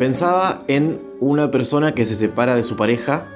Pensaba 0.00 0.64
en 0.66 0.98
una 1.20 1.50
persona 1.50 1.92
que 1.92 2.06
se 2.06 2.14
separa 2.14 2.54
de 2.54 2.62
su 2.62 2.74
pareja 2.74 3.28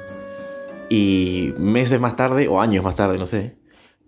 y 0.88 1.52
meses 1.58 2.00
más 2.00 2.16
tarde, 2.16 2.48
o 2.48 2.58
años 2.58 2.82
más 2.82 2.96
tarde, 2.96 3.18
no 3.18 3.26
sé, 3.26 3.58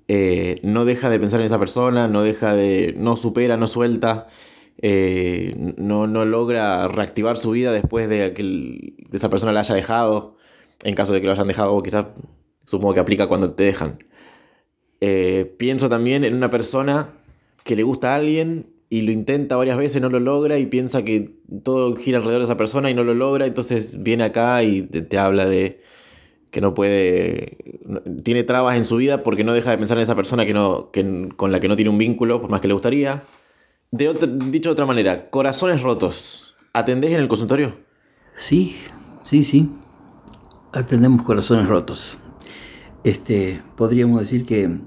eh, 0.09 0.59
no 0.63 0.87
deja 0.87 1.11
de 1.11 1.21
pensar 1.21 1.41
en 1.41 1.47
esa 1.47 1.59
persona, 1.59 2.09
no 2.09 2.23
deja 2.23 2.55
de. 2.55 2.95
no 2.97 3.19
supera, 3.19 3.59
no 3.59 3.67
suelta, 3.67 4.29
eh, 4.81 5.55
no, 5.77 6.07
no, 6.07 6.25
logra 6.25 6.89
reactivar 6.89 7.37
su 7.37 7.51
vida 7.51 7.73
después 7.73 8.09
de 8.09 8.33
que 8.33 8.95
esa 9.13 9.29
persona 9.29 9.53
la 9.53 9.61
haya 9.61 9.75
dejado, 9.75 10.39
en 10.83 10.95
caso 10.95 11.13
de 11.13 11.21
que 11.21 11.27
lo 11.27 11.33
hayan 11.33 11.49
dejado, 11.49 11.75
o 11.75 11.83
quizás 11.83 12.07
supongo 12.65 12.95
que 12.95 13.01
aplica 13.01 13.27
cuando 13.27 13.53
te 13.53 13.65
dejan. 13.65 14.03
Eh, 15.03 15.55
pienso 15.59 15.91
también 15.91 16.25
en 16.25 16.35
una 16.35 16.49
persona 16.49 17.11
que 17.65 17.77
le 17.77 17.83
gusta 17.83 18.15
a 18.15 18.17
alguien 18.17 18.76
y 18.89 19.03
lo 19.03 19.13
intenta 19.13 19.57
varias 19.57 19.77
veces, 19.77 20.01
no 20.01 20.09
lo 20.09 20.21
logra 20.21 20.59
y 20.59 20.67
piensa 20.67 21.05
que 21.05 21.35
todo 21.63 21.95
gira 21.97 22.19
alrededor 22.19 22.41
de 22.41 22.45
esa 22.45 22.57
persona 22.57 22.91
y 22.91 22.95
no 22.95 23.05
lo 23.05 23.15
logra, 23.15 23.47
entonces 23.47 24.03
viene 24.03 24.25
acá 24.25 24.63
y 24.63 24.83
te, 24.83 25.19
habla 25.19 25.45
de 25.47 25.81
que 26.51 26.61
no 26.61 26.73
puede, 26.75 27.59
tiene 28.23 28.45
trabas 28.45 28.77
en 28.77 28.85
su 28.85 28.97
vida 28.97 29.23
porque 29.23 29.45
no 29.45 29.55
deja 29.55 29.71
de 29.71 29.79
pensar 29.79 29.99
en 29.99 30.03
esa 30.03 30.15
persona 30.15 30.47
que 30.47 30.55
no, 30.55 30.91
con 31.37 31.53
la 31.53 31.61
que 31.61 31.69
no 31.69 31.77
tiene 31.77 31.91
un 31.91 31.99
vínculo, 31.99 32.41
por 32.41 32.51
más 32.51 32.61
que 32.61 32.69
le 32.69 32.75
gustaría. 32.75 33.23
De 33.91 34.13
dicho 34.51 34.71
de 34.71 34.73
otra 34.73 34.87
manera, 34.87 35.31
corazones 35.31 35.83
rotos, 35.83 36.57
¿atendés 36.73 37.13
en 37.13 37.21
el 37.21 37.29
consultorio? 37.29 37.77
Sí, 38.37 38.77
sí, 39.25 39.45
sí. 39.45 39.71
Atendemos 40.73 41.23
corazones 41.23 41.69
rotos. 41.69 42.19
Este, 43.03 43.63
podríamos 43.77 44.21
decir 44.21 44.45
que 44.45 44.79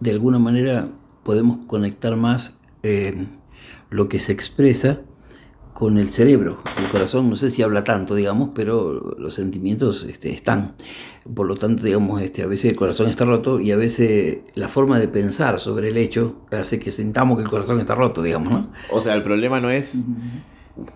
de 0.00 0.10
alguna 0.10 0.38
manera 0.38 0.88
podemos 1.22 1.66
conectar 1.66 2.16
más 2.16 2.55
lo 3.90 4.08
que 4.08 4.20
se 4.20 4.32
expresa 4.32 5.00
con 5.76 5.98
el 5.98 6.08
cerebro. 6.08 6.56
El 6.78 6.88
corazón 6.88 7.28
no 7.28 7.36
sé 7.36 7.50
si 7.50 7.60
habla 7.60 7.84
tanto, 7.84 8.14
digamos, 8.14 8.50
pero 8.54 9.14
los 9.18 9.34
sentimientos 9.34 10.04
este, 10.04 10.30
están. 10.30 10.74
Por 11.34 11.46
lo 11.46 11.54
tanto, 11.54 11.82
digamos, 11.82 12.22
este, 12.22 12.42
a 12.42 12.46
veces 12.46 12.70
el 12.70 12.76
corazón 12.76 13.10
está 13.10 13.26
roto 13.26 13.60
y 13.60 13.72
a 13.72 13.76
veces 13.76 14.38
la 14.54 14.68
forma 14.68 14.98
de 14.98 15.08
pensar 15.08 15.60
sobre 15.60 15.88
el 15.88 15.98
hecho 15.98 16.36
hace 16.50 16.78
que 16.78 16.90
sintamos 16.90 17.36
que 17.36 17.42
el 17.42 17.50
corazón 17.50 17.78
está 17.78 17.94
roto, 17.94 18.22
digamos, 18.22 18.54
¿no? 18.54 18.70
O 18.90 19.02
sea, 19.02 19.14
el 19.14 19.22
problema 19.22 19.60
no 19.60 19.68
es 19.68 20.06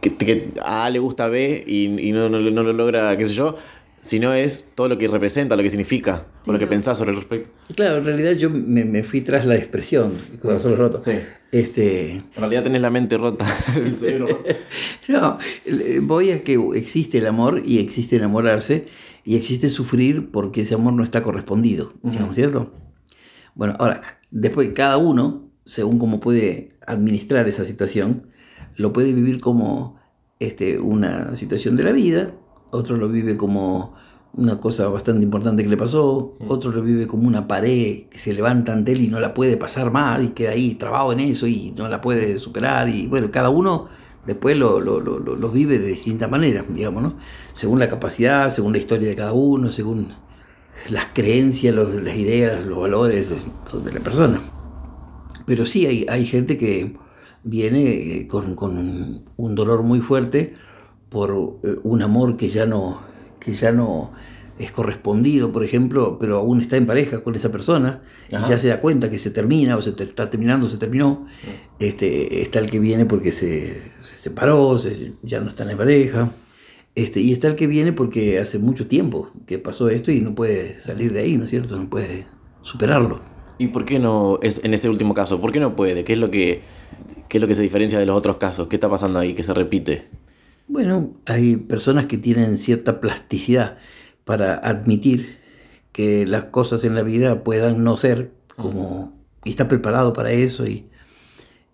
que, 0.01 0.49
a 0.65 0.89
le 0.89 0.99
gusta 0.99 1.29
B 1.29 1.63
y, 1.67 2.13
no, 2.13 2.31
no, 2.31 2.39
lo 2.39 2.73
logra, 2.73 3.15
qué 3.19 3.29
sé 3.29 3.35
yo, 3.35 3.57
sino 4.01 4.33
es 4.33 4.67
todo 4.75 4.89
lo 4.89 4.99
que 4.99 5.09
representa, 5.09 5.57
lo 5.57 5.63
que 5.63 5.71
significa, 5.71 6.27
o 6.47 6.53
lo 6.53 6.59
que 6.59 6.67
pensás 6.67 6.99
sobre 6.99 7.11
el 7.11 7.17
respecto. 7.17 7.51
Claro, 7.75 7.99
en 7.99 8.05
realidad 8.05 8.33
yo 8.33 8.51
me, 8.51 9.03
fui 9.03 9.21
tras 9.21 9.45
la 9.45 9.57
expresión, 9.57 10.13
corazón 10.41 10.77
roto. 10.77 11.03
Sí. 11.03 11.13
Este... 11.53 12.13
En 12.13 12.25
realidad 12.37 12.63
tenés 12.63 12.81
la 12.81 12.91
mente 12.91 13.19
rota, 13.19 13.45
el 13.77 13.97
cerebro. 13.97 14.43
no, 15.09 15.39
voy 16.03 16.31
a 16.31 16.43
que 16.43 16.59
existe 16.75 17.19
el 17.19 17.27
amor 17.27 17.63
y 17.65 17.79
existe 17.79 18.17
enamorarse 18.17 18.87
y 19.25 19.37
existe 19.37 19.69
sufrir 19.69 20.31
porque 20.31 20.63
ese 20.63 20.75
amor 20.75 20.95
no 20.95 21.03
está 21.03 21.23
correspondido, 21.23 21.93
digamos, 22.03 22.37
¿cierto? 22.37 22.73
Bueno, 23.55 23.77
ahora, 23.79 24.01
después 24.31 24.71
cada 24.75 24.97
uno, 24.97 25.51
según 25.67 25.99
cómo 25.99 26.21
puede 26.21 26.79
administrar 26.87 27.47
esa 27.49 27.65
situación, 27.65 28.29
lo 28.77 28.93
puede 28.93 29.13
vivir 29.13 29.41
como 29.41 30.01
este, 30.39 30.79
una 30.79 31.37
situación 31.37 31.77
de 31.77 31.85
la 31.85 31.93
vida 31.93 32.35
otro 32.71 32.97
lo 32.97 33.09
vive 33.09 33.37
como 33.37 33.95
una 34.33 34.61
cosa 34.61 34.89
bastante 34.89 35.25
importante 35.25 35.63
que 35.63 35.69
le 35.69 35.77
pasó, 35.77 36.35
otro 36.47 36.71
lo 36.71 36.83
vive 36.83 37.07
como 37.07 37.27
una 37.27 37.49
pared 37.49 38.05
que 38.09 38.19
se 38.19 38.33
levanta 38.33 38.73
ante 38.73 38.93
él 38.93 39.01
y 39.03 39.09
no 39.09 39.19
la 39.19 39.35
puede 39.35 39.57
pasar 39.57 39.91
más 39.91 40.23
y 40.23 40.29
queda 40.29 40.53
ahí 40.53 40.75
trabado 40.75 41.13
en 41.13 41.21
eso 41.21 41.47
y 41.47 41.73
no 41.77 41.89
la 41.89 42.01
puede 42.01 42.39
superar 42.39 42.89
y 42.89 43.09
bueno, 43.09 43.31
cada 43.33 43.51
uno 43.51 43.89
después 44.27 44.57
lo, 44.57 44.81
lo, 44.81 45.51
vive 45.51 45.79
de 45.79 45.89
distinta 45.89 46.29
manera, 46.29 46.65
digamos, 46.69 47.03
¿no? 47.03 47.17
Según 47.53 47.79
la 47.79 47.89
capacidad, 47.89 48.51
según 48.51 48.73
la 48.73 48.79
historia 48.79 49.09
de 49.09 49.17
cada 49.17 49.33
uno, 49.33 49.73
según 49.73 50.15
las 50.89 51.07
creencias, 51.13 51.75
las 51.75 52.17
ideas, 52.17 52.65
los 52.65 52.79
valores 52.79 53.29
de 53.31 53.93
la 53.93 54.01
persona. 54.01 54.41
Pero 55.47 55.65
sí 55.65 55.87
hay, 55.87 56.07
hay 56.09 56.25
gente 56.25 56.57
que 56.57 56.97
viene 57.43 58.19
eh, 58.19 58.27
con, 58.29 58.55
con 58.55 59.25
un 59.37 59.55
dolor 59.55 59.83
muy 59.83 60.01
fuerte, 60.01 60.55
por 61.11 61.59
eh, 61.63 61.77
un 61.83 62.01
amor 62.01 62.37
que 62.37 62.49
ya 62.49 62.65
no, 62.65 63.01
que 63.39 63.53
ya 63.53 63.73
no 63.73 64.13
es 64.61 64.73
correspondido, 64.73 65.53
por 65.53 65.65
ejemplo, 65.65 66.19
pero 66.19 66.39
aún 66.39 66.61
está 66.61 66.77
en 66.77 66.87
pareja 66.87 67.23
con 67.23 67.35
esa 67.35 67.51
persona 67.51 68.03
y 68.29 68.33
ya 68.33 68.59
se 68.59 68.69
da 68.69 68.81
cuenta 68.81 69.11
que 69.11 69.19
se 69.19 69.31
termina 69.31 69.77
o 69.77 69.83
se 69.83 69.91
está 69.91 70.29
terminando, 70.29 70.69
se 70.69 70.77
terminó. 70.77 71.27
Este, 71.79 72.43
está 72.43 72.59
el 72.59 72.71
que 72.71 72.79
viene 72.79 73.07
porque 73.07 73.33
se, 73.33 73.81
separó, 74.05 74.79
ya 75.23 75.41
no 75.41 75.49
está 75.49 75.71
en 75.71 75.79
pareja. 75.79 76.31
Este, 76.95 77.21
y 77.21 77.33
está 77.33 77.49
el 77.49 77.57
que 77.57 77.67
viene 77.67 77.93
porque 77.93 78.39
hace 78.39 78.59
mucho 78.59 78.87
tiempo 78.87 79.31
que 79.47 79.59
pasó 79.59 79.89
esto 79.89 80.11
y 80.11 80.21
no 80.21 80.35
puede 80.35 80.79
salir 80.79 81.13
de 81.15 81.21
ahí, 81.21 81.39
¿no 81.39 81.45
es 81.45 81.51
cierto? 81.51 81.77
No 81.77 81.89
puede 81.89 82.27
superarlo. 82.61 83.21
¿Y 83.57 83.69
por 83.69 83.87
qué 83.87 83.99
no 83.99 84.39
es 84.43 84.63
en 84.63 84.75
ese 84.75 84.91
último 84.91 85.15
caso? 85.15 85.41
¿Por 85.41 85.53
qué 85.53 85.61
no 85.61 85.75
puede? 85.75 86.05
¿Qué 86.05 86.13
es 86.13 86.19
lo 86.19 86.31
que, 86.31 86.61
qué 87.29 87.39
es 87.39 87.41
lo 87.41 87.49
que 87.49 87.55
se 87.55 87.63
diferencia 87.63 87.99
de 87.99 88.05
los 88.05 88.17
otros 88.17 88.37
casos? 88.37 88.69
¿Qué 88.69 88.77
está 88.77 88.91
pasando 88.91 89.19
ahí 89.19 89.35
que 89.35 89.43
se 89.43 89.55
repite? 89.55 90.09
Bueno, 90.71 91.17
hay 91.27 91.57
personas 91.57 92.07
que 92.07 92.17
tienen 92.17 92.57
cierta 92.57 93.01
plasticidad 93.01 93.79
para 94.25 94.55
admitir 94.55 95.41
que 95.91 96.25
las 96.29 96.45
cosas 96.45 96.85
en 96.85 96.95
la 96.95 97.03
vida 97.03 97.43
puedan 97.43 97.83
no 97.83 97.97
ser 97.97 98.31
como... 98.57 99.13
y 99.45 99.51
está 99.51 99.67
preparado 99.67 100.13
para 100.13 100.31
eso 100.31 100.69
y, 100.69 100.87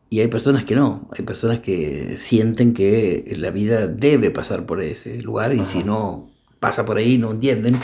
y 0.08 0.20
hay 0.20 0.28
personas 0.28 0.64
que 0.64 0.76
no, 0.76 1.10
hay 1.14 1.26
personas 1.26 1.60
que 1.60 2.16
sienten 2.16 2.72
que 2.72 3.34
la 3.36 3.50
vida 3.50 3.86
debe 3.86 4.30
pasar 4.30 4.64
por 4.64 4.80
ese 4.80 5.20
lugar 5.20 5.52
y 5.52 5.66
si 5.66 5.84
no 5.84 6.30
pasa 6.58 6.86
por 6.86 6.96
ahí 6.96 7.18
no 7.18 7.32
entienden. 7.32 7.76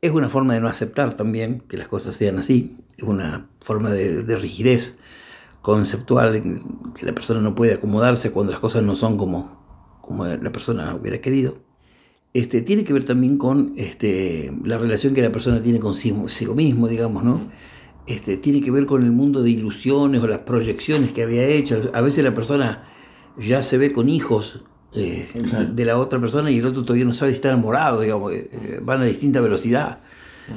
Es 0.00 0.12
una 0.12 0.30
forma 0.30 0.54
de 0.54 0.62
no 0.62 0.68
aceptar 0.68 1.18
también 1.18 1.60
que 1.68 1.76
las 1.76 1.88
cosas 1.88 2.14
sean 2.14 2.38
así, 2.38 2.78
es 2.96 3.04
una 3.04 3.50
forma 3.60 3.90
de, 3.90 4.22
de 4.22 4.36
rigidez 4.36 4.98
conceptual 5.60 6.62
que 6.98 7.04
la 7.04 7.14
persona 7.14 7.42
no 7.42 7.54
puede 7.54 7.74
acomodarse 7.74 8.32
cuando 8.32 8.52
las 8.52 8.60
cosas 8.62 8.82
no 8.82 8.96
son 8.96 9.18
como, 9.18 9.63
como 10.06 10.26
la 10.26 10.52
persona 10.52 10.94
hubiera 10.94 11.20
querido. 11.20 11.58
Este, 12.32 12.62
tiene 12.62 12.84
que 12.84 12.92
ver 12.92 13.04
también 13.04 13.38
con 13.38 13.74
este, 13.76 14.52
la 14.64 14.76
relación 14.76 15.14
que 15.14 15.22
la 15.22 15.30
persona 15.30 15.62
tiene 15.62 15.78
consigo 15.78 16.54
mismo, 16.54 16.88
digamos, 16.88 17.22
¿no? 17.22 17.48
Este, 18.06 18.36
tiene 18.36 18.60
que 18.60 18.70
ver 18.70 18.86
con 18.86 19.02
el 19.02 19.12
mundo 19.12 19.42
de 19.42 19.50
ilusiones 19.50 20.20
o 20.22 20.26
las 20.26 20.40
proyecciones 20.40 21.12
que 21.12 21.22
había 21.22 21.46
hecho. 21.46 21.90
A 21.94 22.00
veces 22.00 22.22
la 22.22 22.34
persona 22.34 22.84
ya 23.38 23.62
se 23.62 23.78
ve 23.78 23.92
con 23.92 24.08
hijos 24.08 24.60
eh, 24.92 25.28
de 25.72 25.84
la 25.84 25.98
otra 25.98 26.20
persona 26.20 26.50
y 26.50 26.58
el 26.58 26.66
otro 26.66 26.82
todavía 26.82 27.04
no 27.04 27.14
sabe 27.14 27.32
si 27.32 27.36
está 27.36 27.48
enamorado, 27.48 28.00
digamos, 28.00 28.32
eh, 28.32 28.50
eh, 28.52 28.80
van 28.82 29.00
a 29.00 29.04
distinta 29.04 29.40
velocidad. 29.40 30.00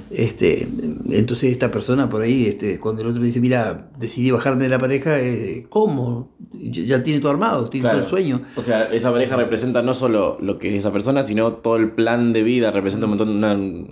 Este, 0.10 0.68
entonces 1.12 1.52
esta 1.52 1.72
persona 1.72 2.10
por 2.10 2.22
ahí, 2.22 2.46
este, 2.46 2.80
cuando 2.80 3.02
el 3.02 3.10
otro 3.10 3.22
le 3.22 3.28
dice, 3.28 3.40
mira, 3.40 3.90
decidí 3.98 4.32
bajarme 4.32 4.64
de 4.64 4.70
la 4.70 4.80
pareja, 4.80 5.20
eh, 5.20 5.66
¿cómo? 5.70 6.36
Ya 6.54 7.04
tiene 7.04 7.20
todo 7.20 7.32
armado, 7.32 7.70
tiene 7.70 7.90
todo 7.90 8.00
el 8.00 8.08
sueño. 8.08 8.42
O 8.56 8.62
sea, 8.62 8.86
esa 8.86 9.12
pareja 9.12 9.36
representa 9.36 9.82
no 9.82 9.94
solo 9.94 10.38
lo 10.42 10.60
que 10.60 10.70
es 10.70 10.76
esa 10.76 10.92
persona, 10.92 11.24
sino 11.24 11.54
todo 11.54 11.78
el 11.78 11.92
plan 11.92 12.34
de 12.34 12.44
vida, 12.44 12.72
representa 12.72 13.06
un 13.06 13.18
montón 13.18 13.42
de... 13.42 13.88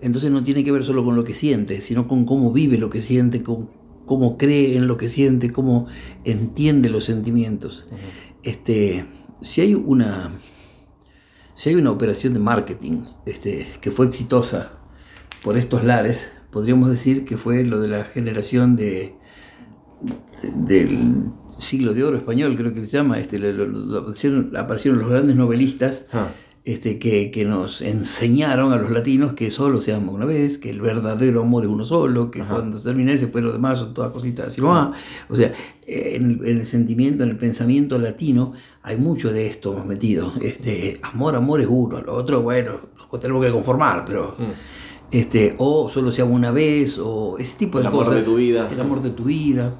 Entonces 0.00 0.30
no 0.30 0.44
tiene 0.44 0.62
que 0.64 0.72
ver 0.72 0.84
solo 0.84 1.04
con 1.04 1.16
lo 1.16 1.24
que 1.24 1.34
siente, 1.34 1.80
sino 1.80 2.06
con 2.06 2.24
cómo 2.24 2.52
vive 2.52 2.78
lo 2.78 2.90
que 2.90 3.02
siente, 3.02 3.42
con 3.42 3.68
cómo 4.06 4.38
cree 4.38 4.76
en 4.76 4.86
lo 4.86 4.96
que 4.96 5.08
siente, 5.08 5.50
cómo 5.52 5.86
entiende 6.24 6.88
los 6.88 7.04
sentimientos. 7.04 7.86
este, 8.42 9.06
si 9.40 9.60
hay 9.60 9.74
una... 9.74 10.32
Si 11.54 11.70
hay 11.70 11.74
una 11.74 11.90
operación 11.90 12.34
de 12.34 12.38
marketing 12.38 13.02
este, 13.26 13.66
que 13.80 13.90
fue 13.90 14.06
exitosa 14.06 14.77
por 15.42 15.56
estos 15.56 15.84
lares, 15.84 16.30
podríamos 16.50 16.90
decir 16.90 17.24
que 17.24 17.36
fue 17.36 17.64
lo 17.64 17.80
de 17.80 17.88
la 17.88 18.04
generación 18.04 18.76
de, 18.76 19.14
del 20.42 21.24
siglo 21.58 21.94
de 21.94 22.04
oro 22.04 22.16
español, 22.16 22.56
creo 22.56 22.72
que 22.72 22.84
se 22.86 22.92
llama, 22.96 23.18
este, 23.18 23.36
aparecieron, 24.56 24.98
los 24.98 25.08
grandes 25.08 25.34
novelistas 25.36 26.06
ah. 26.12 26.28
este, 26.64 26.98
que, 26.98 27.30
que, 27.30 27.44
nos 27.44 27.82
enseñaron 27.82 28.72
a 28.72 28.76
los 28.76 28.90
latinos 28.90 29.32
que 29.32 29.50
solo 29.50 29.80
se 29.80 29.92
ama 29.92 30.12
una 30.12 30.24
vez, 30.24 30.58
que 30.58 30.70
el 30.70 30.80
verdadero 30.80 31.42
amor 31.42 31.64
es 31.64 31.70
uno 31.70 31.84
solo, 31.84 32.30
que 32.30 32.40
cuando 32.42 32.78
se 32.78 32.84
termina 32.84 33.12
ese, 33.12 33.26
pues 33.26 33.42
lo 33.42 33.52
demás 33.52 33.78
son 33.80 33.92
todas 33.92 34.12
cositas 34.12 34.48
así. 34.48 34.60
O 34.60 35.36
sea, 35.36 35.52
en 35.86 36.40
el, 36.44 36.64
sentimiento, 36.64 37.24
en 37.24 37.30
el 37.30 37.36
pensamiento 37.36 37.98
latino, 37.98 38.52
hay 38.82 38.96
mucho 38.96 39.32
de 39.32 39.48
esto 39.48 39.84
metido. 39.84 40.32
Este, 40.40 41.00
amor, 41.02 41.34
amor 41.34 41.60
es 41.60 41.68
uno, 41.68 42.00
lo 42.00 42.14
otro, 42.14 42.42
bueno, 42.42 42.80
lo 43.10 43.18
tenemos 43.18 43.44
que 43.44 43.52
conformar, 43.52 44.04
pero... 44.04 44.36
Mm 44.38 44.52
este, 45.10 45.54
o 45.58 45.88
solo 45.88 46.12
se 46.12 46.22
ama 46.22 46.32
una 46.32 46.50
vez, 46.50 46.98
o 46.98 47.36
ese 47.38 47.56
tipo 47.56 47.80
de 47.80 47.90
cosas. 47.90 48.08
El 48.08 48.22
amor 48.22 48.24
de 48.24 48.24
tu 48.24 48.36
vida. 48.36 48.68
El 48.70 48.80
amor 48.80 49.02
de 49.02 49.10
tu 49.10 49.24
vida. 49.24 49.74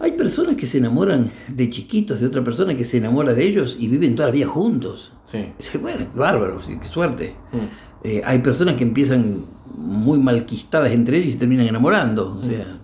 Hay 0.00 0.12
personas 0.12 0.56
que 0.56 0.66
se 0.66 0.78
enamoran 0.78 1.30
de 1.48 1.68
chiquitos 1.68 2.20
de 2.20 2.26
otra 2.26 2.42
persona 2.42 2.74
que 2.74 2.84
se 2.84 2.96
enamora 2.96 3.34
de 3.34 3.46
ellos 3.46 3.76
y 3.78 3.88
viven 3.88 4.16
toda 4.16 4.28
la 4.28 4.34
vida 4.34 4.46
juntos. 4.46 5.12
Sí. 5.24 5.46
Bueno, 5.80 6.06
qué 6.10 6.18
bárbaro, 6.18 6.60
qué 6.60 6.86
suerte. 6.86 7.34
Mm. 7.52 8.06
Eh, 8.06 8.22
hay 8.24 8.38
personas 8.38 8.76
que 8.76 8.84
empiezan 8.84 9.44
muy 9.76 10.18
malquistadas 10.18 10.92
entre 10.92 11.18
ellos 11.18 11.28
y 11.28 11.32
se 11.32 11.38
terminan 11.38 11.66
enamorando. 11.66 12.38
O 12.40 12.44
sea, 12.44 12.78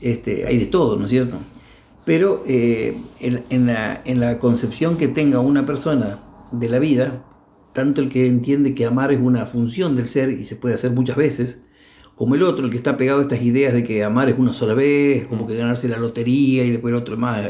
este, 0.00 0.46
hay 0.46 0.58
de 0.58 0.66
todo, 0.66 0.96
¿no 0.98 1.06
es 1.06 1.10
cierto? 1.10 1.36
Pero 2.04 2.44
eh, 2.46 2.96
en, 3.20 3.66
la, 3.66 4.02
en 4.04 4.20
la 4.20 4.38
concepción 4.38 4.96
que 4.96 5.08
tenga 5.08 5.40
una 5.40 5.66
persona 5.66 6.18
de 6.52 6.68
la 6.68 6.78
vida, 6.78 7.22
tanto 7.78 8.00
el 8.00 8.08
que 8.08 8.26
entiende 8.26 8.74
que 8.74 8.86
amar 8.86 9.12
es 9.12 9.20
una 9.20 9.46
función 9.46 9.94
del 9.94 10.08
ser 10.08 10.32
y 10.32 10.42
se 10.42 10.56
puede 10.56 10.74
hacer 10.74 10.90
muchas 10.90 11.14
veces, 11.14 11.62
como 12.16 12.34
el 12.34 12.42
otro, 12.42 12.64
el 12.64 12.72
que 12.72 12.76
está 12.76 12.96
pegado 12.96 13.20
a 13.20 13.22
estas 13.22 13.40
ideas 13.40 13.72
de 13.72 13.84
que 13.84 14.02
amar 14.02 14.28
es 14.28 14.36
una 14.36 14.52
sola 14.52 14.74
vez, 14.74 15.26
como 15.26 15.46
que 15.46 15.54
ganarse 15.54 15.86
la 15.86 15.96
lotería 15.96 16.64
y 16.64 16.70
después 16.72 16.90
el 16.90 16.98
otro 16.98 17.16
más. 17.16 17.46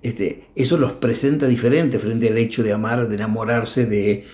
Este, 0.00 0.44
eso 0.54 0.78
los 0.78 0.94
presenta 0.94 1.46
diferente 1.48 1.98
frente 1.98 2.28
al 2.28 2.38
hecho 2.38 2.62
de 2.62 2.72
amar, 2.72 3.08
de 3.08 3.14
enamorarse, 3.14 3.84
de, 3.84 4.24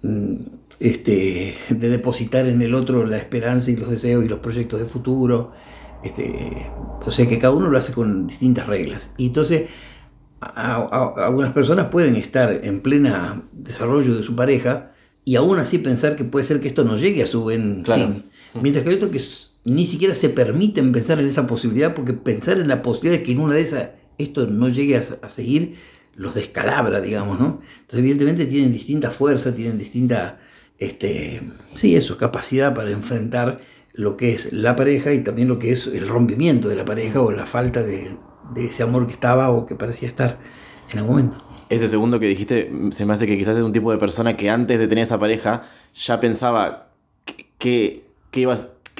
mm, 0.00 0.36
este, 0.80 1.54
de 1.68 1.88
depositar 1.90 2.48
en 2.48 2.62
el 2.62 2.72
otro 2.74 3.04
la 3.04 3.18
esperanza 3.18 3.70
y 3.70 3.76
los 3.76 3.90
deseos 3.90 4.24
y 4.24 4.28
los 4.28 4.38
proyectos 4.38 4.80
de 4.80 4.86
futuro. 4.86 5.52
Este, 6.02 6.66
o 7.04 7.10
sea 7.10 7.28
que 7.28 7.38
cada 7.38 7.52
uno 7.52 7.68
lo 7.68 7.76
hace 7.76 7.92
con 7.92 8.26
distintas 8.26 8.66
reglas. 8.66 9.10
Y 9.18 9.26
entonces 9.26 9.64
algunas 10.40 11.52
personas 11.52 11.88
pueden 11.88 12.16
estar 12.16 12.60
en 12.62 12.80
plena 12.80 13.42
desarrollo 13.52 14.14
de 14.14 14.22
su 14.22 14.36
pareja 14.36 14.92
y 15.24 15.36
aún 15.36 15.58
así 15.58 15.78
pensar 15.78 16.16
que 16.16 16.24
puede 16.24 16.44
ser 16.44 16.60
que 16.60 16.68
esto 16.68 16.84
no 16.84 16.96
llegue 16.96 17.22
a 17.22 17.26
su 17.26 17.42
buen 17.42 17.84
fin. 17.84 18.24
Mientras 18.60 18.84
que 18.84 18.90
hay 18.90 18.96
otros 18.96 19.10
que 19.10 19.70
ni 19.70 19.84
siquiera 19.84 20.14
se 20.14 20.28
permiten 20.28 20.92
pensar 20.92 21.18
en 21.18 21.26
esa 21.26 21.46
posibilidad 21.46 21.94
porque 21.94 22.12
pensar 22.12 22.58
en 22.58 22.68
la 22.68 22.82
posibilidad 22.82 23.18
de 23.18 23.24
que 23.24 23.32
en 23.32 23.40
una 23.40 23.54
de 23.54 23.60
esas 23.60 23.90
esto 24.18 24.46
no 24.46 24.68
llegue 24.68 24.96
a, 24.96 25.28
seguir 25.28 25.76
los 26.14 26.34
descalabra, 26.34 27.00
digamos, 27.00 27.38
¿no? 27.38 27.60
Entonces 27.80 27.98
evidentemente 27.98 28.46
tienen 28.46 28.72
distinta 28.72 29.10
fuerza, 29.10 29.54
tienen 29.54 29.76
distinta, 29.76 30.38
este, 30.78 31.42
sí, 31.74 31.94
eso, 31.94 32.16
capacidad 32.16 32.74
para 32.74 32.90
enfrentar 32.90 33.60
lo 33.92 34.16
que 34.16 34.32
es 34.32 34.52
la 34.52 34.76
pareja 34.76 35.12
y 35.12 35.20
también 35.20 35.48
lo 35.48 35.58
que 35.58 35.72
es 35.72 35.86
el 35.86 36.08
rompimiento 36.08 36.68
de 36.68 36.76
la 36.76 36.84
pareja 36.84 37.20
o 37.20 37.30
la 37.32 37.44
falta 37.44 37.82
de, 37.82 38.16
ese 38.54 38.82
amor 38.82 39.06
que 39.06 39.12
estaba 39.12 39.50
o 39.50 39.66
que 39.66 39.74
parecía 39.74 40.08
estar 40.08 40.38
en 40.92 40.98
el 40.98 41.04
momento. 41.04 41.38
Ese 41.68 41.88
segundo 41.88 42.20
que 42.20 42.26
dijiste 42.26 42.70
se 42.90 43.04
me 43.04 43.14
hace 43.14 43.26
que 43.26 43.36
quizás 43.36 43.56
es 43.56 43.62
un 43.62 43.72
tipo 43.72 43.90
de 43.90 43.98
persona 43.98 44.36
que 44.36 44.50
antes 44.50 44.78
de 44.78 44.86
tener 44.86 45.02
esa 45.02 45.18
pareja 45.18 45.62
ya 45.94 46.20
pensaba 46.20 46.88
que, 47.24 47.50
que, 47.58 48.04
qué 48.30 48.40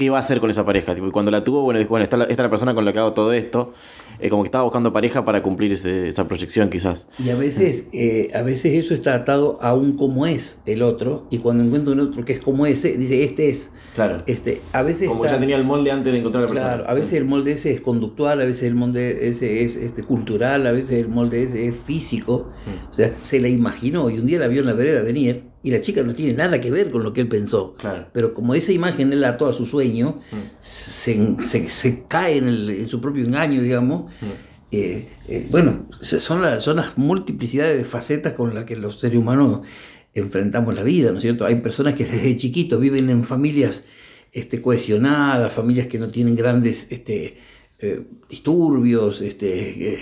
iba 0.04 0.16
a 0.16 0.18
hacer 0.18 0.40
con 0.40 0.50
esa 0.50 0.64
pareja. 0.64 0.92
y 0.92 1.10
cuando 1.10 1.30
la 1.30 1.44
tuvo, 1.44 1.62
bueno, 1.62 1.78
dijo, 1.78 1.90
bueno, 1.90 2.04
esta, 2.04 2.16
esta 2.22 2.32
es 2.32 2.38
la 2.38 2.50
persona 2.50 2.74
con 2.74 2.84
la 2.84 2.92
que 2.92 2.98
hago 2.98 3.12
todo 3.12 3.32
esto. 3.32 3.72
Eh, 4.18 4.30
como 4.30 4.42
que 4.42 4.48
estaba 4.48 4.64
buscando 4.64 4.92
pareja 4.92 5.24
para 5.24 5.42
cumplir 5.42 5.72
esa 5.72 6.28
proyección 6.28 6.70
quizás. 6.70 7.06
Y 7.18 7.30
a 7.30 7.36
veces, 7.36 7.88
eh, 7.92 8.28
a 8.34 8.42
veces 8.42 8.74
eso 8.74 8.94
está 8.94 9.14
atado 9.14 9.58
a 9.60 9.74
un 9.74 9.96
cómo 9.96 10.26
es 10.26 10.60
el 10.66 10.82
otro, 10.82 11.26
y 11.30 11.38
cuando 11.38 11.64
encuentra 11.64 11.92
un 11.92 12.00
otro 12.00 12.24
que 12.24 12.34
es 12.34 12.40
como 12.40 12.66
ese, 12.66 12.96
dice, 12.96 13.24
este 13.24 13.48
es. 13.48 13.70
Claro. 13.94 14.22
Este, 14.26 14.60
a 14.72 14.82
veces 14.82 15.08
como 15.08 15.24
ya 15.24 15.38
tenía 15.38 15.56
el 15.56 15.64
molde 15.64 15.90
antes 15.90 16.12
de 16.12 16.18
encontrar 16.18 16.44
a 16.44 16.46
la 16.46 16.52
persona. 16.52 16.74
Claro, 16.74 16.90
a 16.90 16.94
veces 16.94 17.14
el 17.14 17.24
molde 17.24 17.52
ese 17.52 17.72
es 17.72 17.80
conductual, 17.80 18.40
a 18.40 18.44
veces 18.44 18.64
el 18.64 18.74
molde 18.74 19.28
ese 19.28 19.64
es 19.64 19.76
este, 19.76 20.02
cultural, 20.02 20.66
a 20.66 20.72
veces 20.72 20.98
el 20.98 21.08
molde 21.08 21.42
ese 21.42 21.68
es 21.68 21.76
físico. 21.76 22.50
Mm. 22.66 22.90
O 22.90 22.94
sea, 22.94 23.12
se 23.20 23.40
la 23.40 23.48
imaginó 23.48 24.10
y 24.10 24.18
un 24.18 24.26
día 24.26 24.38
la 24.38 24.48
vio 24.48 24.60
en 24.60 24.66
la 24.66 24.74
vereda 24.74 25.02
venir 25.02 25.44
y 25.66 25.70
la 25.72 25.80
chica 25.80 26.04
no 26.04 26.14
tiene 26.14 26.32
nada 26.32 26.60
que 26.60 26.70
ver 26.70 26.92
con 26.92 27.02
lo 27.02 27.12
que 27.12 27.20
él 27.20 27.26
pensó. 27.26 27.74
Pero 28.12 28.32
como 28.34 28.54
esa 28.54 28.70
imagen 28.70 29.12
él 29.12 29.24
ató 29.24 29.48
a 29.48 29.52
su 29.52 29.66
sueño, 29.66 30.20
mm. 30.30 30.60
se, 30.60 32.04
cae 32.06 32.36
en, 32.36 32.88
su 32.88 33.00
propio 33.00 33.24
engaño, 33.24 33.60
digamos. 33.60 34.12
Mm. 34.20 34.26
Eh, 34.70 35.08
eh, 35.26 35.46
bueno, 35.50 35.88
son, 36.00 36.60
son 36.60 36.76
las 36.76 36.96
multiplicidades 36.96 37.78
de 37.78 37.84
facetas 37.84 38.34
con 38.34 38.54
las 38.54 38.64
que 38.64 38.76
los 38.76 39.00
seres 39.00 39.18
humanos 39.18 39.66
enfrentamos 40.14 40.72
la 40.72 40.84
vida, 40.84 41.10
¿no 41.10 41.18
es 41.18 41.22
cierto? 41.22 41.44
Hay 41.44 41.56
personas 41.56 41.94
que 41.96 42.04
desde 42.04 42.36
chiquitos 42.36 42.80
viven 42.80 43.10
en 43.10 43.24
familias 43.24 43.82
este, 44.30 44.62
cohesionadas, 44.62 45.52
familias 45.52 45.88
que 45.88 45.98
no 45.98 46.10
tienen 46.10 46.36
grandes 46.36 46.86
este, 46.90 47.38
eh, 47.80 48.02
disturbios, 48.30 49.20
este, 49.20 49.98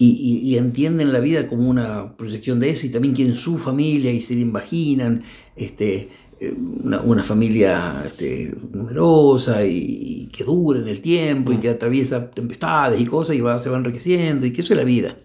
y, 0.00 0.56
entienden 0.56 1.12
la 1.12 1.18
vida 1.18 1.48
como 1.48 1.68
una 1.68 2.16
proyección 2.16 2.60
de 2.60 2.70
eso 2.70 2.86
y 2.86 2.90
también 2.90 3.14
quieren 3.14 3.34
su 3.34 3.58
familia 3.58 4.12
y 4.12 4.20
se 4.20 4.34
le 4.34 4.42
imaginan 4.42 5.24
este, 5.56 6.08
eh, 6.40 6.54
una, 6.84 7.22
familia 7.24 8.04
este, 8.06 8.54
numerosa 8.72 9.64
y, 9.64 10.28
que 10.32 10.44
dure 10.44 10.80
en 10.80 10.88
el 10.88 11.00
tiempo 11.00 11.52
y 11.52 11.56
mm. 11.56 11.60
que 11.60 11.70
atraviesa 11.70 12.30
tempestades 12.30 13.00
y 13.00 13.06
cosas 13.06 13.34
y 13.34 13.40
va, 13.40 13.58
se 13.58 13.70
va 13.70 13.76
enriqueciendo 13.76 14.46
y 14.46 14.52
que 14.52 14.60
eso 14.60 14.72
es 14.72 14.78
la 14.78 14.84
vida. 14.84 15.16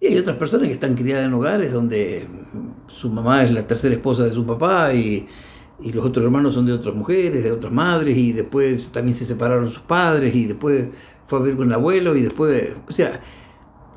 Y 0.00 0.08
hay 0.08 0.18
otras 0.18 0.36
personas 0.36 0.66
que 0.66 0.72
están 0.72 0.96
criadas 0.96 1.26
en 1.26 1.34
hogares 1.34 1.72
donde 1.72 2.26
su 2.88 3.10
mamá 3.10 3.44
es 3.44 3.52
la 3.52 3.64
tercera 3.64 3.94
esposa 3.94 4.24
de 4.24 4.32
su 4.32 4.44
papá 4.44 4.92
y, 4.92 5.24
y 5.80 5.92
los 5.92 6.04
otros 6.04 6.24
hermanos 6.24 6.54
son 6.54 6.66
de 6.66 6.72
otras 6.72 6.96
mujeres, 6.96 7.44
de 7.44 7.52
otras 7.52 7.72
madres 7.72 8.16
y 8.16 8.32
después 8.32 8.90
también 8.90 9.16
se 9.16 9.24
separaron 9.24 9.70
sus 9.70 9.82
padres 9.84 10.34
y 10.34 10.46
después 10.46 10.86
fue 11.26 11.38
a 11.38 11.42
vivir 11.42 11.56
con 11.56 11.68
el 11.68 11.74
abuelo 11.74 12.16
y 12.16 12.22
después, 12.22 12.72
o 12.88 12.92
sea, 12.92 13.20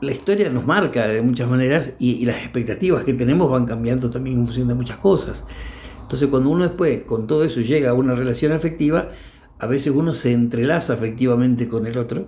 la 0.06 0.12
historia 0.12 0.50
nos 0.50 0.66
marca 0.66 1.08
de 1.08 1.22
muchas 1.22 1.50
maneras 1.50 1.94
y, 2.00 2.24
las 2.26 2.38
expectativas 2.38 3.04
que 3.04 3.14
tenemos 3.14 3.50
van 3.50 3.66
cambiando 3.66 4.10
también 4.10 4.38
en 4.40 4.46
función 4.46 4.68
de 4.68 4.76
muchas 4.76 4.98
cosas. 4.98 5.46
Entonces 6.02 6.30
cuando 6.30 6.50
uno 6.52 6.64
después 6.64 7.04
con 7.04 7.26
todo 7.26 7.44
eso 7.44 7.62
llega 7.62 7.90
a 7.90 7.94
una 7.94 8.14
relación 8.14 8.52
afectiva, 8.52 9.10
a 9.58 9.68
veces 9.68 9.94
uno 9.96 10.14
se 10.14 10.34
entrelaza 10.34 10.94
afectivamente 10.94 11.68
con 11.68 11.88
el 11.88 11.98
otro, 11.98 12.28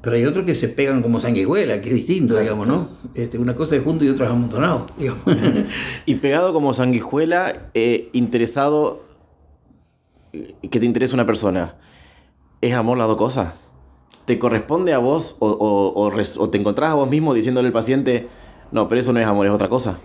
pero 0.00 0.16
hay 0.16 0.24
otros 0.24 0.44
que 0.44 0.54
se 0.54 0.68
pegan 0.68 1.02
como 1.02 1.20
sanguijuela, 1.20 1.80
que 1.80 1.88
es 1.88 1.94
distinto, 1.96 2.38
digamos, 2.38 2.68
¿no? 2.68 2.90
Este, 3.14 3.38
una 3.38 3.56
cosa 3.56 3.76
es 3.76 3.82
junto 3.82 4.04
y 4.04 4.08
otra 4.08 4.26
es 4.26 4.32
amontonado, 4.32 4.86
y 6.06 6.14
pegado 6.16 6.52
como 6.52 6.74
sanguijuela, 6.74 7.70
eh, 7.74 8.10
interesado, 8.12 9.04
eh, 10.32 10.54
que 10.70 10.78
te 10.78 10.86
interesa 10.86 11.14
una 11.14 11.26
persona, 11.26 11.76
¿es 12.60 12.74
amor 12.74 12.98
las 12.98 13.08
dos 13.08 13.16
cosas? 13.16 13.54
¿Te 14.30 14.38
corresponde 14.38 14.92
a 14.92 14.98
vos 14.98 15.34
o, 15.40 16.48
te 16.52 16.56
encontrás 16.56 16.92
a 16.92 16.94
vos 16.94 17.10
mismo 17.10 17.34
diciéndole 17.34 17.66
al 17.66 17.72
paciente, 17.72 18.28
no, 18.70 18.88
pero 18.88 19.00
eso 19.00 19.12
no 19.12 19.18
es 19.18 19.26
amor, 19.26 19.48
es 19.48 19.52
otra 19.52 19.68
cosa? 19.68 19.98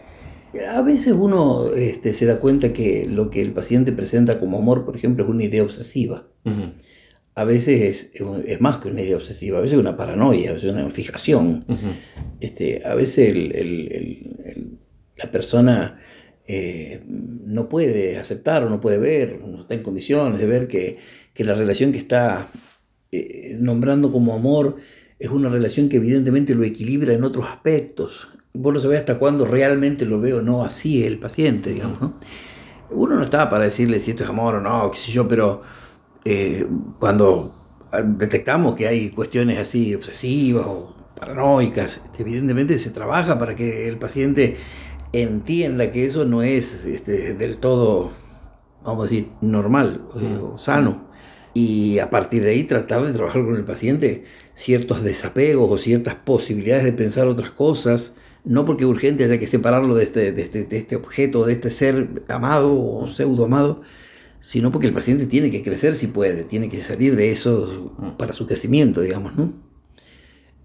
A 0.73 0.81
veces 0.81 1.13
uno 1.15 1.67
este, 1.75 2.11
se 2.11 2.25
da 2.25 2.39
cuenta 2.39 2.73
que 2.73 3.05
lo 3.05 3.29
que 3.29 3.43
el 3.43 3.51
paciente 3.51 3.91
presenta 3.91 4.39
como 4.39 4.57
amor, 4.57 4.83
por 4.83 4.97
ejemplo, 4.97 5.23
es 5.23 5.29
una 5.29 5.43
idea 5.43 5.61
obsesiva. 5.61 6.27
A 7.35 7.43
veces 7.43 8.09
es, 8.15 8.61
más 8.61 8.77
que 8.77 8.87
una 8.87 9.01
idea 9.03 9.15
obsesiva, 9.15 9.59
a 9.59 9.61
veces 9.61 9.75
es 9.75 9.79
una 9.79 9.95
paranoia, 9.95 10.49
a 10.49 10.53
veces 10.53 10.69
es 10.69 10.73
una 10.73 10.89
fijación. 10.89 11.63
este, 12.39 12.81
a 12.83 12.95
veces 12.95 13.31
la 15.17 15.29
persona 15.29 15.99
eh, 16.47 17.03
no 17.05 17.69
puede 17.69 18.17
aceptar 18.17 18.63
o 18.63 18.71
no 18.71 18.79
puede 18.79 18.97
ver, 18.97 19.39
no 19.39 19.61
está 19.61 19.75
en 19.75 19.83
condiciones 19.83 20.39
de 20.39 20.47
ver 20.47 20.67
que, 20.67 20.97
que 21.31 21.43
la 21.43 21.53
relación 21.53 21.91
que 21.91 21.99
está 21.99 22.49
eh, 23.17 23.57
nombrando 23.59 24.11
como 24.11 24.33
amor 24.33 24.77
es 25.19 25.29
una 25.29 25.49
relación 25.49 25.89
que 25.89 25.97
evidentemente 25.97 26.55
lo 26.55 26.63
equilibra 26.63 27.13
en 27.13 27.23
otros 27.23 27.47
aspectos. 27.47 28.27
Vos 28.53 28.73
no 28.73 28.79
sabés 28.79 28.99
hasta 28.99 29.17
cuándo 29.17 29.45
realmente 29.45 30.05
lo 30.05 30.19
veo 30.19 30.41
no 30.41 30.63
así 30.63 31.03
el 31.03 31.19
paciente, 31.19 31.71
digamos. 31.71 32.11
Uno 32.91 33.15
no 33.15 33.23
está 33.23 33.49
para 33.49 33.65
decirle 33.65 33.99
si 33.99 34.11
esto 34.11 34.23
es 34.23 34.29
amor 34.29 34.55
o 34.55 34.61
no, 34.61 34.91
qué 34.91 34.97
sé 34.97 35.11
yo, 35.11 35.27
pero 35.27 35.61
eh, 36.23 36.67
cuando 36.99 37.53
detectamos 38.03 38.75
que 38.75 38.87
hay 38.87 39.09
cuestiones 39.09 39.57
así 39.57 39.95
obsesivas 39.95 40.65
o 40.65 40.95
paranoicas, 41.19 42.01
este, 42.03 42.21
evidentemente 42.21 42.77
se 42.77 42.91
trabaja 42.91 43.39
para 43.39 43.55
que 43.55 43.87
el 43.87 43.97
paciente 43.97 44.57
entienda 45.13 45.91
que 45.91 46.05
eso 46.05 46.25
no 46.25 46.43
es 46.43 46.85
este, 46.85 47.33
del 47.33 47.57
todo, 47.57 48.11
vamos 48.83 48.99
a 48.99 49.03
decir, 49.03 49.31
normal 49.41 50.05
o 50.41 50.57
sano 50.57 51.04
y 51.55 51.99
a 51.99 52.09
partir 52.09 52.43
de 52.43 52.49
ahí 52.49 52.65
tratar 52.65 53.05
de 53.05 53.13
trabajar 53.13 53.45
con 53.45 53.55
el 53.55 53.63
paciente 53.63 54.25
ciertos 54.53 55.03
desapegos 55.03 55.71
o 55.71 55.77
ciertas 55.77 56.13
posibilidades 56.15 56.83
de 56.83 56.91
pensar 56.91 57.27
otras 57.27 57.51
cosas, 57.51 58.15
no 58.43 58.65
porque 58.65 58.85
urgente 58.85 59.23
haya 59.23 59.39
que 59.39 59.47
separarlo 59.47 59.95
de 59.95 60.03
este, 60.03 60.33
de 60.33 60.41
este, 60.41 60.65
de 60.65 60.77
este 60.77 60.97
objeto, 60.97 61.45
de 61.45 61.53
este 61.53 61.69
ser 61.71 62.23
amado 62.27 62.77
o 62.77 63.07
pseudo 63.07 63.45
amado, 63.45 63.81
sino 64.41 64.69
porque 64.69 64.87
el 64.87 64.93
paciente 64.93 65.27
tiene 65.27 65.49
que 65.49 65.63
crecer 65.63 65.95
si 65.95 66.07
puede, 66.07 66.43
tiene 66.43 66.67
que 66.67 66.81
salir 66.81 67.15
de 67.15 67.31
eso 67.31 67.95
para 68.17 68.33
su 68.33 68.45
crecimiento, 68.45 68.99
digamos, 68.99 69.37
¿no? 69.37 69.53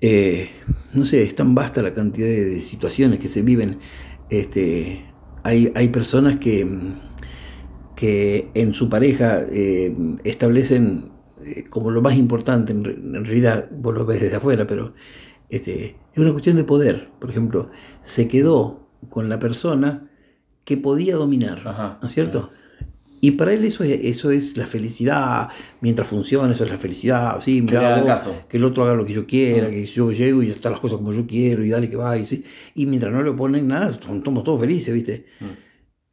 Eh, 0.00 0.48
no 0.92 1.04
sé, 1.04 1.22
es 1.22 1.36
tan 1.36 1.54
vasta 1.54 1.82
la 1.82 1.94
cantidad 1.94 2.26
de, 2.26 2.60
situaciones 2.60 3.20
que 3.20 3.28
se 3.28 3.42
viven. 3.42 3.78
Este, 4.28 5.04
hay, 5.44 5.70
hay 5.76 5.88
personas 5.88 6.38
que 6.38 6.66
que 8.00 8.48
en 8.54 8.72
su 8.72 8.88
pareja 8.88 9.42
eh, 9.52 9.94
establecen 10.24 11.10
eh, 11.44 11.66
como 11.68 11.90
lo 11.90 12.00
más 12.00 12.16
importante, 12.16 12.72
en, 12.72 12.82
realidad 13.26 13.68
vos 13.70 13.94
lo 13.94 14.06
ves 14.06 14.22
desde 14.22 14.36
afuera, 14.36 14.66
pero 14.66 14.94
este, 15.50 15.96
es 16.10 16.18
una 16.18 16.32
cuestión 16.32 16.56
de 16.56 16.64
poder. 16.64 17.10
Por 17.20 17.28
ejemplo, 17.28 17.68
se 18.00 18.26
quedó 18.26 18.88
con 19.10 19.28
la 19.28 19.38
persona 19.38 20.08
que 20.64 20.78
podía 20.78 21.16
dominar, 21.16 21.62
¿no 22.00 22.08
es 22.08 22.14
cierto? 22.14 22.48
Y 23.20 23.32
para 23.32 23.52
él 23.52 23.66
eso 23.66 23.84
es, 23.84 24.00
eso 24.02 24.30
es 24.30 24.56
la 24.56 24.66
felicidad, 24.66 25.50
mientras 25.82 26.08
funciona, 26.08 26.54
eso 26.54 26.64
es 26.64 26.70
la 26.70 26.78
felicidad, 26.78 27.38
sí, 27.42 27.66
que 27.66 28.56
el 28.56 28.64
otro 28.64 28.84
haga 28.84 28.94
lo 28.94 29.04
que 29.04 29.12
yo 29.12 29.26
quiera, 29.26 29.68
que 29.68 29.84
yo 29.84 30.10
llego 30.10 30.42
y 30.42 30.46
ya 30.46 30.54
están 30.54 30.72
las 30.72 30.80
cosas 30.80 30.96
como 30.96 31.12
yo 31.12 31.26
quiero 31.26 31.62
y 31.62 31.68
dale 31.68 31.90
que 31.90 31.96
va, 31.96 32.16
y, 32.16 32.44
y 32.74 32.86
mientras 32.86 33.12
no 33.12 33.22
le 33.22 33.32
ponen 33.32 33.68
nada, 33.68 33.90
estamos 33.90 34.42
todos 34.42 34.58
felices, 34.58 34.94
¿viste? 34.94 35.26
Mm. 35.38 35.69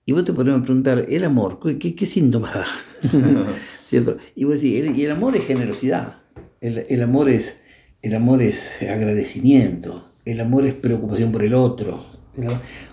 Y 0.10 0.14
vos 0.14 0.24
te 0.24 0.32
podrías 0.32 0.62
preguntar, 0.62 1.06
¿el 1.10 1.26
amor? 1.26 1.60
¿Qué, 1.60 1.94
qué 1.94 2.06
síntomas 2.06 2.54
da? 2.54 2.66
¿Cierto? 3.86 4.16
Y 4.36 4.46
vos 4.46 4.62
decís, 4.62 4.80
el, 4.80 4.98
y 4.98 5.04
el 5.04 5.12
amor 5.12 5.36
es 5.36 5.46
generosidad, 5.46 6.20
el, 6.62 7.04
amor 7.04 7.28
es, 7.28 7.58
el 8.02 8.16
amor 8.16 8.42
es 8.42 8.82
agradecimiento, 8.82 10.06
el 10.24 10.40
amor 10.40 10.66
es 10.66 10.76
preocupación 10.76 11.34
por 11.34 11.44
el 11.44 11.54
otro, 11.54 12.06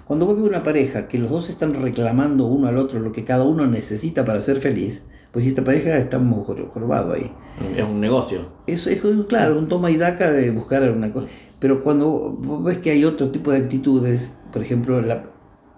Cuando 0.04 0.26
vos 0.26 0.34
ves 0.34 0.44
una 0.44 0.64
pareja 0.64 1.06
que 1.06 1.18
los 1.18 1.30
dos 1.30 1.50
están 1.50 1.74
reclamando 1.74 2.46
uno 2.46 2.66
al 2.66 2.78
otro 2.78 2.98
lo 2.98 3.12
que 3.12 3.22
cada 3.22 3.44
uno 3.44 3.64
necesita 3.64 4.24
para 4.24 4.40
ser 4.40 4.56
feliz, 4.58 5.04
pues 5.30 5.46
esta 5.46 5.62
pareja 5.62 5.96
está 5.96 6.18
muy 6.18 6.44
jorobado 6.44 7.12
ahí. 7.12 7.30
Es 7.76 7.84
un 7.84 8.00
negocio. 8.00 8.40
Eso 8.66 8.90
es, 8.90 9.00
claro, 9.28 9.56
un 9.56 9.68
toma 9.68 9.92
y 9.92 9.96
daca 9.96 10.32
de 10.32 10.50
buscar 10.50 10.90
una 10.90 11.12
cosa. 11.12 11.28
Pero 11.60 11.84
cuando 11.84 12.36
vos 12.40 12.64
ves 12.64 12.78
que 12.78 12.90
hay 12.90 13.04
otro 13.04 13.30
tipo 13.30 13.52
de 13.52 13.58
actitudes, 13.58 14.32
por 14.52 14.62
ejemplo, 14.62 15.00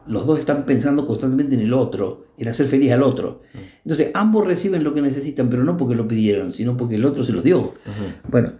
los 0.08 0.26
dos 0.26 0.38
están 0.38 0.64
pensando 0.66 1.06
constantemente 1.06 1.54
en 1.54 1.62
el 1.62 1.72
otro, 1.72 2.26
en 2.38 2.48
hacer 2.48 2.66
feliz 2.66 2.92
al 2.92 3.02
otro. 3.02 3.42
Entonces, 3.84 4.10
ambos 4.14 4.46
reciben 4.46 4.84
lo 4.84 4.94
que 4.94 5.02
necesitan, 5.02 5.48
pero 5.48 5.64
no 5.64 5.76
porque 5.76 5.94
lo 5.94 6.06
pidieron, 6.06 6.52
sino 6.52 6.76
porque 6.76 6.96
el 6.96 7.04
otro 7.04 7.24
se 7.24 7.32
los 7.32 7.44
dio. 7.44 7.74
Bueno, 8.28 8.52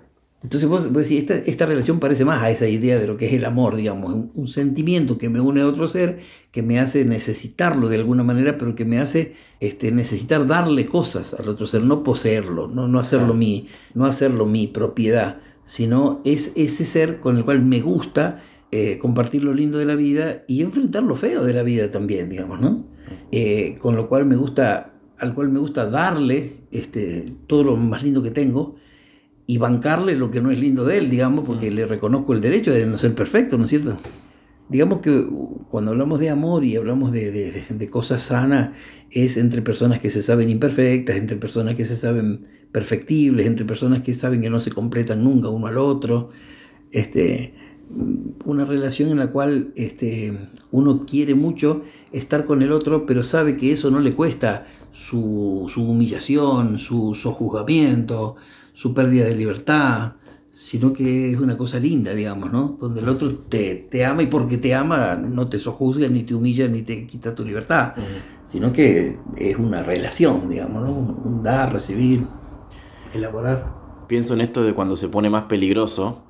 entonces 0.43 0.69
vos, 0.69 0.93
decís, 0.93 1.19
esta, 1.19 1.35
esta, 1.35 1.67
relación 1.67 1.99
parece 1.99 2.25
más 2.25 2.43
a 2.43 2.51
esa 2.51 2.69
idea 2.69 2.99
de 2.99 3.07
lo 3.07 3.17
que 3.17 3.27
es 3.27 3.33
el 3.33 3.45
amor, 3.45 3.75
digamos, 3.75 4.31
un, 4.35 4.47
sentimiento 4.47 5.19
que 5.19 5.29
me 5.29 5.41
une 5.41 5.63
a 5.63 5.67
otro 5.67 5.89
ser, 5.89 6.21
que 6.53 6.63
me 6.63 6.79
hace 6.79 7.05
necesitarlo 7.05 7.89
de 7.89 7.97
alguna 7.97 8.23
manera, 8.23 8.57
pero 8.59 8.75
que 8.77 8.85
me 8.85 8.99
hace 8.99 9.33
este, 9.61 9.91
necesitar 9.91 10.47
darle 10.47 10.87
cosas 10.87 11.35
al 11.35 11.49
otro 11.49 11.67
ser, 11.67 11.83
no 11.83 12.05
poseerlo, 12.05 12.69
no, 12.69 12.87
no, 12.87 13.01
hacerlo, 13.01 13.35
mi, 13.35 13.67
no 13.95 14.05
hacerlo 14.05 14.47
mi 14.47 14.67
propiedad, 14.67 15.39
sino 15.65 16.21
es 16.25 16.53
ese 16.55 16.87
ser 16.87 17.19
con 17.19 17.39
el 17.39 17.45
cual 17.45 17.63
me 17.63 17.81
gusta 17.81 18.39
eh, 18.73 18.99
compartir 18.99 19.45
lo 19.45 19.55
lindo 19.55 19.79
de 19.79 19.85
la 19.85 19.95
vida 19.95 20.45
y 20.49 20.63
enfrentar 20.63 21.03
lo 21.03 21.17
feo 21.17 21.45
de 21.45 21.55
la 21.55 21.63
vida 21.63 21.91
también, 21.91 22.29
digamos, 22.29 22.61
¿no? 22.61 22.85
Eh, 23.31 23.77
con 23.81 23.97
lo 23.97 24.09
cual 24.09 24.27
me 24.27 24.37
gusta, 24.37 24.95
al 25.19 25.35
cual 25.35 25.51
me 25.51 25.61
gusta 25.61 25.89
darle 25.89 26.53
este, 26.73 27.33
todo 27.47 27.63
lo 27.63 27.77
más 27.77 28.03
lindo 28.03 28.23
que 28.23 28.31
tengo 28.31 28.77
y 29.47 29.59
bancarle 29.59 30.17
lo 30.17 30.31
que 30.31 30.41
no 30.41 30.51
es 30.51 30.59
lindo 30.59 30.85
de 30.85 30.99
él, 30.99 31.11
digamos, 31.11 31.45
porque 31.45 31.71
le 31.71 31.87
reconozco 31.87 32.33
el 32.33 32.41
derecho 32.41 32.73
de 32.73 32.87
no 32.87 32.99
ser 32.99 33.15
perfecto, 33.15 33.57
¿no 33.57 33.65
es 33.65 33.71
cierto? 33.71 33.97
Digamos 34.69 34.99
que 35.01 35.25
cuando 35.71 35.93
hablamos 35.93 36.19
de 36.19 36.31
amor 36.31 36.65
y 36.65 36.75
hablamos 36.75 37.13
de, 37.13 37.31
de, 37.31 37.89
cosas 37.89 38.25
sanas, 38.25 38.77
es 39.13 39.37
entre 39.37 39.63
personas 39.63 40.01
que 40.01 40.11
se 40.11 40.23
saben 40.23 40.51
imperfectas, 40.51 41.17
entre 41.17 41.37
personas 41.37 41.77
que 41.77 41.85
se 41.85 41.95
saben 41.95 42.49
perfectibles, 42.73 43.47
entre 43.47 43.65
personas 43.65 44.03
que 44.03 44.13
saben 44.13 44.41
que 44.41 44.51
no 44.51 44.61
se 44.61 44.73
completan 44.73 45.23
nunca 45.23 45.49
uno 45.51 45.69
al 45.69 45.79
otro. 45.79 46.31
Este, 46.91 47.55
una 48.45 48.65
relación 48.65 49.11
en 49.11 49.19
la 49.19 49.29
cual 49.29 49.73
este, 49.77 50.49
uno 50.71 51.05
quiere 51.07 51.35
mucho 51.35 51.83
estar 52.13 52.45
con 52.45 52.63
el 52.63 52.73
otro, 52.73 53.07
pero 53.07 53.23
sabe 53.23 53.57
que 53.57 53.73
eso 53.73 53.91
no 53.91 54.01
le 54.01 54.15
cuesta 54.15 54.67
su, 54.93 55.67
su 55.69 55.89
humillación, 55.89 56.79
su 56.79 57.15
sojuzgamiento, 57.15 58.37
su 58.73 58.93
pérdida 58.93 59.25
de 59.25 59.37
libertad, 59.37 60.15
sino 60.51 60.95
que 60.95 61.33
es 61.33 61.39
una 61.39 61.59
cosa 61.59 61.79
linda, 61.79 62.15
digamos, 62.15 62.51
¿no? 62.51 62.79
Donde 62.81 63.01
el 63.01 63.09
otro 63.11 63.31
te, 63.31 63.75
te 63.75 64.07
ama 64.07 64.23
y 64.23 64.27
porque 64.27 64.57
te 64.57 64.75
ama 64.75 65.15
no 65.15 65.49
te 65.49 65.59
sojuzga, 65.59 66.09
ni 66.09 66.23
te 66.23 66.35
humilla, 66.35 66.67
ni 66.67 66.81
te 66.81 67.07
quita 67.07 67.35
tu 67.35 67.45
libertad, 67.45 67.93
sino 68.43 68.73
que 68.73 69.19
es 69.37 69.57
una 69.59 69.83
relación, 69.83 70.49
digamos, 70.49 70.83
¿no? 70.83 70.93
Un 70.93 71.43
dar, 71.43 71.75
recibir, 71.75 72.25
elaborar. 73.13 73.67
Pienso 74.07 74.33
en 74.33 74.41
esto 74.41 74.63
de 74.63 74.73
cuando 74.73 74.97
se 74.97 75.11
pone 75.11 75.29
más 75.29 75.45
peligroso, 75.45 76.23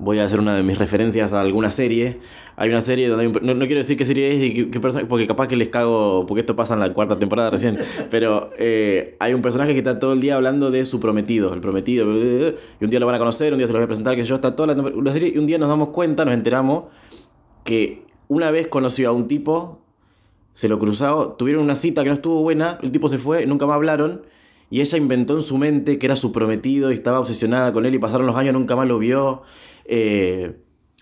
voy 0.00 0.18
a 0.18 0.24
hacer 0.24 0.40
una 0.40 0.56
de 0.56 0.62
mis 0.62 0.78
referencias 0.78 1.32
a 1.34 1.40
alguna 1.42 1.70
serie. 1.70 2.18
Hay 2.56 2.70
una 2.70 2.80
serie 2.80 3.08
donde 3.08 3.28
no, 3.28 3.58
quiero 3.66 3.76
decir 3.76 3.96
qué 3.96 4.04
serie 4.04 4.34
es 4.34 4.42
y 4.42 4.70
qué, 4.70 4.80
porque 5.06 5.26
capaz 5.26 5.46
que 5.46 5.56
les 5.56 5.68
cago, 5.68 6.24
porque 6.26 6.40
esto 6.40 6.56
pasa 6.56 6.74
en 6.74 6.80
la 6.80 6.92
cuarta 6.92 7.18
temporada 7.18 7.50
recién, 7.50 7.78
pero 8.10 8.50
eh, 8.58 9.16
hay 9.20 9.34
un 9.34 9.42
personaje 9.42 9.72
que 9.72 9.78
está 9.78 9.98
todo 9.98 10.14
el 10.14 10.20
día 10.20 10.36
hablando 10.36 10.70
de 10.70 10.84
su 10.84 11.00
prometido, 11.00 11.52
el 11.52 11.60
prometido, 11.60 12.06
y 12.10 12.84
un 12.84 12.90
día 12.90 12.98
lo 12.98 13.06
van 13.06 13.14
a 13.14 13.18
conocer, 13.18 13.52
un 13.52 13.58
día 13.58 13.66
se 13.66 13.72
lo 13.72 13.78
voy 13.78 13.84
a 13.84 13.88
presentar, 13.88 14.16
que 14.16 14.24
yo 14.24 14.34
está 14.34 14.56
toda 14.56 14.74
la, 14.74 15.12
serie, 15.12 15.32
y 15.34 15.38
un 15.38 15.46
día 15.46 15.58
nos 15.58 15.68
damos 15.68 15.90
cuenta, 15.90 16.24
nos 16.24 16.34
enteramos 16.34 16.84
que 17.62 18.04
una 18.28 18.50
vez 18.50 18.68
conoció 18.68 19.10
a 19.10 19.12
un 19.12 19.28
tipo, 19.28 19.80
se 20.52 20.68
lo 20.68 20.78
cruzó, 20.78 21.36
tuvieron 21.38 21.62
una 21.62 21.76
cita 21.76 22.02
que 22.02 22.08
no 22.08 22.14
estuvo 22.14 22.42
buena, 22.42 22.78
el 22.82 22.90
tipo 22.90 23.08
se 23.08 23.18
fue, 23.18 23.46
nunca 23.46 23.66
más 23.66 23.76
hablaron. 23.76 24.22
Y 24.72 24.80
ella 24.80 24.98
inventó 24.98 25.34
en 25.34 25.42
su 25.42 25.58
mente 25.58 25.98
que 25.98 26.06
era 26.06 26.14
su 26.14 26.30
prometido 26.30 26.92
y 26.92 26.94
estaba 26.94 27.18
obsesionada 27.18 27.72
con 27.72 27.86
él 27.86 27.94
y 27.94 27.98
pasaron 27.98 28.24
los 28.26 28.36
años, 28.36 28.54
nunca 28.54 28.76
más 28.76 28.86
lo 28.86 29.00
vio. 29.00 29.42
Eh, 29.92 30.52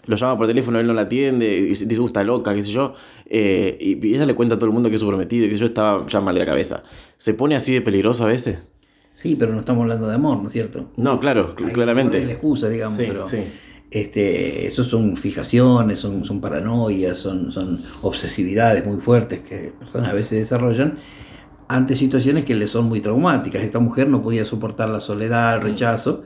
lo 0.07 0.16
llama 0.16 0.38
por 0.38 0.47
teléfono, 0.47 0.80
él 0.80 0.87
no 0.87 0.95
la 0.95 1.02
atiende, 1.02 1.54
y 1.59 1.66
dice, 1.66 1.87
está 1.87 2.25
loca, 2.25 2.54
qué 2.54 2.62
sé 2.62 2.73
yo. 2.73 2.95
Eh, 3.26 3.76
y, 3.78 4.14
ella 4.14 4.25
le 4.25 4.35
cuenta 4.35 4.54
a 4.54 4.59
todo 4.59 4.66
el 4.66 4.73
mundo 4.73 4.88
que 4.88 4.97
es 4.97 5.00
su 5.00 5.07
prometido 5.07 5.45
y 5.45 5.50
que 5.50 5.57
yo 5.57 5.66
estaba 5.66 6.07
ya 6.07 6.23
mal 6.23 6.35
de 6.35 6.40
la 6.40 6.47
cabeza. 6.47 6.83
¿Se 7.18 7.35
pone 7.35 7.54
así 7.54 7.75
de 7.75 7.83
peligroso 7.83 8.25
a 8.25 8.28
veces? 8.28 8.61
Sí, 9.12 9.37
pero 9.37 9.52
no 9.52 9.61
estamos 9.61 9.83
hablando 9.83 10.09
de 10.09 10.14
amor, 10.14 10.38
¿no 10.38 10.47
es 10.47 10.52
cierto? 10.52 10.90
No, 10.97 11.21
claro, 11.21 11.54
claramente. 11.54 12.18
Es 12.18 12.26
la 12.26 12.33
excusa, 12.33 12.71
digamos, 12.71 12.97
pero 12.97 13.26
Este, 13.90 14.66
eso 14.66 14.83
son 14.83 15.18
fijaciones, 15.18 15.99
son, 15.99 16.25
son 16.25 16.40
paranoias, 16.40 17.18
son, 17.18 17.52
son 17.52 17.85
obsesividades 18.00 18.87
muy 18.87 19.00
fuertes 19.00 19.42
que 19.42 19.75
personas 19.78 20.11
a 20.11 20.14
veces 20.14 20.38
desarrollan 20.38 20.99
ante 21.68 21.95
situaciones 21.95 22.47
que 22.47 22.54
le 22.54 22.66
son 22.66 22.87
muy 22.87 23.00
traumáticas. 23.00 23.62
Esta 23.62 23.78
mujer 23.78 24.09
no 24.09 24.23
podía 24.23 24.47
soportar 24.47 24.88
la 24.88 25.00
soledad, 25.00 25.57
el 25.57 25.61
rechazo 25.61 26.23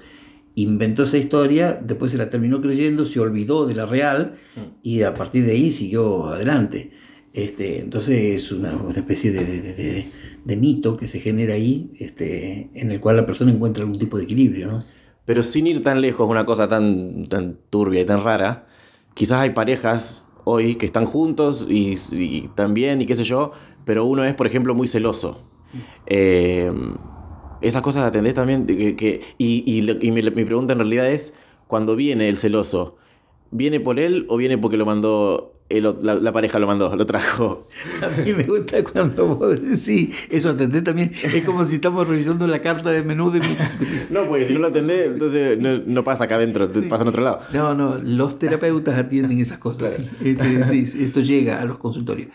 inventó 0.55 1.05
esa 1.05 1.19
historia, 1.19 1.79
después 1.83 2.11
se 2.11 2.19
la 2.19 2.31
terminó 2.31 2.61
creyendo, 2.61 3.05
se 3.05 3.21
olvidó 3.21 3.67
de 3.67 3.75
la 3.75 3.87
real 3.87 4.35
mm. 4.57 4.61
y 4.83 5.03
a 5.03 5.15
partir 5.15 5.45
de 5.45 5.53
ahí 5.53 5.71
siguió 5.71 6.27
adelante. 6.27 6.91
Este, 7.33 7.81
entonces 7.81 8.45
es 8.45 8.53
una, 8.53 8.79
especie 8.95 9.33
de, 9.33 10.57
mito 10.57 10.97
que 10.97 11.07
se 11.07 11.21
genera 11.21 11.55
ahí, 11.55 11.93
este, 11.99 12.71
en 12.75 12.91
el 12.91 13.01
cual 13.01 13.17
la 13.17 13.25
persona 13.25 13.51
encuentra 13.51 13.83
algún 13.83 13.99
tipo 13.99 14.19
de 14.19 14.25
equilibrio. 14.25 14.69
¿no? 14.71 14.85
Pero 15.25 15.43
sin 15.43 15.67
ir 15.67 15.81
tan 15.81 16.01
lejos, 16.01 16.29
una 16.29 16.45
cosa 16.45 16.69
tan, 16.69 17.25
tan 17.27 17.59
turbia 17.71 18.03
y 18.03 18.05
tan 18.05 18.23
rara, 18.23 18.67
quizás 19.15 19.41
hay 19.41 19.51
parejas 19.51 20.27
hoy 20.45 20.75
que 20.75 20.85
están 20.85 21.07
juntos 21.07 21.67
y, 21.69 21.97
y 22.11 22.51
también, 22.55 23.01
y 23.01 23.07
qué 23.07 23.15
sé 23.15 23.25
yo, 23.25 23.53
pero 23.85 24.05
uno 24.05 24.25
es, 24.25 24.35
por 24.35 24.47
ejemplo, 24.47 24.75
muy 24.75 24.89
celoso. 24.89 25.41
Mm. 25.73 25.79
Eh, 26.07 26.73
esas 27.63 27.83
cosas 27.83 28.05
atendés 28.05 28.35
también. 28.35 28.67
Que, 28.67 29.21
y, 29.39 30.11
mi, 30.11 30.45
pregunta 30.45 30.73
en 30.73 30.81
realidad 30.81 31.11
es, 31.11 31.35
cuando 31.67 31.97
viene 31.97 32.29
el 32.29 32.37
celoso, 32.37 32.97
¿viene 33.51 33.81
por 33.81 33.99
él 33.99 34.27
o 34.29 34.37
viene 34.37 34.59
porque 34.59 34.77
lo 34.77 34.85
mandó, 34.85 35.55
la, 35.71 36.33
pareja 36.33 36.59
lo 36.59 36.67
mandó, 36.67 36.95
lo 36.95 37.07
trajo? 37.07 37.67
A 38.03 38.21
mí 38.21 38.33
me 38.33 38.45
gusta 38.45 38.83
cuando 38.85 39.37
vos 39.37 39.61
decís, 39.61 40.15
eso 40.31 40.51
atendés 40.51 40.85
también. 40.85 41.13
Es 41.23 41.45
como 41.45 41.65
si 41.65 41.77
estamos 41.77 42.07
revisando 42.07 42.47
la 42.47 42.61
carta 42.61 42.91
de 42.91 43.03
menú 43.03 43.31
de 43.31 43.41
mi... 43.41 43.57
No, 44.11 44.25
porque 44.25 44.47
si 44.47 44.53
no 44.55 44.61
lo 44.61 44.69
atendés, 44.69 45.07
entonces 45.07 45.59
no, 45.87 46.05
pasa 46.05 46.25
acá 46.25 46.35
adentro, 46.35 46.69
pasa 46.89 47.03
en 47.03 47.09
otro 47.09 47.23
lado. 47.23 47.41
No, 47.53 47.75
no, 47.75 47.99
los 47.99 48.39
terapeutas 48.39 48.99
atienden 48.99 49.39
esas 49.39 49.59
cosas. 49.59 49.99
Este, 50.23 50.65
sí, 50.65 51.03
esto 51.03 51.21
llega 51.21 51.61
a 51.61 51.65
los 51.65 51.79
consultorios. 51.79 52.29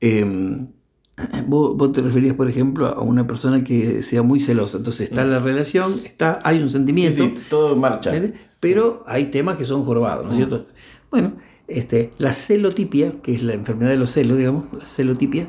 Eh, 0.00 0.66
Vos, 1.46 1.92
te 1.92 2.00
referías, 2.00 2.34
por 2.34 2.48
ejemplo, 2.48 2.86
a 2.86 3.00
una 3.00 3.26
persona 3.26 3.64
que 3.64 4.02
sea 4.02 4.22
muy 4.22 4.40
celosa. 4.40 4.78
Entonces 4.78 5.10
está 5.10 5.24
la 5.24 5.38
relación, 5.38 6.00
está, 6.04 6.40
hay 6.44 6.62
un 6.62 6.70
sentimiento. 6.70 7.24
Sí, 7.24 7.34
todo 7.48 7.76
marcha. 7.76 8.12
Pero 8.60 9.04
hay 9.06 9.26
temas 9.26 9.56
que 9.56 9.64
son 9.64 9.84
jorobados, 9.84 10.24
¿no 10.24 10.30
es 10.32 10.36
cierto? 10.36 10.66
Bueno, 11.10 11.34
este, 11.68 12.12
la 12.18 12.32
celotipia, 12.32 13.14
que 13.22 13.34
es 13.34 13.42
la 13.42 13.54
enfermedad 13.54 13.90
de 13.90 13.96
los 13.96 14.10
celos, 14.10 14.38
digamos, 14.38 14.64
la 14.72 14.86
celotipia, 14.86 15.48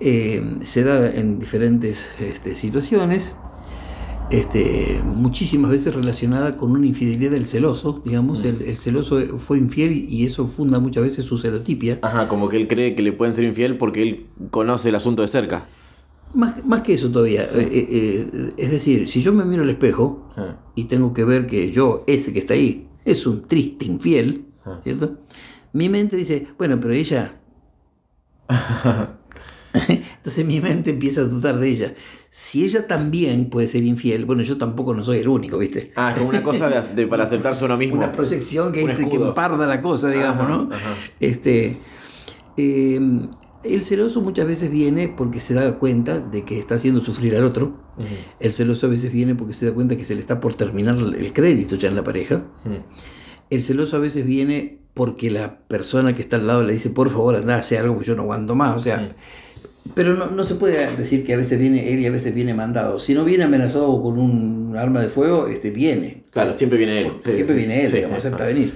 eh, 0.00 0.42
se 0.62 0.84
da 0.84 1.10
en 1.10 1.38
diferentes 1.38 2.08
este, 2.20 2.54
situaciones 2.54 3.36
este, 4.30 5.00
muchísimas 5.04 5.70
veces 5.70 5.94
relacionada 5.94 6.56
con 6.56 6.70
una 6.72 6.86
infidelidad 6.86 7.32
del 7.32 7.46
celoso, 7.46 8.00
digamos, 8.04 8.44
el, 8.44 8.76
celoso 8.76 9.38
fue 9.38 9.58
infiel 9.58 9.92
y 9.92 10.24
eso 10.24 10.46
funda 10.46 10.78
muchas 10.78 11.02
veces 11.02 11.26
su 11.26 11.36
celotipia. 11.36 11.98
Ajá, 12.02 12.28
como 12.28 12.48
que 12.48 12.56
él 12.56 12.68
cree 12.68 12.94
que 12.94 13.02
le 13.02 13.12
pueden 13.12 13.34
ser 13.34 13.44
infiel 13.44 13.76
porque 13.76 14.02
él 14.02 14.26
conoce 14.50 14.88
el 14.88 14.94
asunto 14.94 15.22
de 15.22 15.28
cerca. 15.28 15.66
Más, 16.34 16.64
más 16.64 16.80
que 16.80 16.94
eso 16.94 17.10
todavía, 17.10 17.42
eh, 17.42 17.68
eh, 17.70 17.88
eh, 17.90 18.50
es 18.56 18.70
decir, 18.70 19.06
si 19.06 19.20
yo 19.20 19.34
me 19.34 19.44
miro 19.44 19.62
al 19.64 19.70
espejo 19.70 20.30
y 20.74 20.84
tengo 20.84 21.12
que 21.12 21.24
ver 21.24 21.46
que 21.46 21.70
yo, 21.70 22.04
ese 22.06 22.32
que 22.32 22.38
está 22.38 22.54
ahí, 22.54 22.88
es 23.04 23.26
un 23.26 23.42
triste 23.42 23.84
infiel, 23.84 24.46
¿cierto? 24.82 25.18
Mi 25.74 25.88
mente 25.88 26.16
dice, 26.16 26.46
bueno, 26.56 26.78
pero 26.80 26.94
ella... 26.94 27.38
Entonces 30.22 30.46
mi 30.46 30.60
mente 30.60 30.90
empieza 30.90 31.22
a 31.22 31.24
dudar 31.24 31.58
de 31.58 31.68
ella. 31.68 31.94
Si 32.30 32.62
ella 32.62 32.86
también 32.86 33.50
puede 33.50 33.66
ser 33.66 33.82
infiel, 33.82 34.24
bueno, 34.24 34.42
yo 34.42 34.56
tampoco 34.56 34.94
no 34.94 35.02
soy 35.02 35.18
el 35.18 35.26
único, 35.26 35.58
¿viste? 35.58 35.90
Ah, 35.96 36.14
como 36.16 36.28
una 36.28 36.44
cosa 36.44 36.68
de, 36.68 37.06
para 37.08 37.24
aceptarse 37.24 37.64
uno 37.64 37.76
mismo. 37.76 37.96
Una 37.98 38.12
proyección 38.12 38.72
que, 38.72 38.84
este, 38.84 39.08
que 39.08 39.16
emparda 39.16 39.66
la 39.66 39.82
cosa, 39.82 40.10
digamos, 40.10 40.48
¿no? 40.48 40.70
Este, 41.18 41.80
em, 42.56 43.30
el 43.64 43.80
celoso 43.80 44.20
muchas 44.20 44.46
veces 44.46 44.70
viene 44.70 45.08
porque 45.08 45.40
se 45.40 45.54
da 45.54 45.76
cuenta 45.80 46.20
de 46.20 46.44
que 46.44 46.56
está 46.56 46.76
haciendo 46.76 47.02
sufrir 47.02 47.34
al 47.34 47.42
otro. 47.42 47.82
El 48.38 48.52
celoso 48.52 48.86
a 48.86 48.90
veces 48.90 49.12
viene 49.12 49.34
porque 49.34 49.54
se 49.54 49.66
da 49.66 49.72
cuenta 49.72 49.96
que 49.96 50.04
se 50.04 50.14
le 50.14 50.20
está 50.20 50.38
por 50.38 50.54
terminar 50.54 50.94
el 50.98 51.32
crédito 51.32 51.74
ya 51.74 51.88
en 51.88 51.96
la 51.96 52.04
pareja. 52.04 52.44
El 53.50 53.64
celoso 53.64 53.96
a 53.96 53.98
veces 53.98 54.24
viene 54.24 54.78
porque 54.94 55.30
la 55.30 55.58
persona 55.66 56.14
que 56.14 56.22
está 56.22 56.36
al 56.36 56.46
lado 56.46 56.62
le 56.62 56.74
dice, 56.74 56.90
por 56.90 57.10
favor, 57.10 57.34
anda, 57.34 57.56
hace 57.56 57.76
algo 57.76 57.98
que 57.98 58.04
yo 58.04 58.14
no 58.14 58.22
aguanto 58.22 58.54
más. 58.54 58.76
O 58.76 58.78
sea, 58.78 59.16
pero 59.94 60.14
no, 60.14 60.30
no, 60.30 60.44
se 60.44 60.54
puede 60.54 60.94
decir 60.96 61.24
que 61.24 61.34
a 61.34 61.36
veces 61.36 61.58
viene 61.58 61.92
él 61.92 62.00
y 62.00 62.06
a 62.06 62.10
veces 62.10 62.34
viene 62.34 62.54
mandado. 62.54 62.98
Si 62.98 63.14
no 63.14 63.24
viene 63.24 63.44
amenazado 63.44 64.00
con 64.02 64.18
un 64.18 64.76
arma 64.76 65.00
de 65.00 65.08
fuego, 65.08 65.48
este 65.48 65.70
viene. 65.70 66.24
Claro, 66.30 66.54
siempre 66.54 66.78
viene 66.78 67.00
él. 67.00 67.12
Siempre 67.24 67.54
viene 67.56 67.84
él, 67.84 67.92
digamos, 67.92 68.18
acepta 68.18 68.46
venir. 68.46 68.72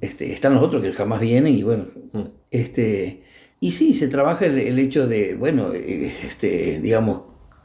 Este, 0.00 0.32
están 0.32 0.54
los 0.54 0.64
otros 0.64 0.82
que 0.82 0.92
jamás 0.92 1.20
vienen 1.20 1.54
y 1.54 1.62
bueno, 1.62 1.86
Mm. 2.12 2.22
este, 2.50 3.22
y 3.60 3.70
sí, 3.70 3.94
se 3.94 4.08
trabaja 4.08 4.46
el, 4.46 4.58
el 4.58 4.78
hecho 4.78 5.06
de, 5.06 5.34
bueno, 5.36 5.72
eh, 5.72 6.12
este, 6.26 6.80
digamos, 6.80 7.22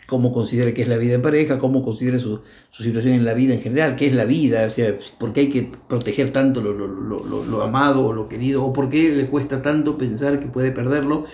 cómo 0.07 0.31
considera 0.31 0.74
que 0.74 0.83
es 0.83 0.88
la 0.88 0.95
vida 0.97 1.15
en 1.15 1.21
pareja, 1.21 1.57
cómo 1.59 1.83
considera 1.83 2.17
su, 2.19 2.39
su 2.69 2.83
situación 2.83 3.13
en 3.15 3.25
la 3.25 3.33
vida 3.33 3.53
en 3.55 3.62
general, 3.62 3.95
qué 3.97 4.07
es 4.07 4.13
la 4.13 4.24
vida, 4.24 4.65
o 4.65 4.69
sea, 4.69 4.95
por 5.19 5.33
qué 5.33 5.41
hay 5.41 5.50
que 5.50 5.69
proteger 5.89 6.31
tanto 6.31 6.62
lo, 6.62 6.71
lo- 6.74 6.88
lo- 6.88 7.25
lo- 7.25 7.43
lo 7.43 7.62
amado 7.63 8.05
o 8.05 8.13
lo 8.13 8.29
querido, 8.29 8.63
o 8.63 8.71
por 8.71 8.89
qué 8.89 9.09
le 9.09 9.27
cuesta 9.27 9.62
tanto 9.62 9.97
pensar 9.97 10.39
que 10.39 10.45
puede 10.47 10.71
perderlo, 10.71 11.25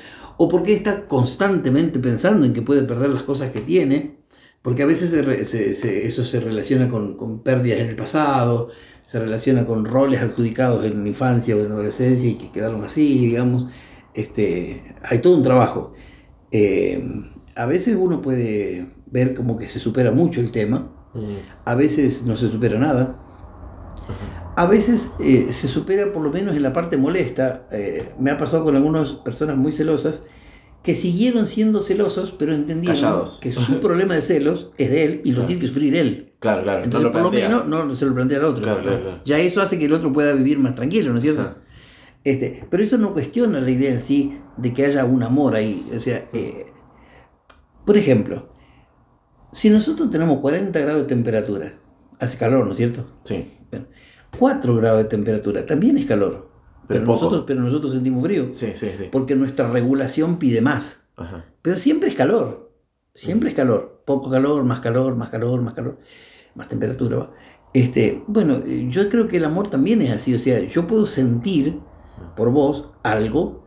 o 0.44 0.48
por 0.50 0.64
qué 0.64 0.74
está 0.74 1.06
constantemente 1.06 2.00
pensando 2.00 2.46
en 2.46 2.54
que 2.54 2.62
puede 2.62 2.84
perder 2.84 3.10
las 3.12 3.24
cosas 3.24 3.52
que 3.52 3.62
tiene, 3.62 4.18
porque 4.62 4.84
a 4.84 4.86
veces 4.86 5.10
se 5.12 5.22
re- 5.22 5.44
se- 5.46 5.74
se- 5.74 6.08
eso 6.08 6.24
se 6.26 6.40
relaciona 6.40 6.90
con, 6.90 7.16
con 7.18 7.40
pérdidas 7.44 7.80
en 7.80 7.88
el 7.90 7.96
pasado, 7.96 8.70
se 9.06 9.20
relaciona 9.20 9.66
con 9.66 9.86
roles 9.86 10.22
adjudicados 10.22 10.86
en 10.86 11.04
la 11.04 11.08
infancia 11.10 11.56
o 11.56 11.60
en 11.60 11.68
la 11.70 11.74
adolescencia 11.76 12.30
y 12.30 12.36
que 12.36 12.52
quedaron 12.52 12.84
así, 12.84 13.20
digamos. 13.28 13.68
Este, 14.14 14.96
hay 15.04 15.20
todo 15.20 15.36
un 15.38 15.44
trabajo. 15.44 15.94
Eh, 16.52 17.04
a 17.56 17.66
veces 17.66 17.96
uno 18.00 18.22
puede 18.22 18.88
ver 19.08 19.34
como 19.36 19.58
que 19.58 19.68
se 19.68 19.80
supera 19.80 20.12
mucho 20.12 20.42
el 20.42 20.52
tema, 20.52 20.90
a 21.66 21.76
veces 21.76 22.24
no 22.26 22.36
se 22.38 22.50
supera 22.50 22.80
nada, 22.80 23.23
a 24.56 24.66
veces 24.66 25.10
eh, 25.20 25.48
se 25.52 25.68
supera 25.68 26.12
por 26.12 26.22
lo 26.22 26.32
menos 26.32 26.56
en 26.56 26.64
la 26.64 26.74
parte 26.74 26.98
molesta. 26.98 27.68
Eh, 27.72 28.12
me 28.20 28.32
ha 28.32 28.38
pasado 28.38 28.64
con 28.64 28.76
algunas 28.76 29.14
personas 29.14 29.58
muy 29.58 29.72
celosas 29.72 30.24
que 30.84 30.94
siguieron 30.94 31.48
siendo 31.48 31.82
celosos, 31.82 32.32
pero 32.38 32.54
entendieron 32.54 33.00
Callados. 33.00 33.40
que 33.42 33.54
su 33.54 33.80
problema 33.82 34.16
de 34.16 34.22
celos 34.22 34.72
es 34.78 34.92
de 34.92 35.06
él 35.06 35.22
y 35.24 35.32
lo 35.32 35.46
tiene 35.46 35.62
que 35.62 35.68
sufrir 35.68 35.96
él. 35.96 36.34
Claro, 36.40 36.64
claro. 36.64 36.84
Entonces, 36.84 37.06
no 37.06 37.12
por 37.12 37.22
lo 37.22 37.32
menos 37.32 37.68
no 37.68 37.96
se 37.96 38.06
lo 38.06 38.14
plantea 38.14 38.40
al 38.40 38.46
otro. 38.46 38.64
Claro, 38.64 38.82
claro, 38.82 39.02
claro. 39.02 39.22
Ya 39.24 39.40
eso 39.40 39.62
hace 39.62 39.80
que 39.80 39.86
el 39.86 39.94
otro 39.94 40.12
pueda 40.12 40.34
vivir 40.34 40.60
más 40.60 40.76
tranquilo, 40.76 41.12
¿no 41.12 41.18
es 41.18 41.24
cierto? 41.24 41.56
Este, 42.24 42.66
pero 42.70 42.84
eso 42.84 42.98
no 42.98 43.14
cuestiona 43.14 43.60
la 43.60 43.72
idea 43.72 43.92
en 43.92 44.00
sí 44.00 44.38
de 44.58 44.74
que 44.74 44.86
haya 44.86 45.06
un 45.06 45.24
amor 45.24 45.56
ahí. 45.56 45.90
O 45.96 46.00
sea, 46.00 46.26
eh, 46.34 46.66
por 47.86 47.98
ejemplo, 47.98 48.50
si 49.52 49.70
nosotros 49.70 50.10
tenemos 50.10 50.40
40 50.40 50.78
grados 50.80 51.04
de 51.04 51.08
temperatura, 51.08 51.74
hace 52.20 52.38
calor, 52.38 52.66
¿no 52.66 52.72
es 52.72 52.78
cierto? 52.78 53.08
Sí. 53.24 53.50
Bueno, 53.70 53.88
4 54.38 54.76
grados 54.76 55.04
de 55.04 55.10
temperatura 55.10 55.66
también 55.66 55.98
es 55.98 56.06
calor. 56.06 56.50
Pero 56.88 57.06
nosotros, 57.06 57.44
pero 57.48 57.62
nosotros 57.62 57.94
sentimos 57.94 58.24
frío. 58.24 58.48
Sí, 58.52 58.74
sí, 58.76 58.90
sí. 58.98 59.06
Porque 59.12 59.36
nuestra 59.36 59.70
regulación 59.70 60.38
pide 60.38 60.62
más. 60.62 61.08
Ajá. 61.16 61.46
Pero 61.62 61.78
siempre 61.78 62.10
es 62.10 62.16
calor. 62.16 62.72
Siempre 63.16 63.50
es 63.50 63.56
calor. 63.56 64.04
Poco 64.06 64.30
calor, 64.30 64.64
más 64.66 64.80
calor, 64.82 65.16
más 65.16 65.30
calor, 65.30 65.62
más 65.62 65.74
calor. 65.74 66.00
Más 66.56 66.68
temperatura. 66.68 67.18
¿va? 67.18 67.32
Este, 67.74 68.22
bueno, 68.28 68.62
eh, 68.66 68.88
yo 68.90 69.10
creo 69.10 69.28
que 69.28 69.38
el 69.38 69.46
amor 69.46 69.70
también 69.70 70.02
es 70.02 70.12
así. 70.12 70.34
O 70.34 70.40
sea, 70.40 70.60
yo 70.60 70.88
puedo 70.88 71.06
sentir 71.06 71.80
por 72.36 72.52
vos 72.52 72.90
algo 73.04 73.64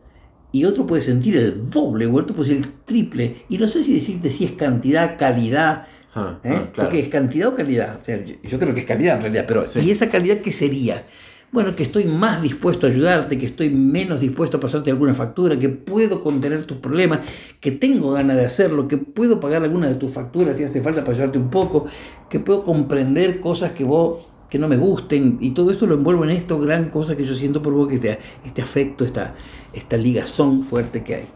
y 0.53 0.65
otro 0.65 0.87
puede 0.87 1.03
sentir 1.03 1.37
el 1.37 1.71
doble 1.71 2.07
o 2.07 2.15
otro 2.15 2.37
puede 2.37 2.53
el 2.53 2.83
triple. 2.85 3.45
Y 3.49 3.59
no 3.59 3.67
sé 3.67 3.83
si 3.83 3.95
decirte 3.95 4.31
si 4.31 4.45
es 4.45 4.53
cantidad, 4.53 5.19
calidad. 5.19 5.87
Ajá, 6.17 6.41
¿eh? 6.45 6.49
ah, 6.55 6.71
claro. 6.73 6.91
Porque 6.91 7.01
es 7.01 7.09
cantidad 7.09 7.49
o 7.49 7.55
calidad. 7.55 8.01
O 8.01 8.05
sea, 8.05 8.25
yo, 8.25 8.35
yo 8.43 8.59
creo 8.59 8.75
que 8.75 8.81
es 8.81 8.87
calidad 8.87 9.17
en 9.17 9.23
realidad. 9.23 9.45
Pero 9.47 9.63
Sí. 9.63 9.81
¿y 9.81 9.91
esa 9.91 10.09
calidad 10.11 10.39
qué 10.39 10.53
sería? 10.53 11.07
Bueno, 11.53 11.77
que 11.77 11.85
estoy 11.85 12.05
más 12.05 12.43
dispuesto 12.43 12.87
a 12.87 12.91
ayudarte, 12.91 13.39
que 13.39 13.47
estoy 13.47 13.71
menos 13.71 14.21
dispuesto 14.21 14.57
a 14.57 14.61
pasarte 14.61 14.91
alguna 14.91 15.15
factura, 15.15 15.59
que 15.59 15.69
puedo 15.69 16.23
contener 16.23 16.65
tus 16.65 16.79
problemas, 16.79 17.21
que 17.61 17.71
tengo 17.71 18.13
ganas 18.13 18.37
de 18.37 18.45
hacerlo, 18.45 18.89
que 18.89 18.99
puedo 18.99 19.39
pagar 19.41 19.63
alguna 19.63 19.87
de 19.87 19.95
tus 19.95 20.13
facturas 20.13 20.57
si 20.57 20.65
hace 20.65 20.83
falta 20.83 21.03
para 21.03 21.13
ayudarte 21.13 21.39
un 21.39 21.51
poco, 21.51 21.87
que 22.29 22.41
puedo 22.41 22.65
comprender 22.65 23.41
cosas 23.41 23.73
que 23.73 23.85
vos 23.85 24.33
que 24.51 24.59
no 24.59 24.69
me 24.69 24.77
gusten 24.77 25.39
y 25.41 25.51
todo 25.53 25.71
esto 25.73 25.87
lo 25.87 25.95
envuelvo 25.95 26.25
en 26.25 26.31
esto 26.31 26.61
gran 26.61 26.91
cosa 26.91 27.17
que 27.17 27.25
yo 27.25 27.35
siento 27.35 27.63
por 27.63 27.73
vos 27.75 27.89
que 27.89 27.97
este, 27.97 28.19
este 28.45 28.63
afecto 28.63 29.05
esta, 29.05 29.35
esta 29.73 29.97
ligazón 29.97 30.63
fuerte 30.63 31.03
que 31.03 31.15
hay 31.17 31.27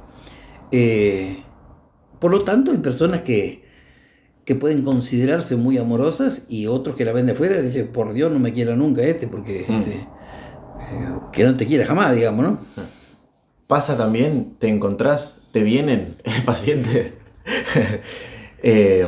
Eh, 0.70 1.42
por 2.20 2.31
lo 2.31 2.42
tanto 2.44 2.70
hay 2.70 2.78
personas 2.78 3.22
que 3.22 3.64
que 4.50 4.56
pueden 4.56 4.82
considerarse 4.82 5.54
muy 5.54 5.78
amorosas 5.78 6.46
y 6.48 6.66
otros 6.66 6.96
que 6.96 7.04
la 7.04 7.12
ven 7.12 7.24
de 7.26 7.32
afuera 7.32 7.62
dicen, 7.62 7.86
por 7.92 8.12
Dios, 8.12 8.32
no 8.32 8.40
me 8.40 8.52
quiera 8.52 8.74
nunca 8.74 9.00
este, 9.02 9.28
porque 9.28 9.64
Mm. 9.68 9.74
este, 9.74 9.90
eh, 9.92 10.08
que 11.30 11.44
no 11.44 11.54
te 11.54 11.66
quiera 11.66 11.86
jamás, 11.86 12.16
digamos, 12.16 12.44
¿no? 12.44 12.58
Pasa 13.68 13.96
también, 13.96 14.56
te 14.58 14.66
encontrás, 14.66 15.42
te 15.52 15.62
vienen 15.62 16.16
pacientes 16.44 17.12
eh, 18.64 19.06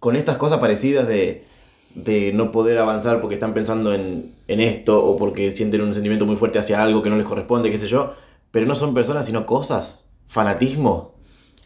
con 0.00 0.16
estas 0.16 0.36
cosas 0.36 0.58
parecidas 0.58 1.08
de, 1.08 1.46
de 1.94 2.34
no 2.34 2.52
poder 2.52 2.76
avanzar 2.76 3.22
porque 3.22 3.36
están 3.36 3.54
pensando 3.54 3.94
en, 3.94 4.34
en 4.48 4.60
esto 4.60 5.02
o 5.02 5.16
porque 5.16 5.50
sienten 5.50 5.80
un 5.80 5.94
sentimiento 5.94 6.26
muy 6.26 6.36
fuerte 6.36 6.58
hacia 6.58 6.82
algo 6.82 7.00
que 7.00 7.08
no 7.08 7.16
les 7.16 7.24
corresponde, 7.26 7.70
qué 7.70 7.78
sé 7.78 7.88
yo, 7.88 8.12
pero 8.50 8.66
no 8.66 8.74
son 8.74 8.92
personas 8.92 9.24
sino 9.24 9.46
cosas, 9.46 10.10
fanatismo. 10.26 11.14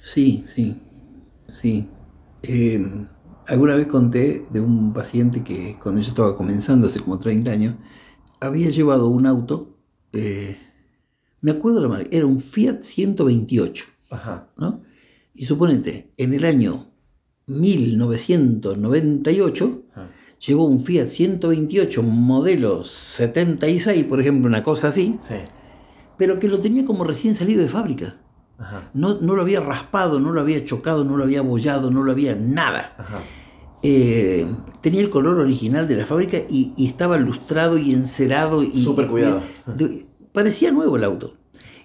Sí, 0.03 0.45
sí, 0.47 0.77
sí. 1.51 1.89
Eh, 2.43 3.07
alguna 3.47 3.77
vez 3.77 3.87
conté 3.87 4.47
de 4.51 4.61
un 4.61 4.93
paciente 4.93 5.43
que 5.43 5.77
cuando 5.83 6.01
yo 6.01 6.09
estaba 6.09 6.37
comenzando, 6.37 6.87
hace 6.87 7.01
como 7.01 7.19
30 7.19 7.51
años, 7.51 7.75
había 8.41 8.71
llevado 8.71 9.09
un 9.09 9.27
auto, 9.27 9.77
eh, 10.13 10.57
me 11.41 11.51
acuerdo 11.53 11.81
la 11.83 11.89
marca, 11.89 12.09
era 12.11 12.27
un 12.27 12.41
Fiat 12.41 12.81
128. 12.81 13.85
Ajá. 14.11 14.49
¿no? 14.57 14.83
Y 15.35 15.45
suponete, 15.45 16.11
en 16.17 16.35
el 16.35 16.45
año 16.45 16.91
1998 17.47 19.83
llevó 20.47 20.65
un 20.65 20.81
Fiat 20.81 21.07
128 21.07 22.03
modelo 22.03 22.85
76, 22.85 24.05
por 24.05 24.21
ejemplo, 24.21 24.49
una 24.49 24.63
cosa 24.63 24.89
así, 24.89 25.17
Sí. 25.21 25.35
pero 26.17 26.39
que 26.41 26.49
lo 26.49 26.61
tenía 26.61 26.85
como 26.85 27.05
recién 27.05 27.35
salido 27.35 27.63
de 27.63 27.69
fábrica. 27.69 28.17
Ajá. 28.61 28.91
No, 28.95 29.19
no 29.21 29.35
lo 29.35 29.43
había 29.43 29.61
raspado, 29.61 30.21
no 30.21 30.33
lo 30.33 30.41
había 30.41 30.65
chocado, 30.65 31.05
no 31.05 31.17
lo 31.17 31.25
había 31.25 31.41
abollado, 31.41 31.91
no 31.91 32.03
lo 32.05 32.13
había 32.13 32.35
nada. 32.37 32.95
Ajá. 32.99 33.19
Eh, 33.83 34.47
tenía 34.83 35.01
el 35.01 35.09
color 35.11 35.39
original 35.39 35.89
de 35.89 35.97
la 35.97 36.05
fábrica 36.05 36.37
y, 36.49 36.73
y 36.77 36.87
estaba 36.87 37.17
lustrado 37.17 37.79
y 37.79 37.93
encerado. 37.93 38.63
y 38.63 38.77
Súper 38.83 39.09
cuidado. 39.09 39.41
de- 39.67 40.07
parecía 40.33 40.71
nuevo 40.71 40.97
el 40.97 41.05
auto. 41.05 41.35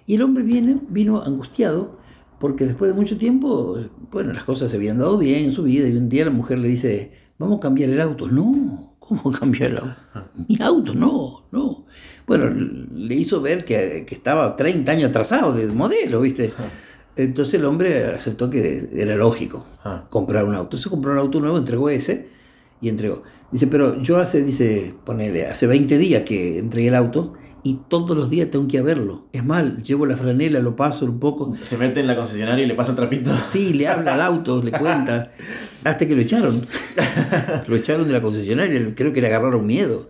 Y 0.06 0.14
el 0.16 0.22
hombre 0.22 0.44
viene, 0.44 0.78
vino 0.88 1.22
angustiado 1.22 1.98
porque 2.38 2.66
después 2.66 2.90
de 2.92 2.96
mucho 3.00 3.16
tiempo, 3.16 3.78
bueno, 4.12 4.32
las 4.34 4.44
cosas 4.44 4.70
se 4.70 4.76
habían 4.76 4.98
dado 4.98 5.16
bien 5.18 5.46
en 5.46 5.52
su 5.52 5.62
vida 5.62 5.88
y 5.88 5.96
un 5.96 6.08
día 6.10 6.26
la 6.26 6.30
mujer 6.30 6.58
le 6.58 6.68
dice, 6.68 7.12
vamos 7.38 7.56
a 7.58 7.60
cambiar 7.60 7.88
el 7.90 8.00
auto. 8.00 8.28
No, 8.28 8.94
¿cómo 8.98 9.32
cambiar 9.32 9.70
el 9.70 9.78
auto? 9.78 9.94
Mi 10.48 10.58
auto, 10.60 10.94
no, 10.94 11.46
no. 11.50 11.86
Bueno, 12.26 12.50
le 12.50 13.14
hizo 13.14 13.40
ver 13.40 13.64
que, 13.64 14.04
que 14.06 14.14
estaba 14.14 14.56
30 14.56 14.90
años 14.90 15.10
atrasado 15.10 15.52
de 15.52 15.66
modelo, 15.68 16.20
¿viste? 16.20 16.52
Entonces 17.16 17.54
el 17.54 17.64
hombre 17.64 18.06
aceptó 18.06 18.50
que 18.50 18.88
era 18.94 19.16
lógico 19.16 19.64
comprar 20.10 20.44
un 20.44 20.54
auto. 20.54 20.76
Se 20.76 20.90
compró 20.90 21.12
un 21.12 21.18
auto 21.18 21.40
nuevo, 21.40 21.56
entregó 21.56 21.88
ese 21.88 22.28
y 22.80 22.88
entregó. 22.88 23.22
Dice, 23.50 23.68
pero 23.68 24.02
yo 24.02 24.18
hace, 24.18 24.42
dice, 24.42 24.94
ponele, 25.04 25.46
hace 25.46 25.66
20 25.66 25.96
días 25.98 26.22
que 26.24 26.58
entregué 26.58 26.88
el 26.88 26.94
auto 26.94 27.34
y 27.68 27.80
todos 27.88 28.16
los 28.16 28.30
días 28.30 28.50
tengo 28.50 28.68
que 28.68 28.76
ir 28.76 28.80
a 28.80 28.84
verlo. 28.84 29.24
Es 29.32 29.44
mal, 29.44 29.82
llevo 29.82 30.06
la 30.06 30.16
franela, 30.16 30.60
lo 30.60 30.76
paso 30.76 31.04
un 31.04 31.18
poco. 31.18 31.54
Se 31.62 31.76
mete 31.76 32.00
en 32.00 32.06
la 32.06 32.14
concesionaria 32.14 32.64
y 32.64 32.68
le 32.68 32.74
pasa 32.74 32.90
el 32.92 32.96
trapito. 32.96 33.30
Sí, 33.40 33.72
le 33.74 33.88
habla 33.88 34.14
al 34.14 34.20
auto, 34.20 34.62
le 34.62 34.70
cuenta. 34.70 35.32
Hasta 35.84 36.06
que 36.06 36.14
lo 36.14 36.22
echaron. 36.22 36.66
Lo 37.66 37.74
echaron 37.76 38.06
de 38.06 38.12
la 38.12 38.22
concesionaria, 38.22 38.94
creo 38.94 39.12
que 39.12 39.20
le 39.20 39.26
agarraron 39.26 39.66
miedo. 39.66 40.08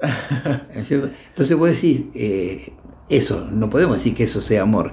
¿Es 0.75 0.89
cierto? 0.89 1.09
Entonces 1.29 1.57
vos 1.57 1.69
decís, 1.71 2.05
eh, 2.15 2.73
eso, 3.09 3.49
no 3.53 3.71
podemos 3.71 3.97
decir 3.97 4.15
que 4.15 4.25
eso 4.25 4.41
sea 4.41 4.63
amor. 4.63 4.93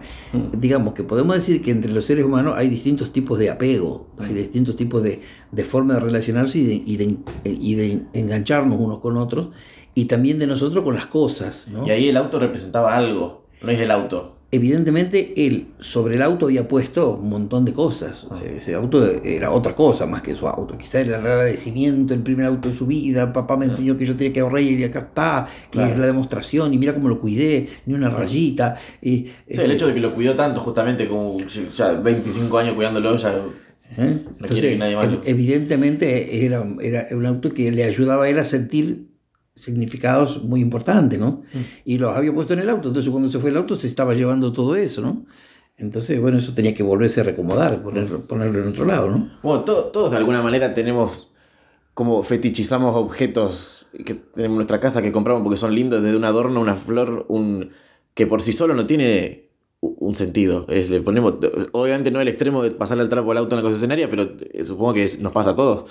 Digamos 0.58 0.93
que 0.93 1.04
podemos 1.04 1.36
decir 1.36 1.62
que 1.62 1.71
entre 1.71 1.91
los 1.91 2.06
seres 2.06 2.23
humanos 2.26 2.54
hay 2.56 2.69
distintos 2.69 3.12
tipos 3.12 3.39
de 3.39 3.49
apego, 3.49 4.08
hay 4.19 4.34
distintos 4.34 4.76
tipos 4.76 5.02
de, 5.04 5.19
de 5.52 5.63
forma 5.63 5.95
de 5.95 5.99
relacionarse 5.99 6.60
y 6.60 6.63
de, 6.65 6.73
y 6.86 6.97
de- 6.97 7.17
y 7.43 7.76
de 7.76 8.04
engancharnos 8.13 8.80
unos 8.80 8.99
con 8.99 9.17
otros, 9.17 9.49
y 9.95 10.06
también 10.06 10.39
de 10.39 10.47
nosotros 10.47 10.84
con 10.84 10.95
las 10.95 11.06
cosas. 11.08 11.67
¿no? 11.69 11.86
Y 11.88 11.91
ahí 11.91 12.10
el 12.10 12.17
auto 12.17 12.39
representaba 12.39 12.95
algo, 12.95 13.45
no 13.62 13.69
es 13.71 13.79
el 13.79 13.91
auto. 13.91 14.38
Evidentemente 14.51 15.34
él 15.47 15.69
sobre 15.79 16.13
el 16.13 16.21
auto 16.21 16.45
había 16.45 16.67
puesto 16.67 17.15
un 17.15 17.27
montón 17.29 17.63
de 17.63 17.73
cosas. 17.73 18.27
Ese 18.56 18.75
auto 18.75 19.03
era 19.23 19.49
otra 19.49 19.73
cosa 19.75 20.06
más 20.06 20.21
que 20.21 20.36
su 20.36 20.47
auto. 20.47 20.77
Quizá 20.77 20.99
era 21.01 21.17
el 21.19 21.25
agradecimiento, 21.25 22.13
el 22.13 22.21
primer 22.21 22.45
auto 22.45 22.69
de 22.69 22.75
su 22.75 22.86
vida. 22.86 23.34
Papá 23.34 23.58
me 23.58 23.65
enseñó 23.65 23.97
que 23.97 24.06
yo 24.06 24.15
tenía 24.15 24.32
que 24.32 24.41
ahorrar 24.41 24.62
y 24.62 24.84
acá 24.84 24.99
está. 24.99 25.47
Y 25.69 25.71
Claro. 25.71 25.91
es 25.93 25.97
la 25.97 26.06
demostración. 26.06 26.71
Y 26.71 26.77
mira 26.77 26.93
cómo 26.93 27.10
lo 27.10 27.19
cuidé, 27.19 27.67
ni 27.88 27.95
una 27.95 28.12
rayita. 28.12 28.75
Y, 29.01 29.25
Sí, 29.25 29.32
el 29.47 29.71
hecho 29.71 29.88
de 29.88 29.95
que 29.95 29.99
lo 29.99 30.13
cuidó 30.13 30.36
tanto, 30.36 30.62
justamente 30.62 31.08
como 31.08 31.38
ya 31.75 31.93
25 31.93 32.56
años 32.60 32.75
cuidándolo, 32.75 33.15
ya 33.17 33.34
¿eh? 33.97 34.19
que 34.47 34.75
nadie 34.77 34.95
más 34.95 35.08
lo- 35.08 35.19
ev- 35.21 35.21
evidentemente 35.25 36.45
era, 36.45 36.63
era 36.79 37.08
un 37.12 37.25
auto 37.25 37.51
que 37.53 37.71
le 37.71 37.84
ayudaba 37.86 38.25
a 38.25 38.29
él 38.29 38.38
a 38.38 38.43
sentir 38.43 39.08
significados 39.55 40.43
muy 40.43 40.61
importantes, 40.61 41.19
¿no? 41.19 41.43
Mm. 41.53 41.57
Y 41.85 41.97
los 41.97 42.15
había 42.15 42.33
puesto 42.33 42.53
en 42.53 42.59
el 42.59 42.69
auto, 42.69 42.87
entonces 42.89 43.09
cuando 43.11 43.29
se 43.29 43.39
fue 43.39 43.49
el 43.51 43.57
auto 43.57 43.75
se 43.75 43.87
estaba 43.87 44.13
llevando 44.13 44.51
todo 44.51 44.75
eso, 44.75 45.01
¿no? 45.01 45.25
Entonces, 45.77 46.19
bueno, 46.21 46.37
eso 46.37 46.53
tenía 46.53 46.73
que 46.73 46.83
volverse 46.83 47.21
a 47.21 47.23
recomodar, 47.23 47.81
poner, 47.81 48.07
ponerlo 48.07 48.61
en 48.61 48.67
otro 48.69 48.85
lado, 48.85 49.09
¿no? 49.09 49.29
Bueno, 49.41 49.63
to- 49.63 49.85
todos 49.85 50.11
de 50.11 50.17
alguna 50.17 50.41
manera 50.41 50.73
tenemos 50.73 51.31
como 51.93 52.23
fetichizamos 52.23 52.95
objetos 52.95 53.85
que 54.05 54.15
tenemos 54.15 54.53
en 54.53 54.55
nuestra 54.55 54.79
casa 54.79 55.01
que 55.01 55.11
compramos 55.11 55.43
porque 55.43 55.57
son 55.57 55.75
lindos, 55.75 56.01
desde 56.03 56.17
un 56.17 56.25
adorno, 56.25 56.59
una 56.61 56.75
flor, 56.75 57.25
un 57.29 57.69
que 58.15 58.25
por 58.27 58.41
sí 58.41 58.53
solo 58.53 58.73
no 58.75 58.85
tiene 58.85 59.49
un 59.81 60.15
sentido. 60.15 60.65
Es, 60.69 60.89
le 60.89 61.01
ponemos, 61.01 61.35
obviamente 61.71 62.09
no 62.11 62.21
el 62.21 62.27
extremo 62.27 62.63
de 62.63 62.71
pasarle 62.71 63.03
al 63.03 63.09
trapo 63.09 63.31
al 63.31 63.37
auto 63.37 63.55
en 63.55 63.57
la 63.57 63.63
concesionaria, 63.63 64.09
pero 64.09 64.31
eh, 64.39 64.63
supongo 64.63 64.93
que 64.93 65.17
nos 65.19 65.31
pasa 65.33 65.51
a 65.51 65.55
todos. 65.55 65.85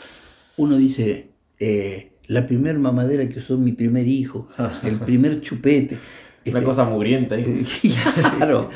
Uno 0.57 0.77
dice, 0.77 1.31
eh, 1.59 2.12
la 2.29 2.47
primer 2.47 2.79
mamadera 2.79 3.29
que 3.29 3.39
usó 3.41 3.57
mi 3.59 3.73
primer 3.73 4.07
hijo, 4.07 4.49
el 4.85 4.97
primer 4.97 5.41
chupete. 5.41 5.97
Una 6.45 6.59
Este, 6.59 6.65
cosa 6.65 6.85
mugrienta. 6.85 7.35
ahí. 7.37 7.65
Claro, 8.39 8.69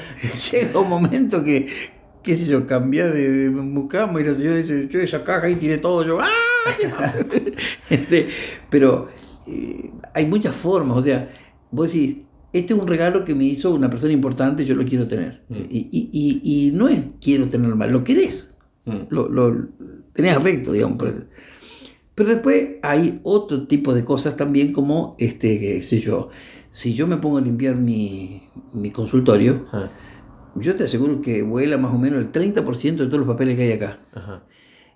llega 0.53 0.79
un 0.81 0.89
momento 0.89 1.43
que, 1.43 1.67
qué 2.23 2.37
sé 2.37 2.47
yo, 2.47 2.67
cambié 2.67 3.05
de, 3.05 3.31
de 3.31 3.51
mucama 3.51 4.21
y 4.21 4.25
la 4.25 4.35
señora 4.35 4.57
dice, 4.57 4.87
yo 4.89 5.01
esa 5.01 5.25
caja 5.25 5.47
ahí 5.47 5.57
tiré 5.57 5.79
todo, 5.79 6.05
yo, 6.07 6.21
¡ah! 6.21 6.29
Este, 7.91 8.29
pero 8.71 9.09
eh, 9.47 9.91
hay 10.15 10.27
muchas 10.27 10.55
formas, 10.57 10.97
o 10.99 11.01
sea, 11.01 11.29
vos 11.71 11.93
decís, 11.93 12.23
este 12.53 12.75
es 12.75 12.81
un 12.81 12.87
regalo 12.87 13.25
que 13.25 13.35
me 13.35 13.45
hizo 13.45 13.75
una 13.75 13.91
persona 13.91 14.13
importante, 14.13 14.65
yo 14.65 14.75
lo 14.75 14.85
quiero 14.85 15.07
tener. 15.07 15.43
Y, 15.51 15.89
y- 15.93 16.11
y- 16.13 16.69
y 16.69 16.71
no 16.73 16.89
es 16.89 17.01
quiero 17.21 17.47
tenerlo 17.47 17.77
mal, 17.77 17.91
lo 17.91 18.03
querés, 18.05 18.53
Mm. 18.85 19.07
lo, 19.11 19.29
lo- 19.29 19.69
tenés 20.13 20.37
afecto, 20.37 20.71
digamos. 20.73 20.97
Pero, 20.99 21.25
pero 22.16 22.31
después 22.31 22.76
hay 22.83 23.20
otro 23.24 23.66
tipo 23.66 23.92
de 23.92 24.02
cosas 24.02 24.37
también 24.37 24.72
como, 24.72 25.14
este, 25.18 25.61
qué 25.61 25.83
sé 25.83 26.00
yo, 26.00 26.31
si 26.70 26.94
yo 26.94 27.07
me 27.07 27.18
pongo 27.18 27.37
a 27.37 27.42
limpiar 27.42 27.76
mi, 27.76 28.42
mi 28.72 28.90
consultorio, 28.90 29.66
yo 30.55 30.74
te 30.76 30.85
aseguro 30.85 31.20
que 31.20 31.42
vuela 31.42 31.76
más 31.76 31.92
o 31.94 31.98
menos 31.98 32.18
el 32.18 32.33
30% 32.33 32.81
de 32.81 33.07
todos 33.07 33.18
los 33.18 33.29
papeles 33.29 33.57
que 33.57 33.64
hay 33.64 33.72
acá. 33.72 34.00
Ajá, 34.14 34.46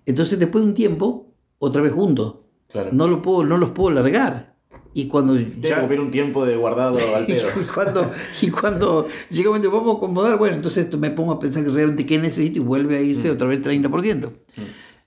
Entonces 0.07 0.39
después 0.39 0.65
de 0.65 0.71
un 0.71 0.75
tiempo, 0.75 1.35
otra 1.59 1.83
vez 1.83 1.93
juntos, 1.93 2.37
claro. 2.73 2.89
no, 2.91 3.07
lo 3.07 3.21
puedo, 3.21 3.45
no 3.45 3.59
los 3.59 3.73
puedo 3.73 3.91
largar. 3.91 4.57
Y 4.95 5.07
cuando 5.09 5.35
que 5.35 5.61
ya... 5.61 5.81
cumplir 5.81 6.01
un 6.01 6.11
tiempo 6.11 6.47
de 6.47 6.57
guardado 6.57 6.99
al 7.15 7.27
pedo. 7.27 7.49
Y 7.61 7.65
cuando, 7.75 8.11
y 8.41 8.51
cuando 8.51 9.09
llega 9.29 9.51
un 9.51 9.57
momento, 9.57 9.77
vamos 9.77 9.95
a 9.95 9.99
acomodar, 9.99 10.39
bueno, 10.39 10.57
entonces 10.57 10.97
me 10.97 11.11
pongo 11.11 11.33
a 11.33 11.39
pensar 11.39 11.65
que 11.65 11.71
realmente 11.71 12.07
qué 12.07 12.19
necesito 12.19 12.61
y 12.61 12.63
vuelve 12.63 12.97
a 12.97 13.03
irse 13.03 13.31
otra 13.31 13.47
vez 13.47 13.59
el 13.59 13.83
30%. 13.83 14.33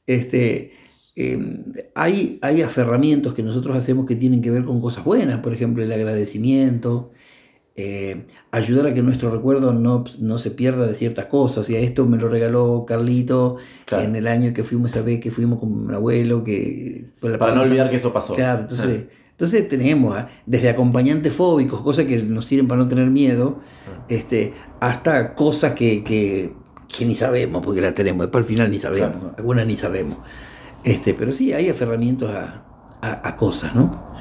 Este, 0.06 0.83
eh, 1.16 1.64
hay, 1.96 2.40
hay 2.42 2.62
aferramientos 2.62 3.34
que 3.34 3.44
nosotros 3.44 3.78
hacemos 3.78 4.06
que 4.06 4.16
tienen 4.16 4.42
que 4.42 4.50
ver 4.52 4.66
con 4.66 4.82
cosas 4.82 5.04
buenas, 5.04 5.40
por 5.42 5.54
ejemplo, 5.54 5.84
el 5.84 5.92
agradecimiento, 5.92 7.12
eh, 7.76 8.26
ayudar 8.52 8.88
a 8.88 8.94
que 8.94 9.02
nuestro 9.02 9.32
recuerdo 9.32 9.74
no, 9.74 10.04
no 10.20 10.38
se 10.38 10.52
pierda 10.52 10.86
de 10.86 10.94
ciertas 10.96 11.26
cosas. 11.26 11.70
Y 11.70 11.76
a 11.76 11.80
esto 11.80 12.06
me 12.06 12.18
lo 12.18 12.30
regaló 12.30 12.86
Carlito 12.88 13.58
Claro. 13.86 14.04
en 14.06 14.16
el 14.16 14.28
año 14.28 14.54
que 14.54 14.64
fuimos 14.64 14.96
a 14.96 15.02
ver, 15.02 15.20
que 15.20 15.32
fuimos 15.32 15.60
con 15.60 15.88
mi 15.88 15.94
abuelo, 15.94 16.44
que 16.44 17.06
fue 17.14 17.32
la 17.32 17.38
Para 17.38 17.56
no 17.56 17.62
olvidar 17.62 17.90
que 17.90 17.96
eso 17.96 18.14
pasó. 18.14 18.34
Claro, 18.36 18.62
entonces, 18.62 19.04
entonces 19.32 19.68
tenemos 19.68 20.16
ah, 20.16 20.28
desde 20.46 20.70
acompañantes 20.70 21.34
fóbicos, 21.34 21.82
cosas 21.82 22.06
que 22.06 22.18
nos 22.22 22.46
sirven 22.46 22.68
para 22.68 22.82
no 22.82 22.88
tener 22.88 23.10
miedo, 23.10 23.60
este, 24.08 24.54
hasta 24.80 25.34
cosas 25.34 25.74
que, 25.74 26.04
que, 26.04 26.54
que 26.96 27.06
ni 27.06 27.16
sabemos, 27.16 27.64
porque 27.66 27.82
las 27.82 27.96
tenemos, 27.96 28.22
después 28.26 28.44
al 28.44 28.48
final 28.48 28.70
ni 28.72 28.78
sabemos, 28.78 29.18
Claro. 29.18 29.36
algunas 29.38 29.66
ni 29.66 29.76
sabemos. 29.76 30.18
Este, 30.84 31.14
pero 31.14 31.32
sí, 31.32 31.54
hay 31.54 31.70
aferramientos 31.70 32.30
a, 32.30 32.66
a- 33.02 33.28
a 33.28 33.38
cosas, 33.38 33.74
¿no? 33.76 34.14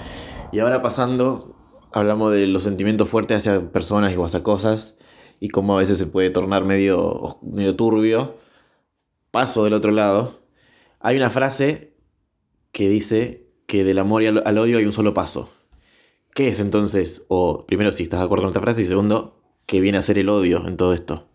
Y 0.53 0.59
ahora 0.61 0.83
pasando, 0.83 1.57
hablamos 1.93 2.33
de 2.33 2.47
los 2.47 2.63
sentimientos 2.65 3.09
fuertes 3.09 3.39
hacia 3.39 3.73
personas 3.73 4.13
y 4.13 4.21
hacia 4.23 4.43
cosas 4.43 4.99
y 5.41 5.49
cómo 5.49 5.75
a 5.75 5.79
veces 5.79 5.99
se 5.99 6.07
puede 6.07 6.31
tornar 6.31 6.65
medio, 6.65 7.39
medio 7.43 7.75
turbio. 7.75 8.37
Paso 9.31 9.65
del 9.65 9.73
otro 9.73 9.91
lado. 9.93 10.43
Hay 11.01 11.17
una 11.17 11.31
frase 11.31 11.95
que 12.71 12.89
dice 12.89 13.47
que 13.67 13.83
del 13.83 13.99
amor 13.99 14.23
y 14.23 14.27
al, 14.27 14.43
al 14.47 14.59
odio 14.59 14.79
hay 14.79 14.85
un 14.85 14.93
solo 14.93 15.15
paso. 15.15 15.53
¿Qué 16.35 16.49
es 16.49 16.61
entonces? 16.61 17.25
O 17.29 17.67
primero, 17.67 17.93
si 17.93 18.05
estás 18.05 18.21
de 18.21 18.25
acuerdo 18.27 18.43
con 18.45 18.51
esta 18.51 18.61
frase 18.61 18.83
y 18.83 18.85
segundo, 18.87 19.43
¿qué 19.67 19.81
viene 19.81 19.99
a 19.99 20.03
ser 20.03 20.19
el 20.19 20.29
odio 20.29 20.67
en 20.67 20.77
todo 20.77 20.95
esto? 20.95 21.29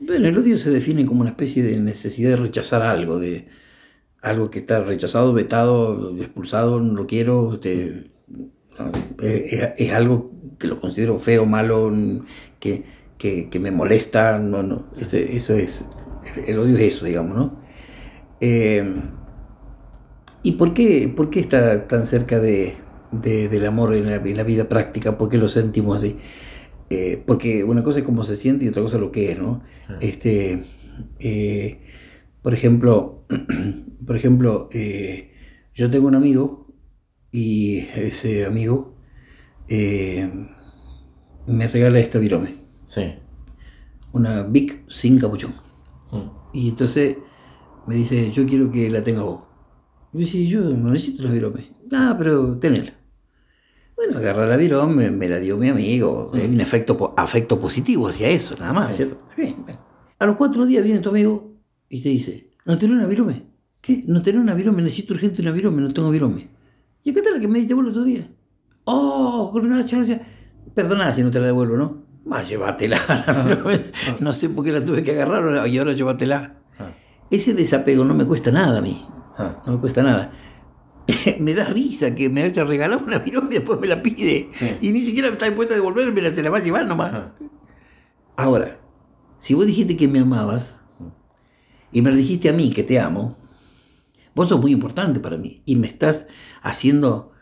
Bueno, 0.00 0.28
el 0.28 0.38
odio 0.38 0.58
se 0.58 0.70
define 0.70 1.04
como 1.04 1.20
una 1.22 1.30
especie 1.30 1.62
de 1.62 1.78
necesidad 1.80 2.30
de 2.30 2.36
rechazar 2.36 2.82
algo, 2.82 3.18
de 3.18 3.48
algo 4.22 4.50
que 4.50 4.58
está 4.58 4.80
rechazado, 4.82 5.32
vetado, 5.32 6.16
expulsado, 6.18 6.80
no 6.80 6.94
lo 6.94 7.06
quiero, 7.06 7.54
este, 7.54 8.10
no, 8.28 8.90
es, 9.22 9.92
algo 9.92 10.30
que 10.58 10.66
lo 10.66 10.80
considero 10.80 11.18
feo, 11.18 11.46
malo, 11.46 11.92
que, 12.60 12.84
que- 13.18 13.48
que 13.48 13.58
me 13.60 13.70
molesta, 13.70 14.38
no, 14.38 14.62
no, 14.62 14.86
eso, 15.00 15.16
eso 15.16 15.54
es, 15.54 15.84
el 16.46 16.58
odio 16.58 16.76
es 16.78 16.94
eso, 16.94 17.06
digamos, 17.06 17.36
¿no? 17.36 17.60
Eh, 18.40 18.84
¿Y 20.42 20.52
por 20.52 20.72
qué, 20.74 21.12
por 21.14 21.30
qué 21.30 21.40
está 21.40 21.88
tan 21.88 22.06
cerca 22.06 22.38
de, 22.38 22.74
de- 23.12 23.48
del 23.48 23.66
amor 23.66 23.94
en 23.94 24.06
la, 24.06 24.16
en 24.16 24.36
la 24.36 24.42
vida 24.44 24.68
práctica? 24.68 25.18
¿Por 25.18 25.28
qué 25.28 25.36
lo 25.38 25.48
sentimos 25.48 25.96
así? 25.96 26.16
Eh, 26.90 27.22
porque 27.26 27.64
una 27.64 27.82
cosa 27.82 27.98
es 28.00 28.04
cómo 28.04 28.24
se 28.24 28.36
siente 28.36 28.64
y 28.64 28.68
otra 28.68 28.82
cosa 28.82 28.96
es 28.96 29.02
lo 29.02 29.12
que 29.12 29.32
es, 29.32 29.38
¿no? 29.38 29.62
Este, 30.00 30.64
eh, 31.18 31.80
por 32.42 32.54
ejemplo, 32.54 33.17
por 34.06 34.16
ejemplo 34.16 34.68
eh, 34.72 35.32
yo 35.74 35.90
tengo 35.90 36.06
un 36.08 36.14
amigo 36.14 36.66
y 37.30 37.78
ese 37.94 38.46
amigo 38.46 38.96
eh, 39.68 40.30
me 41.46 41.68
regala 41.68 41.98
esta 41.98 42.18
virome, 42.18 42.56
Sí. 42.84 43.14
una 44.12 44.42
Big 44.44 44.84
sin 44.88 45.18
capuchón. 45.18 45.54
Mm. 46.12 46.30
Y 46.54 46.68
entonces 46.70 47.16
me 47.86 47.94
dice, 47.96 48.30
yo 48.32 48.46
quiero 48.46 48.70
que 48.70 48.88
la 48.90 49.02
tenga 49.02 49.22
vos. 49.22 49.42
Y 50.12 50.18
yo 50.18 50.18
dice, 50.20 50.46
yo 50.46 50.60
no 50.62 50.90
necesito 50.90 51.22
la 51.24 51.30
virome. 51.32 51.70
Ah, 51.92 52.14
pero 52.18 52.58
tenela. 52.58 52.94
Bueno, 53.96 54.18
agarra 54.18 54.46
la 54.46 54.56
virome, 54.56 54.94
me, 54.94 55.10
me 55.10 55.28
la 55.28 55.38
dio 55.38 55.56
mi 55.58 55.68
amigo. 55.68 56.30
Hay 56.34 56.46
un 56.46 56.60
efecto, 56.60 57.14
afecto 57.16 57.58
positivo 57.60 58.08
hacia 58.08 58.28
eso, 58.28 58.56
nada 58.58 58.72
más, 58.72 58.88
Sí. 58.88 58.94
¿cierto? 59.04 59.20
Bien, 59.36 59.56
bueno. 59.62 59.80
A 60.18 60.26
los 60.26 60.36
cuatro 60.36 60.64
días 60.66 60.82
viene 60.84 61.00
tu 61.00 61.10
amigo 61.10 61.54
y 61.88 62.02
te 62.02 62.08
dice, 62.08 62.50
¿no 62.68 62.76
tenés 62.78 62.96
una 62.96 63.06
virome? 63.06 63.46
¿Qué? 63.80 64.04
¿No 64.06 64.20
tenés 64.20 64.42
una 64.42 64.54
virome? 64.54 64.82
Necesito 64.82 65.14
urgente 65.14 65.40
una 65.40 65.50
virome, 65.50 65.80
no 65.80 65.92
tengo 65.92 66.10
virome. 66.10 66.50
¿Y 67.02 67.10
acá 67.10 67.20
está 67.20 67.32
la 67.32 67.40
que 67.40 67.48
me 67.48 67.58
diste 67.58 67.72
vos 67.72 67.82
el 67.82 67.90
otro 67.90 68.04
día? 68.04 68.30
Oh, 68.84 69.50
gracias, 69.54 69.92
gracias. 69.92 70.20
Perdona 70.74 71.12
si 71.12 71.22
no 71.22 71.30
te 71.30 71.40
la 71.40 71.46
devuelvo, 71.46 71.76
¿no? 71.78 72.04
Más 72.26 72.46
llévatela. 72.46 73.00
la 73.26 73.42
virome. 73.48 73.80
No 74.20 74.34
sé 74.34 74.50
por 74.50 74.64
qué 74.64 74.72
la 74.72 74.84
tuve 74.84 75.02
que 75.02 75.12
agarrar 75.12 75.66
y 75.66 75.78
ahora 75.78 75.92
llévatela. 75.92 76.58
Ah. 76.78 76.90
Ese 77.30 77.54
desapego 77.54 78.04
no 78.04 78.12
me 78.12 78.26
cuesta 78.26 78.52
nada 78.52 78.78
a 78.78 78.82
mí. 78.82 79.02
Ah. 79.38 79.62
No 79.64 79.72
me 79.72 79.80
cuesta 79.80 80.02
nada. 80.02 80.30
me 81.40 81.54
da 81.54 81.64
risa 81.68 82.14
que 82.14 82.28
me 82.28 82.42
haya 82.42 82.64
regalado 82.64 83.02
una 83.02 83.20
virome 83.20 83.48
y 83.52 83.58
después 83.58 83.80
me 83.80 83.86
la 83.86 84.02
pide. 84.02 84.50
Sí. 84.52 84.76
Y 84.82 84.92
ni 84.92 85.00
siquiera 85.00 85.28
está 85.28 85.46
dispuesta 85.46 85.72
a 85.72 85.78
devolverme, 85.78 86.28
se 86.28 86.42
la 86.42 86.50
va 86.50 86.58
a 86.58 86.62
llevar 86.62 86.84
nomás. 86.86 87.14
Ah. 87.14 87.32
Ahora, 88.36 88.78
si 89.38 89.54
vos 89.54 89.66
dijiste 89.66 89.96
que 89.96 90.06
me 90.06 90.18
amabas 90.18 90.77
y 91.92 92.02
me 92.02 92.10
lo 92.10 92.16
dijiste 92.16 92.48
a 92.48 92.52
mí 92.52 92.70
que 92.70 92.82
te 92.84 92.98
amo, 92.98 93.36
vos 94.34 94.48
sos 94.48 94.60
muy 94.60 94.72
importante 94.72 95.20
para 95.20 95.36
mí 95.36 95.62
y 95.64 95.76
me 95.76 95.86
estás 95.86 96.26
haciendo 96.62 97.32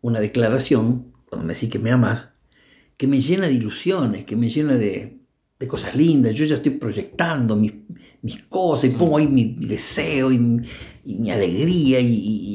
una 0.00 0.20
declaración, 0.20 1.12
cuando 1.28 1.46
me 1.46 1.54
decís 1.54 1.70
que 1.70 1.78
me 1.78 1.90
amas, 1.90 2.32
que 2.96 3.06
me 3.06 3.20
llena 3.20 3.46
de 3.48 3.54
ilusiones, 3.54 4.24
que 4.24 4.36
me 4.36 4.48
llena 4.48 4.74
de, 4.74 5.18
de 5.58 5.66
cosas 5.66 5.94
lindas. 5.94 6.32
Yo 6.34 6.44
ya 6.44 6.54
estoy 6.54 6.72
proyectando 6.72 7.56
mis, 7.56 7.74
mis 8.22 8.38
cosas 8.44 8.84
y 8.84 8.90
pongo 8.90 9.18
ahí 9.18 9.26
mi, 9.26 9.46
mi 9.46 9.66
deseo 9.66 10.30
y, 10.32 10.38
mi- 10.38 10.62
y 11.04 11.14
mi 11.16 11.30
alegría 11.30 11.98
y, 12.00 12.06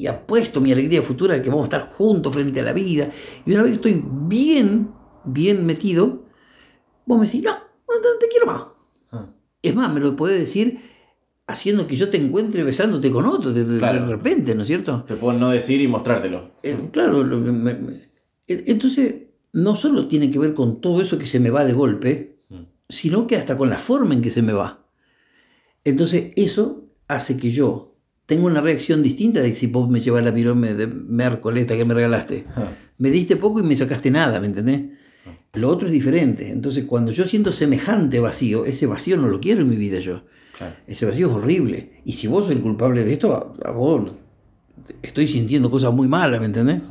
y- 0.01 0.08
apuesto 0.08 0.62
mi 0.62 0.71
alegría 0.71 1.01
futura 1.01 1.36
de 1.36 1.41
que 1.41 1.49
vamos 1.49 1.63
a 1.63 1.65
estar 1.77 1.89
juntos 1.93 2.34
frente 2.34 2.60
a 2.60 2.63
la 2.63 2.73
vida. 2.73 3.10
Y 3.45 3.51
una 3.51 3.62
vez 3.63 3.71
que 3.71 3.75
estoy 3.89 4.04
bien, 4.06 4.91
bien 5.25 5.65
metido, 5.65 6.25
vos 7.06 7.19
me 7.19 7.25
decís, 7.25 7.43
no, 7.43 7.51
no 7.51 8.19
te, 8.19 8.27
quiero 8.30 8.45
más. 8.47 8.63
Ah. 9.12 9.30
Es 9.62 9.75
más, 9.75 9.93
me 9.93 9.99
lo 9.99 10.15
puedes 10.15 10.39
decir 10.39 10.80
haciendo 11.51 11.87
que 11.87 11.95
yo 11.95 12.09
te 12.09 12.17
encuentre 12.17 12.63
besándote 12.63 13.11
con 13.11 13.25
otro 13.25 13.51
de, 13.53 13.63
de- 13.63 13.79
Claro. 13.79 14.05
de 14.05 14.11
repente, 14.11 14.55
¿no 14.55 14.61
es 14.63 14.67
cierto? 14.67 15.03
Te 15.07 15.15
puedo 15.15 15.37
no 15.37 15.51
decir 15.51 15.79
y 15.81 15.87
mostrártelo. 15.87 16.51
Eh, 16.63 16.89
claro, 16.91 17.23
lo- 17.23 17.37
me- 17.39 17.73
me- 17.73 18.11
entonces 18.47 19.15
no 19.53 19.75
solo 19.75 20.07
tiene 20.07 20.29
que 20.31 20.39
ver 20.39 20.53
con 20.53 20.81
todo 20.81 21.01
eso 21.01 21.17
que 21.17 21.27
se 21.27 21.39
me 21.39 21.49
va 21.49 21.63
de 21.65 21.73
golpe, 21.73 22.39
Mm. 22.49 22.55
sino 22.89 23.27
que 23.27 23.35
hasta 23.37 23.57
con 23.57 23.69
la 23.69 23.77
forma 23.77 24.13
en 24.13 24.21
que 24.21 24.31
se 24.31 24.41
me 24.41 24.53
va. 24.53 24.85
Entonces 25.83 26.31
eso 26.35 26.85
hace 27.07 27.37
que 27.37 27.51
yo 27.51 27.95
tenga 28.25 28.45
una 28.45 28.61
reacción 28.61 29.03
distinta 29.03 29.41
de 29.41 29.49
que 29.49 29.55
si 29.55 29.67
vos 29.67 29.89
me 29.89 29.99
llevas 29.99 30.23
la 30.23 30.33
pirome 30.33 30.73
de 30.73 30.87
Mercoleta 30.87 31.75
que 31.75 31.85
me 31.85 31.93
regalaste. 31.93 32.45
Ah. 32.55 32.71
Me 32.97 33.09
diste 33.11 33.35
poco 33.35 33.59
y 33.59 33.63
me 33.63 33.75
sacaste 33.75 34.11
nada, 34.11 34.39
¿me 34.39 34.45
entendés? 34.47 34.81
Lo 35.53 35.67
otro 35.69 35.87
es 35.87 35.93
diferente. 35.93 36.49
Entonces 36.49 36.85
cuando 36.85 37.11
yo 37.11 37.25
siento 37.25 37.51
semejante 37.51 38.19
vacío, 38.19 38.63
ese 38.65 38.85
vacío 38.85 39.17
no 39.17 39.27
lo 39.27 39.41
quiero 39.41 39.61
en 39.61 39.69
mi 39.69 39.75
vida 39.75 39.99
yo. 39.99 40.23
Claro. 40.62 40.76
Ese 40.88 41.06
vacío 41.06 41.28
es 41.30 41.34
horrible. 41.34 42.02
Y 42.06 42.13
si 42.13 42.28
vos 42.28 42.45
sos 42.45 42.54
el 42.54 42.62
culpable 42.62 43.04
de 43.04 43.13
esto, 43.13 43.58
a, 43.65 43.69
a 43.69 43.71
vos 43.71 44.12
estoy 45.02 45.28
sintiendo 45.28 45.71
cosas 45.71 45.91
muy 45.93 46.08
malas, 46.08 46.39
¿me 46.39 46.45
entendés? 46.45 46.82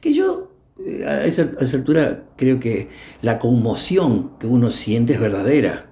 Que 0.00 0.12
yo, 0.14 0.52
eh, 0.84 1.04
a 1.06 1.24
esa, 1.24 1.50
a 1.60 1.64
esa 1.64 1.76
altura, 1.76 2.24
creo 2.36 2.60
que 2.60 2.88
la 3.22 3.38
conmoción 3.38 4.32
que 4.38 4.46
uno 4.46 4.70
siente 4.70 5.14
es 5.14 5.20
verdadera. 5.20 5.86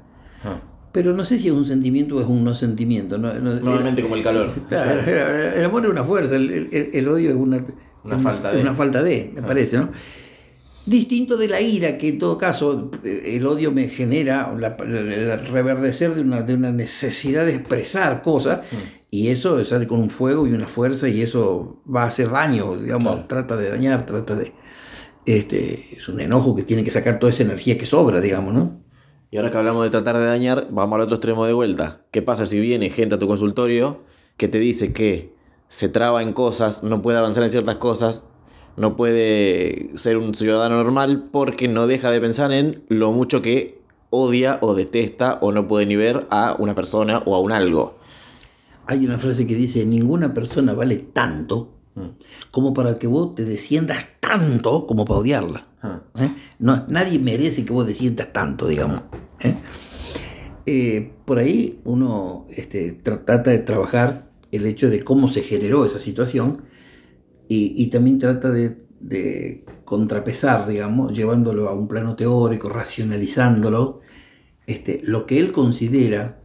Ah. 0.45 0.61
Pero 0.93 1.13
no 1.13 1.25
sé 1.25 1.39
si 1.39 1.49
es 1.49 1.55
un 1.55 1.67
sentimiento 1.67 2.17
o 2.17 2.21
es 2.21 2.27
un 2.27 2.45
no 2.45 2.55
sentimiento. 2.55 3.19
No, 3.19 3.35
no- 3.35 3.55
Normalmente 3.61 4.03
como 4.03 4.15
el 4.17 4.23
calor. 4.23 4.53
Claro, 4.69 5.01
el 5.01 5.65
amor 5.65 5.85
es 5.85 5.91
una 5.91 6.05
fuerza, 6.05 6.37
el, 6.37 6.51
el- 6.73 6.91
el 6.93 7.09
odio 7.09 7.31
es 7.31 7.37
una, 7.37 7.65
Una 8.05 8.17
es 8.17 8.23
falta 8.23 8.53
de. 8.53 8.61
una 8.61 8.75
falta 8.75 9.03
de, 9.03 9.33
me 9.35 9.43
parece, 9.43 9.77
¿no? 9.79 9.91
Distinto 10.89 11.37
de 11.37 11.49
la 11.49 11.61
ira, 11.61 11.99
que 11.99 12.09
en 12.09 12.19
todo 12.19 12.39
caso 12.39 12.91
eh, 13.05 13.35
el 13.37 13.47
odio 13.47 13.73
me 13.73 13.89
genera 13.89 14.53
la- 14.59 14.77
la- 14.87 15.35
el 15.35 15.47
reverdecer 15.49 16.15
de 16.15 16.23
una, 16.23 16.43
de 16.43 16.55
una 16.55 16.73
necesidad 16.73 17.45
de 17.45 17.55
expresar 17.57 18.23
cosas, 18.23 18.61
y 19.11 19.29
eso 19.29 19.63
sale 19.65 19.87
con 19.87 20.01
un 20.01 20.11
fuego 20.11 20.47
y 20.47 20.53
una 20.53 20.67
fuerza, 20.67 21.09
y 21.09 21.21
eso 21.23 21.83
va 21.95 22.05
a 22.05 22.07
hacer 22.07 22.31
daño, 22.31 22.77
digamos, 22.79 23.13
Claro. 23.13 23.29
trata 23.29 23.57
de 23.57 23.71
dañar, 23.71 24.07
trata 24.07 24.35
de... 24.35 24.53
Este, 25.27 25.97
es 25.97 26.09
un 26.09 26.21
enojo 26.21 26.55
que 26.55 26.63
tiene 26.63 26.83
que 26.85 26.91
sacar 26.91 27.19
toda 27.19 27.31
esa 27.31 27.43
energía 27.43 27.77
que 27.77 27.85
sobra, 27.85 28.21
digamos, 28.21 28.55
¿no? 28.55 28.81
Y 29.31 29.37
ahora 29.37 29.51
que 29.51 29.59
hablamos 29.59 29.85
de 29.85 29.91
tratar 29.91 30.17
de 30.17 30.25
dañar, 30.25 30.69
vamos 30.71 30.97
al 30.97 31.03
otro 31.03 31.17
extremo 31.17 31.45
de 31.45 31.53
vuelta. 31.53 32.01
¿Qué 32.11 32.23
pasa 32.23 32.47
si 32.47 32.59
viene 32.61 32.89
gente 32.89 33.17
a 33.17 33.19
tu 33.19 33.27
consultorio 33.27 34.05
que 34.39 34.49
te 34.49 34.59
dice 34.59 34.95
que 34.95 35.35
se 35.69 35.91
traba 35.91 36.23
en 36.23 36.33
cosas, 36.33 36.83
no 36.83 37.03
puede 37.03 37.19
avanzar 37.19 37.45
en 37.45 37.51
ciertas 37.51 37.77
cosas, 37.77 38.25
no 38.79 38.97
puede 38.97 39.91
ser 39.97 40.17
un 40.17 40.35
ciudadano 40.35 40.77
normal 40.77 41.29
porque 41.31 41.69
no 41.69 41.87
deja 41.87 42.11
de 42.11 42.21
pensar 42.21 42.53
en 42.53 42.83
lo 42.89 43.13
mucho 43.13 43.43
que 43.43 43.81
odia 44.11 44.59
o 44.63 44.75
detesta 44.75 45.39
o 45.41 45.53
no 45.53 45.69
puede 45.69 45.87
ni 45.87 45.97
ver 45.97 46.27
a 46.31 46.57
una 46.59 46.75
persona 46.75 47.23
o 47.27 47.35
a 47.35 47.41
un 47.41 47.53
algo? 47.53 47.99
Hay 48.87 49.05
una 49.05 49.19
frase 49.19 49.47
que 49.47 49.55
dice, 49.55 49.85
ninguna 49.85 50.33
persona 50.33 50.73
vale 50.73 50.97
tanto 50.97 51.75
como 52.53 52.73
para 52.73 52.99
que 52.99 53.07
vos 53.09 53.35
te 53.35 53.45
desciendas 53.45 54.17
tanto 54.21 54.87
como 54.87 55.05
para 55.05 55.21
odiarla. 55.21 55.67
Ah. 55.83 56.01
¿eh? 56.19 56.31
No, 56.61 56.85
nadie 56.89 57.19
merece 57.19 57.65
que 57.65 57.73
vos 57.73 57.87
desciendas 57.87 58.33
tanto, 58.33 58.67
digamos. 58.69 59.03
¿eh? 59.41 59.57
Eh, 60.65 61.13
por 61.25 61.39
ahí 61.39 61.81
uno 61.85 62.47
este, 62.51 63.03
tra- 63.03 63.25
trata 63.25 63.51
de 63.51 63.59
trabajar 63.59 64.31
el 64.53 64.65
hecho 64.67 64.89
de 64.91 65.03
cómo 65.03 65.27
se 65.29 65.43
generó 65.43 65.85
esa 65.85 65.99
situación 65.99 66.63
y, 67.49 67.87
también 67.87 68.19
trata 68.19 68.51
de, 68.51 68.77
de 69.01 69.65
contrapesar, 69.85 70.69
digamos, 70.69 71.17
llevándolo 71.17 71.69
a 71.69 71.73
un 71.73 71.89
plano 71.89 72.15
teórico, 72.15 72.69
racionalizándolo, 72.69 74.01
este, 74.67 75.01
lo 75.03 75.25
que 75.25 75.39
él 75.39 75.51
considera, 75.51 76.41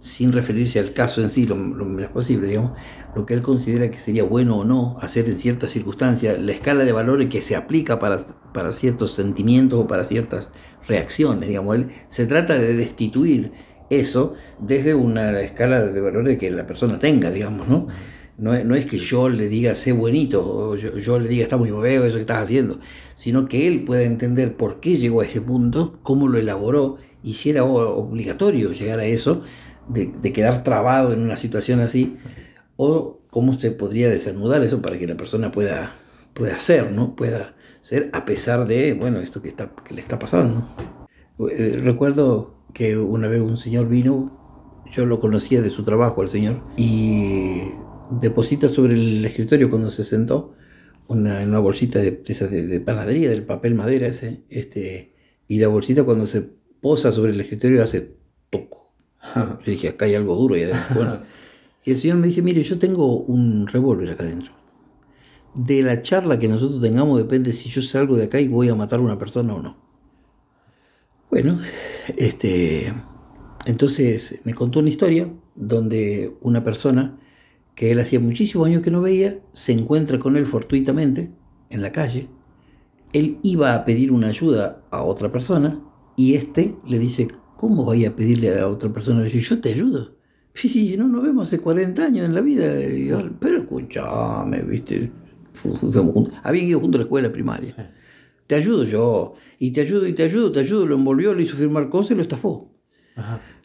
sin 0.00 0.32
referirse 0.32 0.80
al 0.80 0.92
caso 0.92 1.22
en 1.22 1.30
sí 1.30 1.46
lo, 1.46 1.54
lo 1.54 1.84
menos 1.84 2.10
posible, 2.10 2.48
digamos, 2.48 2.72
lo 3.14 3.26
que 3.26 3.34
él 3.34 3.42
considera 3.42 3.90
que 3.90 3.98
sería 3.98 4.24
bueno 4.24 4.56
o 4.56 4.64
no 4.64 4.96
hacer 5.00 5.28
en 5.28 5.36
ciertas 5.36 5.70
circunstancias, 5.70 6.36
la 6.40 6.50
escala 6.50 6.84
de 6.84 6.92
valores 6.92 7.28
que 7.28 7.42
se 7.42 7.54
aplica 7.54 8.00
para, 8.00 8.16
para 8.52 8.72
ciertos 8.72 9.12
sentimientos 9.12 9.78
o 9.78 9.86
para 9.86 10.02
ciertas 10.02 10.50
reacciones, 10.88 11.48
digamos, 11.48 11.76
él 11.76 11.88
se 12.08 12.26
trata 12.26 12.58
de 12.58 12.74
destituir 12.74 13.52
eso 13.88 14.34
desde 14.58 14.94
una 14.94 15.38
escala 15.40 15.82
de 15.82 16.00
valores 16.00 16.38
que 16.38 16.50
la 16.50 16.66
persona 16.66 16.98
tenga, 16.98 17.30
digamos, 17.30 17.68
¿no? 17.68 17.86
No 18.40 18.54
es, 18.54 18.64
no 18.64 18.74
es 18.74 18.86
que 18.86 18.98
yo 18.98 19.28
le 19.28 19.48
diga, 19.48 19.74
sé 19.74 19.92
buenito, 19.92 20.42
o 20.42 20.74
yo, 20.76 21.18
le 21.18 21.28
diga, 21.28 21.42
está 21.42 21.58
muy 21.58 21.68
feo 21.68 22.04
eso 22.04 22.14
que 22.14 22.22
estás 22.22 22.38
haciendo, 22.38 22.80
sino 23.14 23.46
que 23.46 23.66
él 23.66 23.84
pueda 23.84 24.02
entender 24.02 24.56
por 24.56 24.80
qué 24.80 24.96
llegó 24.96 25.20
a 25.20 25.26
ese 25.26 25.42
punto, 25.42 25.98
cómo 26.02 26.26
lo 26.26 26.38
elaboró, 26.38 26.96
y 27.22 27.34
si 27.34 27.50
era 27.50 27.64
obligatorio 27.64 28.72
llegar 28.72 28.98
a 28.98 29.04
eso, 29.04 29.42
de, 29.88 30.06
de 30.06 30.32
quedar 30.32 30.64
trabado 30.64 31.12
en 31.12 31.20
una 31.20 31.36
situación 31.36 31.80
así, 31.80 32.16
o 32.76 33.20
cómo 33.28 33.52
se 33.58 33.72
podría 33.72 34.08
desanudar 34.08 34.62
eso 34.62 34.80
para 34.80 34.98
que 34.98 35.06
la 35.06 35.18
persona 35.18 35.52
pueda, 35.52 35.92
pueda 36.32 36.58
ser, 36.58 36.92
¿no? 36.92 37.14
Pueda 37.14 37.54
ser 37.82 38.08
a 38.14 38.24
pesar 38.24 38.66
de, 38.66 38.94
bueno, 38.94 39.20
esto 39.20 39.42
que, 39.42 39.48
está, 39.48 39.70
que 39.84 39.92
le 39.92 40.00
está 40.00 40.18
pasando. 40.18 40.66
Eh, 41.50 41.78
recuerdo 41.82 42.54
que 42.72 42.96
una 42.96 43.28
vez 43.28 43.42
un 43.42 43.58
señor 43.58 43.88
vino, 43.88 44.82
yo 44.90 45.04
lo 45.04 45.20
conocía 45.20 45.60
de 45.60 45.68
su 45.68 45.84
trabajo 45.84 46.22
al 46.22 46.30
señor, 46.30 46.62
y 46.78 47.64
deposita 48.10 48.68
sobre 48.68 48.94
el 48.94 49.24
escritorio 49.24 49.70
cuando 49.70 49.90
se 49.90 50.04
sentó 50.04 50.54
una, 51.08 51.42
una 51.42 51.58
bolsita 51.58 51.98
de, 51.98 52.10
de 52.12 52.62
de 52.66 52.80
panadería, 52.80 53.30
del 53.30 53.44
papel 53.44 53.74
madera 53.74 54.06
ese, 54.06 54.44
este, 54.48 55.14
y 55.48 55.58
la 55.58 55.68
bolsita 55.68 56.04
cuando 56.04 56.26
se 56.26 56.42
posa 56.80 57.12
sobre 57.12 57.32
el 57.32 57.40
escritorio 57.40 57.82
hace 57.82 58.16
toco. 58.48 58.94
Yo 59.34 59.58
dije, 59.66 59.88
acá 59.88 60.04
hay 60.04 60.14
algo 60.14 60.34
duro 60.36 60.56
y 60.56 60.62
adentro. 60.62 60.94
Bueno, 60.94 61.20
y 61.84 61.90
el 61.90 61.96
señor 61.96 62.18
me 62.18 62.28
dice, 62.28 62.42
mire, 62.42 62.62
yo 62.62 62.78
tengo 62.78 63.16
un 63.16 63.66
revólver 63.66 64.10
acá 64.10 64.24
adentro. 64.24 64.52
De 65.54 65.82
la 65.82 66.00
charla 66.00 66.38
que 66.38 66.48
nosotros 66.48 66.80
tengamos 66.80 67.18
depende 67.18 67.52
si 67.52 67.68
yo 67.68 67.82
salgo 67.82 68.16
de 68.16 68.24
acá 68.24 68.40
y 68.40 68.48
voy 68.48 68.68
a 68.68 68.74
matar 68.74 69.00
a 69.00 69.02
una 69.02 69.18
persona 69.18 69.54
o 69.54 69.60
no. 69.60 69.76
Bueno, 71.28 71.60
este, 72.16 72.92
entonces 73.66 74.36
me 74.44 74.54
contó 74.54 74.80
una 74.80 74.88
historia 74.88 75.32
donde 75.54 76.36
una 76.40 76.64
persona 76.64 77.19
que 77.80 77.90
él 77.90 77.98
hacía 77.98 78.20
muchísimos 78.20 78.66
años 78.66 78.82
que 78.82 78.90
no 78.90 79.00
veía 79.00 79.38
se 79.54 79.72
encuentra 79.72 80.18
con 80.18 80.36
él 80.36 80.44
fortuitamente 80.44 81.30
en 81.70 81.80
la 81.80 81.92
calle. 81.92 82.28
Él 83.14 83.38
iba 83.42 83.74
a 83.74 83.86
pedir 83.86 84.12
una 84.12 84.28
ayuda 84.28 84.84
a 84.90 85.02
otra 85.02 85.32
persona 85.32 85.80
y 86.14 86.34
este 86.34 86.76
le 86.86 86.98
dice, 86.98 87.28
¿cómo 87.56 87.82
voy 87.82 88.04
a 88.04 88.14
pedirle 88.14 88.60
a 88.60 88.68
otra 88.68 88.92
persona? 88.92 89.20
Le 89.20 89.30
dice, 89.30 89.38
yo 89.38 89.62
te 89.62 89.70
ayudo. 89.72 90.14
Sí, 90.52 90.68
sí, 90.68 90.94
no 90.98 91.08
nos 91.08 91.22
vemos 91.22 91.48
hace 91.48 91.58
40 91.58 92.04
años 92.04 92.26
en 92.26 92.34
la 92.34 92.42
vida. 92.42 92.86
Y 92.86 93.06
yo, 93.06 93.18
pero 93.40 93.60
escúchame, 93.60 94.60
viste. 94.60 95.10
Habían 96.42 96.66
ido 96.66 96.80
juntos 96.80 96.98
a 96.98 97.00
la 97.00 97.04
escuela 97.04 97.32
primaria. 97.32 97.94
Te 98.46 98.56
ayudo 98.56 98.84
yo. 98.84 99.32
Y 99.58 99.70
te 99.70 99.80
ayudo 99.80 100.06
y 100.06 100.12
te 100.12 100.24
ayudo, 100.24 100.52
te 100.52 100.60
ayudo. 100.60 100.86
Lo 100.86 100.96
envolvió, 100.96 101.32
le 101.32 101.44
hizo 101.44 101.56
firmar 101.56 101.88
cosas 101.88 102.10
y 102.10 102.16
lo 102.16 102.20
estafó. 102.20 102.74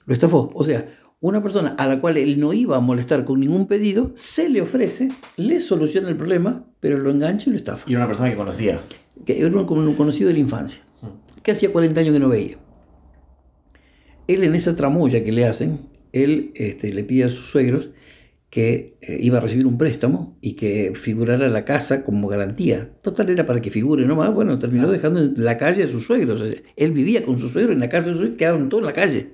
Lo 0.06 0.14
estafó. 0.14 0.50
O 0.54 0.64
sea, 0.64 0.88
una 1.28 1.42
persona 1.42 1.76
a 1.78 1.88
la 1.88 2.00
cual 2.00 2.18
él 2.18 2.40
no 2.40 2.54
iba 2.54 2.78
a 2.78 2.80
molestar 2.80 3.26
con 3.26 3.40
ningún 3.40 3.68
pedido, 3.68 4.12
se 4.14 4.48
le 4.48 4.62
ofrece, 4.62 5.10
le 5.38 5.60
soluciona 5.60 6.08
el 6.08 6.18
problema, 6.18 6.66
pero 6.80 6.98
lo 7.00 7.10
engancha 7.10 7.50
y 7.50 7.54
lo 7.54 7.58
estafa. 7.58 7.90
Y 7.90 7.96
una 7.96 8.08
persona 8.08 8.30
que 8.30 8.36
conocía. 8.36 8.82
Que 9.26 9.40
era 9.40 9.58
un 9.58 9.96
conocido 9.96 10.28
de 10.28 10.34
la 10.34 10.40
infancia, 10.40 10.82
que 11.42 11.52
hacía 11.52 11.72
40 11.72 12.00
años 12.00 12.14
que 12.14 12.20
no 12.20 12.30
veía. 12.30 12.58
Él 14.28 14.44
en 14.44 14.54
esa 14.54 14.76
tramoya 14.76 15.24
que 15.24 15.32
le 15.32 15.46
hacen, 15.46 15.80
él 16.14 16.52
este, 16.56 16.94
le 16.94 17.04
pide 17.04 17.24
a 17.24 17.30
sus 17.30 17.48
suegros 17.48 17.90
que 18.52 18.98
eh, 19.02 19.18
iba 19.20 19.40
a 19.40 19.42
recibir 19.42 19.66
un 19.66 19.78
préstamo 19.78 20.38
y 20.42 20.54
que 20.54 20.94
figurara 20.96 21.50
la 21.50 21.66
casa 21.66 22.04
como 22.04 22.28
garantía. 22.28 22.92
Total 23.02 23.30
era 23.30 23.46
para 23.46 23.62
que 23.62 23.72
figure 23.72 24.06
nomás. 24.06 24.34
Bueno, 24.34 24.58
terminó 24.60 24.90
dejando 24.90 25.22
en 25.22 25.34
la 25.44 25.58
calle 25.58 25.84
a 25.84 25.90
sus 25.90 26.06
suegros. 26.06 26.42
Él 26.76 26.92
vivía 26.92 27.26
con 27.26 27.38
sus 27.38 27.52
suegros 27.52 27.74
en 27.74 27.80
la 27.80 27.90
casa 27.90 28.06
de 28.06 28.12
sus 28.12 28.20
suegros, 28.20 28.38
quedaron 28.38 28.70
todos 28.70 28.82
en 28.82 28.86
la 28.86 28.94
calle. 28.94 29.32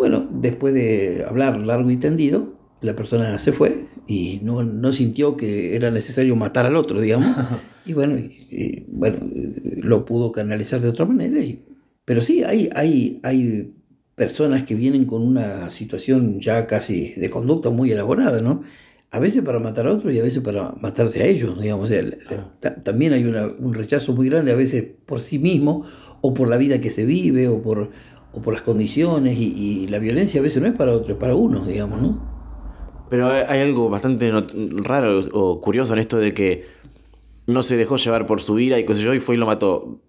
Bueno, 0.00 0.26
después 0.32 0.72
de 0.72 1.26
hablar 1.28 1.58
largo 1.60 1.90
y 1.90 1.96
tendido, 1.98 2.54
la 2.80 2.96
persona 2.96 3.38
se 3.38 3.52
fue 3.52 3.84
y 4.06 4.40
no, 4.42 4.62
no 4.62 4.94
sintió 4.94 5.36
que 5.36 5.76
era 5.76 5.90
necesario 5.90 6.34
matar 6.36 6.64
al 6.64 6.76
otro, 6.76 7.00
digamos. 7.02 7.26
Y 7.84 7.92
bueno, 7.92 8.18
y- 8.18 8.46
y, 8.50 8.84
bueno 8.88 9.18
lo 9.82 10.04
pudo 10.06 10.32
canalizar 10.32 10.80
de 10.80 10.88
otra 10.88 11.04
manera. 11.04 11.38
y- 11.42 11.64
pero 12.06 12.20
sí, 12.22 12.42
hay, 12.44 12.70
hay, 12.74 13.20
hay 13.22 13.74
personas 14.14 14.64
que 14.64 14.74
vienen 14.74 15.04
con 15.04 15.20
una 15.22 15.68
situación 15.68 16.40
ya 16.40 16.66
casi 16.66 17.12
de 17.14 17.28
conducta 17.28 17.68
muy 17.70 17.90
elaborada, 17.92 18.40
¿no? 18.40 18.62
A 19.10 19.18
veces 19.18 19.42
para 19.42 19.58
matar 19.58 19.86
a 19.86 19.92
otros 19.92 20.14
y 20.14 20.18
a 20.18 20.22
veces 20.22 20.42
para 20.42 20.72
matarse 20.80 21.22
a 21.22 21.26
ellos, 21.26 21.60
digamos. 21.60 21.90
O 21.90 21.92
sea, 21.92 22.04
ta- 22.60 22.80
también 22.82 23.12
hay 23.12 23.24
una- 23.24 23.48
un 23.48 23.74
rechazo 23.74 24.12
muy 24.14 24.28
grande 24.30 24.52
a 24.52 24.56
veces 24.56 24.84
por 25.04 25.20
sí 25.20 25.38
mismo 25.38 25.84
o 26.22 26.32
por 26.34 26.48
la 26.48 26.56
vida 26.58 26.80
que 26.80 26.90
se 26.90 27.04
vive 27.06 27.48
o 27.48 27.60
por, 27.62 27.90
o 28.32 28.40
por 28.40 28.54
las 28.54 28.62
condiciones 28.62 29.38
y, 29.38 29.52
y 29.56 29.86
la 29.88 29.98
violencia 29.98 30.40
a 30.40 30.42
veces 30.42 30.62
no 30.62 30.68
es 30.68 30.74
para 30.74 30.92
otro, 30.92 31.14
es 31.14 31.18
para 31.20 31.34
uno, 31.34 31.64
digamos, 31.64 32.00
¿no? 32.00 32.30
Pero 33.10 33.28
hay 33.28 33.60
algo 33.60 33.90
bastante 33.90 34.30
raro 34.84 35.20
o 35.32 35.60
curioso 35.60 35.92
en 35.94 35.98
esto 35.98 36.18
de 36.18 36.32
que 36.32 36.64
no 37.46 37.62
se 37.64 37.76
dejó 37.76 37.96
llevar 37.96 38.26
por 38.26 38.40
su 38.40 38.58
ira 38.60 38.78
y 38.78 38.86
qué 38.86 38.94
sé 38.94 39.02
yo 39.02 39.14
y 39.14 39.20
fue 39.20 39.34
y 39.34 39.38
lo 39.38 39.46
mató. 39.46 40.00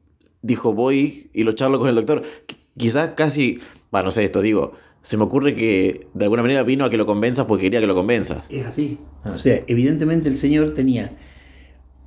Dijo, 0.43 0.73
voy 0.73 1.31
y 1.33 1.43
lo 1.43 1.53
charlo 1.53 1.79
con 1.79 1.89
el 1.89 1.95
doctor. 1.95 2.21
Qu- 2.21 2.55
Quizás 2.77 3.11
casi, 3.15 3.59
bueno, 3.91 4.05
no 4.05 4.11
sé, 4.11 4.23
esto 4.23 4.41
digo, 4.41 4.73
se 5.01 5.17
me 5.17 5.23
ocurre 5.23 5.55
que 5.55 6.07
de 6.13 6.23
alguna 6.25 6.43
manera 6.43 6.61
vino 6.63 6.85
a 6.85 6.89
que 6.91 6.97
lo 6.97 7.05
convenzas 7.07 7.47
porque 7.47 7.63
quería 7.63 7.79
que 7.81 7.87
lo 7.87 7.95
convenzas. 7.95 8.45
Es 8.51 8.65
así. 8.65 8.99
O 9.25 9.37
sea, 9.39 9.61
evidentemente 9.67 10.29
el 10.29 10.37
Señor 10.37 10.73
tenía 10.75 11.11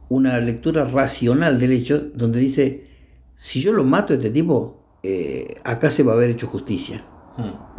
una 0.08 0.38
lectura 0.40 0.84
racional 0.84 1.58
del 1.58 1.72
hecho 1.72 1.98
donde 2.14 2.38
dice, 2.38 2.86
si 3.34 3.60
yo 3.60 3.72
lo 3.72 3.82
mato 3.84 4.12
a 4.12 4.16
este 4.16 4.30
tipo, 4.30 4.83
eh, 5.06 5.56
acá 5.64 5.90
se 5.90 6.02
va 6.02 6.12
a 6.12 6.14
haber 6.16 6.30
hecho 6.30 6.46
justicia. 6.46 7.04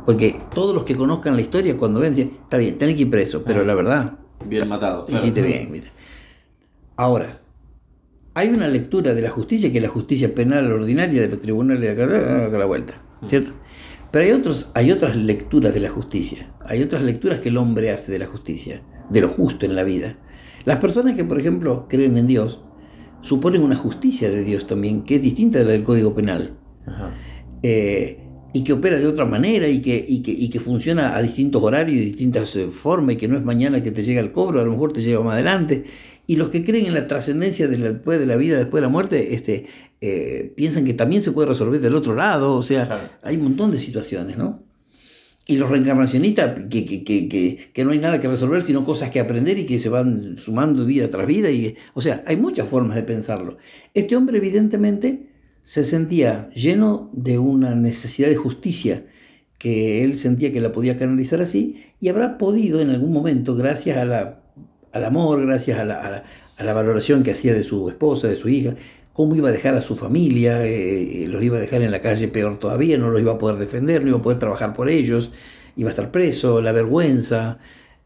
Porque 0.06 0.38
todos 0.54 0.76
los 0.76 0.84
que 0.84 0.96
conozcan 0.96 1.36
la 1.36 1.42
historia 1.42 1.76
cuando 1.76 2.00
ven, 2.00 2.14
dicen, 2.14 2.32
está 2.44 2.58
bien, 2.58 2.78
tenés 2.78 2.96
que 2.96 3.02
ir 3.02 3.10
preso, 3.10 3.44
pero 3.44 3.64
la 3.64 3.74
verdad, 3.74 4.20
Bien 4.46 4.68
matado. 4.68 5.08
hiciste 5.10 5.42
bien. 5.42 5.72
¿viste? 5.72 5.90
Ahora, 6.98 7.40
hay 8.36 8.50
una 8.50 8.68
lectura 8.68 9.16
de 9.16 9.22
la 9.22 9.32
justicia 9.32 9.72
que 9.72 9.78
es 9.80 9.84
la 9.84 9.90
justicia 9.90 10.36
penal 10.36 10.72
ordinaria 10.72 11.20
de 11.20 11.30
los 11.30 11.40
tribunales 11.40 11.82
de 11.82 11.90
acá, 11.90 12.04
acá 12.46 12.56
a 12.56 12.60
la 12.60 12.66
vuelta, 12.66 13.02
¿cierto? 13.28 13.54
Pero 14.12 14.26
hay, 14.26 14.32
otros, 14.34 14.70
hay 14.76 14.92
otras 14.92 15.16
lecturas 15.16 15.74
de 15.74 15.80
la 15.80 15.90
justicia, 15.90 16.54
hay 16.66 16.84
otras 16.84 17.02
lecturas 17.02 17.40
que 17.40 17.50
el 17.50 17.58
hombre 17.58 17.92
hace 17.92 18.12
de 18.12 18.20
la 18.20 18.28
justicia, 18.28 18.84
de 19.10 19.22
lo 19.22 19.30
justo 19.30 19.66
en 19.66 19.76
la 19.76 19.84
vida. 19.84 20.18
Las 20.66 20.78
personas 20.78 21.16
que, 21.16 21.24
por 21.24 21.40
ejemplo, 21.40 21.88
creen 21.90 22.18
en 22.18 22.28
Dios, 22.28 22.62
suponen 23.22 23.64
una 23.64 23.76
justicia 23.76 24.30
de 24.30 24.44
Dios 24.44 24.68
también, 24.68 25.04
que 25.04 25.16
es 25.16 25.22
distinta 25.22 25.58
de 25.60 25.66
la 25.66 25.72
del 25.72 25.84
Código 25.84 26.14
Penal. 26.14 26.58
Ajá. 26.88 27.12
Eh, 27.63 28.19
y 28.54 28.63
que 28.63 28.71
opera 28.74 28.98
de 28.98 29.06
otra 29.08 29.26
manera 29.26 29.67
y 29.67 29.82
que, 29.82 30.04
y 30.08 30.21
que, 30.21 30.32
y 30.32 30.50
que 30.50 30.60
funciona 30.62 31.15
a 31.17 31.21
distintos 31.21 31.62
horarios 31.62 31.98
y 31.98 32.06
distintas 32.06 32.56
eh, 32.56 32.67
formas 32.67 33.15
y 33.15 33.17
que 33.17 33.28
no 33.28 33.36
es 33.38 33.43
mañana 33.43 33.84
que 33.84 33.91
te 33.91 34.04
llega 34.04 34.21
el 34.21 34.32
cobro, 34.32 34.62
a 34.62 34.63
lo 34.63 34.71
mejor 34.71 34.93
te 34.93 35.02
llega 35.02 35.19
más 35.21 35.34
adelante. 35.34 35.84
Y 36.28 36.38
los 36.38 36.50
que 36.50 36.63
creen 36.63 36.86
en 36.86 36.93
la 36.93 37.06
trascendencia 37.06 37.67
de 37.67 37.78
la, 37.78 37.91
después 37.91 38.17
de 38.19 38.26
la 38.26 38.36
vida, 38.38 38.58
después 38.58 38.80
de 38.80 38.88
la 38.88 38.89
muerte, 38.89 39.36
este, 39.36 39.65
eh, 40.02 40.54
piensan 40.56 40.86
que 40.86 40.93
también 40.93 41.21
se 41.21 41.32
puede 41.34 41.50
resolver 41.50 41.82
del 41.82 41.95
otro 41.95 42.15
lado. 42.15 42.54
O 42.56 42.63
sea, 42.63 42.86
Claro. 42.88 43.10
hay 43.24 43.36
un 43.36 43.43
montón 43.43 43.71
de 43.71 43.78
situaciones, 43.80 44.38
¿no? 44.38 44.63
Y 45.48 45.58
los 45.58 45.69
reencarnacionistas, 45.69 46.62
que, 46.69 46.86
que, 46.86 47.04
que, 47.04 47.28
que, 47.30 47.69
que 47.71 47.86
no 47.86 47.91
hay 47.91 48.00
nada 48.00 48.19
que 48.19 48.28
resolver, 48.28 48.63
sino 48.63 48.84
cosas 48.84 49.12
que 49.12 49.19
aprender 49.19 49.60
y 49.60 49.65
que 49.67 49.78
se 49.78 49.89
van 49.89 50.38
sumando 50.39 50.86
vida 50.86 51.12
tras 51.12 51.28
vida. 51.28 51.52
Y, 51.52 51.76
o 51.93 52.02
sea, 52.02 52.24
hay 52.26 52.38
muchas 52.38 52.67
formas 52.67 52.95
de 52.95 53.04
pensarlo. 53.04 53.58
Este 53.93 54.15
hombre, 54.15 54.38
evidentemente, 54.38 55.28
se 55.65 55.84
sentía 55.84 56.47
lleno 56.51 57.10
de 57.12 57.39
una 57.39 57.73
necesidad 57.73 58.30
de 58.30 58.36
justicia 58.36 59.04
que 59.58 60.04
él 60.04 60.15
sentía 60.15 60.54
que 60.54 60.62
la 60.62 60.71
podía 60.71 60.95
canalizar 60.95 61.41
así 61.41 61.88
y 61.99 62.10
habrá 62.10 62.38
podido 62.38 62.82
en 62.82 62.91
algún 62.91 63.12
momento, 63.12 63.56
gracias 63.56 63.97
a 63.97 64.06
la, 64.06 64.43
al 64.91 65.04
amor, 65.04 65.43
gracias 65.43 65.80
a 65.80 65.84
la, 65.84 66.23
a, 66.56 66.63
la, 66.63 66.73
valoración 66.75 67.23
que 67.23 67.32
hacía 67.32 67.56
de 67.56 67.63
su 67.63 67.89
esposa, 67.89 68.28
de 68.28 68.36
su 68.36 68.47
hija, 68.47 68.75
cómo 69.12 69.36
iba 69.36 69.49
a 69.49 69.51
dejar 69.51 69.73
a 69.73 69.82
su 69.82 69.95
familia, 69.95 70.63
eh, 70.67 71.23
eh, 71.23 71.28
los 71.28 71.41
iba 71.41 71.58
a 71.58 71.62
dejar 71.62 71.82
en 71.82 71.89
la 71.89 71.99
calle 71.99 72.28
peor 72.28 72.60
todavía, 72.60 72.99
no 72.99 73.10
los 73.10 73.19
iba 73.19 73.32
a 73.32 73.38
poder 73.39 73.58
defender, 73.58 74.04
no 74.04 74.10
iba 74.10 74.19
a 74.19 74.21
poder 74.21 74.38
trabajar 74.38 74.71
por 74.71 74.88
ellos, 74.88 75.32
iba 75.78 75.89
a 75.89 75.93
estar 75.93 76.12
preso, 76.12 76.62
la 76.62 76.73
vergüenza. 76.73 77.58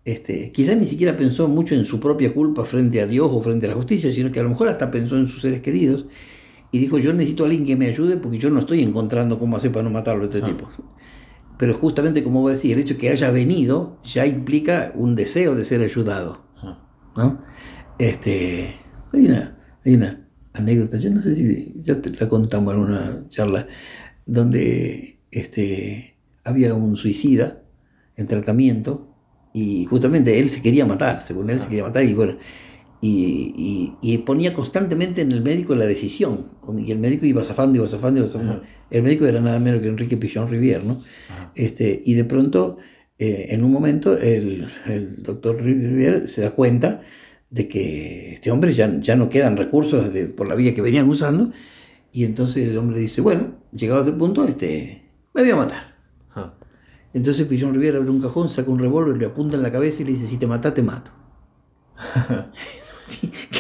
Este, 0.06 0.54
quizás 0.54 0.78
ni 0.78 0.86
siquiera 0.86 1.18
pensó 1.18 1.50
mucho 1.50 1.76
en 1.76 1.84
su 1.84 2.00
propia 2.00 2.34
culpa 2.34 2.64
frente 2.64 3.02
a 3.02 3.06
Dios 3.06 3.28
o 3.30 3.42
frente 3.42 3.66
a 3.66 3.70
la 3.70 3.76
justicia, 3.76 4.14
sino 4.14 4.32
que 4.32 4.40
a 4.40 4.44
lo 4.44 4.50
mejor 4.50 4.70
hasta 4.70 4.90
pensó 4.90 5.18
en 5.18 5.28
sus 5.28 5.42
seres 5.42 5.62
queridos 5.62 6.06
y 6.72 6.80
dijo, 6.80 6.98
yo 7.00 7.14
necesito 7.14 7.44
a 7.44 7.48
alguien 7.48 7.66
que 7.66 7.76
me 7.76 7.88
ayude 7.88 8.18
porque 8.18 8.38
yo 8.38 8.50
no 8.50 8.60
estoy 8.60 8.82
encontrando 8.84 9.40
cómo 9.40 9.58
hacer 9.58 9.72
para 9.72 9.84
no 9.84 9.90
matarlo 9.90 10.24
a 10.24 10.26
este 10.26 10.40
Ah. 10.40 10.46
tipo. 10.46 10.70
Pero 11.58 11.74
justamente 11.74 12.24
como 12.24 12.42
voy 12.42 12.52
a 12.52 12.56
decir, 12.56 12.72
el 12.74 12.80
hecho 12.80 12.94
de 12.94 13.00
que 13.00 13.10
haya 13.10 13.32
venido 13.32 13.98
ya 14.04 14.26
implica 14.26 14.92
un 14.96 15.16
deseo 15.16 15.56
de 15.56 15.66
ser 15.66 15.82
ayudado. 15.82 16.44
Ajá. 16.58 16.78
¿no? 17.18 17.42
Este, 17.98 18.76
hay, 19.12 19.26
una, 19.26 19.58
hay 19.86 19.96
una 19.96 20.28
anécdota, 20.54 20.98
yo 20.98 21.10
no 21.12 21.22
sé 21.22 21.36
si 21.36 21.74
ya 21.82 22.00
te 22.02 22.12
la 22.12 22.30
contamos 22.30 22.74
en 22.74 22.80
una 22.80 23.28
charla, 23.30 23.68
donde 24.26 25.20
este, 25.32 26.16
había 26.44 26.74
un 26.76 26.96
suicida 26.96 27.62
en 28.16 28.28
tratamiento 28.28 29.08
y 29.54 29.86
justamente 29.86 30.40
él 30.40 30.50
se 30.50 30.62
quería 30.62 30.86
matar, 30.86 31.24
según 31.24 31.50
él 31.50 31.60
se 31.60 31.68
quería 31.68 31.84
matar 31.84 32.04
y 32.04 32.14
bueno, 32.14 32.38
y, 33.02 33.54
y- 34.02 34.14
y 34.14 34.18
ponía 34.20 34.54
constantemente 34.54 35.22
en 35.22 35.32
el 35.32 35.42
médico 35.42 35.74
la 35.76 35.86
decisión, 35.86 36.48
y 36.78 36.92
el 36.92 37.00
médico 37.00 37.26
iba 37.26 37.44
zafando, 37.44 37.78
iba 37.80 37.88
zafando, 37.88 38.20
iba 38.20 38.28
zafando. 38.28 38.54
Ajá. 38.54 38.62
El 38.92 39.04
médico 39.04 39.26
era 39.26 39.40
nada 39.40 39.60
menos 39.60 39.82
que 39.82 39.88
Enrique 39.88 40.18
Pichón 40.18 40.50
Rivière, 40.50 40.84
¿no? 40.84 40.98
Este, 41.56 42.02
y 42.04 42.14
de 42.16 42.26
pronto, 42.26 42.78
eh, 43.18 43.48
en 43.50 43.64
un 43.64 43.72
momento, 43.72 44.18
el, 44.18 44.68
el 44.86 45.24
doctor 45.24 45.62
Rivière 45.62 46.28
se 46.28 46.42
da 46.42 46.52
cuenta 46.52 47.02
de 47.50 47.68
que 47.68 48.34
este 48.34 48.52
hombre 48.52 48.74
ya, 48.74 49.00
ya 49.02 49.16
no 49.16 49.30
quedan 49.30 49.58
recursos 49.58 50.14
de- 50.14 50.28
por 50.28 50.48
la 50.48 50.56
vía 50.56 50.76
que 50.76 50.82
venían 50.82 51.08
usando, 51.10 51.52
y 52.12 52.24
entonces 52.26 52.66
el 52.68 52.78
hombre 52.78 53.00
dice, 53.00 53.22
bueno, 53.22 53.56
llegado 53.72 54.02
a 54.02 54.06
este 54.06 54.18
punto, 54.18 54.44
este, 54.46 55.04
me 55.34 55.42
voy 55.44 55.52
a 55.52 55.56
matar. 55.56 55.96
Ajá. 56.32 56.56
Entonces 57.14 57.48
Pichón 57.48 57.74
Rivière 57.74 57.98
abre 57.98 58.10
un 58.10 58.22
cajón, 58.22 58.50
saca 58.50 58.70
un 58.70 58.80
revólver, 58.80 59.18
le 59.18 59.26
apunta 59.26 59.56
en 59.58 59.64
la 59.64 59.72
cabeza 59.72 60.02
y 60.02 60.06
le 60.06 60.12
dice, 60.12 60.28
si 60.28 60.38
te 60.38 60.48
matas, 60.48 60.74
te 60.74 60.82
mato. 60.84 61.12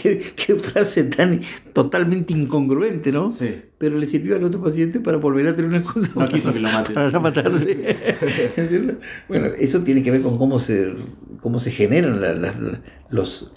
Qué, 0.01 0.21
qué 0.35 0.55
frase 0.55 1.03
tan 1.05 1.41
totalmente 1.73 2.33
incongruente, 2.33 3.11
¿no? 3.11 3.29
Sí. 3.29 3.55
Pero 3.77 3.97
le 3.97 4.05
sirvió 4.05 4.35
al 4.35 4.43
otro 4.43 4.61
paciente 4.61 4.99
para 4.99 5.17
volver 5.17 5.47
a 5.47 5.55
tener 5.55 5.69
una 5.69 5.83
cosa 5.83 6.11
No 6.15 6.25
quiso 6.27 6.53
que 6.53 6.59
lo 6.59 6.69
mate. 6.69 6.93
para 6.93 7.19
matarse. 7.19 7.77
Bueno, 9.27 9.47
eso 9.57 9.81
tiene 9.83 10.03
que 10.03 10.11
ver 10.11 10.21
con 10.21 10.37
cómo 10.37 10.59
se, 10.59 10.93
cómo 11.41 11.59
se 11.59 11.71
generan 11.71 12.21
la- 12.21 12.81
los, 13.09 13.51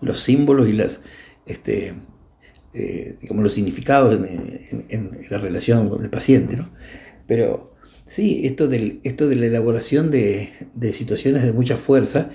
los 0.00 0.20
símbolos 0.20 0.68
y 0.68 0.72
las, 0.72 1.02
este, 1.46 1.94
eh, 2.74 3.16
digamos, 3.20 3.42
los 3.42 3.52
significados 3.52 4.14
en, 4.16 4.24
en- 4.70 4.86
en 4.88 5.26
la 5.30 5.38
relación 5.38 5.88
con 5.88 6.02
el 6.02 6.10
paciente. 6.10 6.56
¿no? 6.56 6.70
Pero 7.26 7.74
sí, 8.06 8.42
esto, 8.44 8.68
del, 8.68 9.00
esto 9.04 9.28
de 9.28 9.36
la 9.36 9.46
elaboración 9.46 10.10
de, 10.10 10.50
de 10.74 10.92
situaciones 10.92 11.42
de 11.44 11.52
mucha 11.52 11.76
fuerza, 11.76 12.30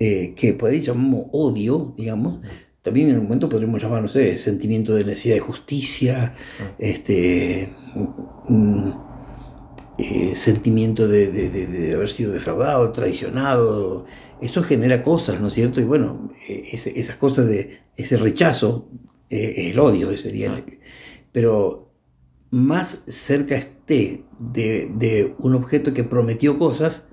eh, 0.00 0.34
que 0.36 0.52
puede 0.54 0.80
llamamos 0.80 1.26
odio, 1.32 1.92
digamos, 1.96 2.40
también 2.82 3.08
en 3.10 3.18
un 3.18 3.24
momento 3.24 3.48
podríamos 3.48 3.82
llamar, 3.82 4.02
no 4.02 4.08
sé, 4.08 4.38
sentimiento 4.38 4.94
de 4.94 5.04
necesidad 5.04 5.34
de 5.34 5.40
justicia, 5.40 6.34
este, 6.78 7.70
mm, 8.48 8.90
eh, 9.98 10.34
sentimiento 10.34 11.08
de, 11.08 11.30
de- 11.32 11.50
de- 11.50 11.66
de 11.66 11.94
haber 11.94 12.08
sido 12.08 12.32
defraudado, 12.32 12.92
traicionado. 12.92 14.06
Eso 14.40 14.62
genera 14.62 15.02
cosas, 15.02 15.40
¿no 15.40 15.48
es 15.48 15.54
cierto? 15.54 15.80
Y 15.80 15.84
bueno, 15.84 16.30
eh, 16.48 16.62
ese- 16.72 16.98
esas 16.98 17.16
cosas 17.16 17.48
de 17.48 17.80
ese 17.96 18.16
rechazo 18.16 18.88
eh, 19.30 19.70
el 19.70 19.78
odio, 19.80 20.10
ese 20.10 20.30
sería 20.30 20.54
el- 20.54 20.78
pero 21.32 21.92
más 22.50 23.02
cerca 23.08 23.56
esté 23.56 24.24
de, 24.38 24.90
de 24.94 25.34
un 25.38 25.54
objeto 25.54 25.92
que 25.92 26.02
prometió 26.04 26.58
cosas, 26.58 27.08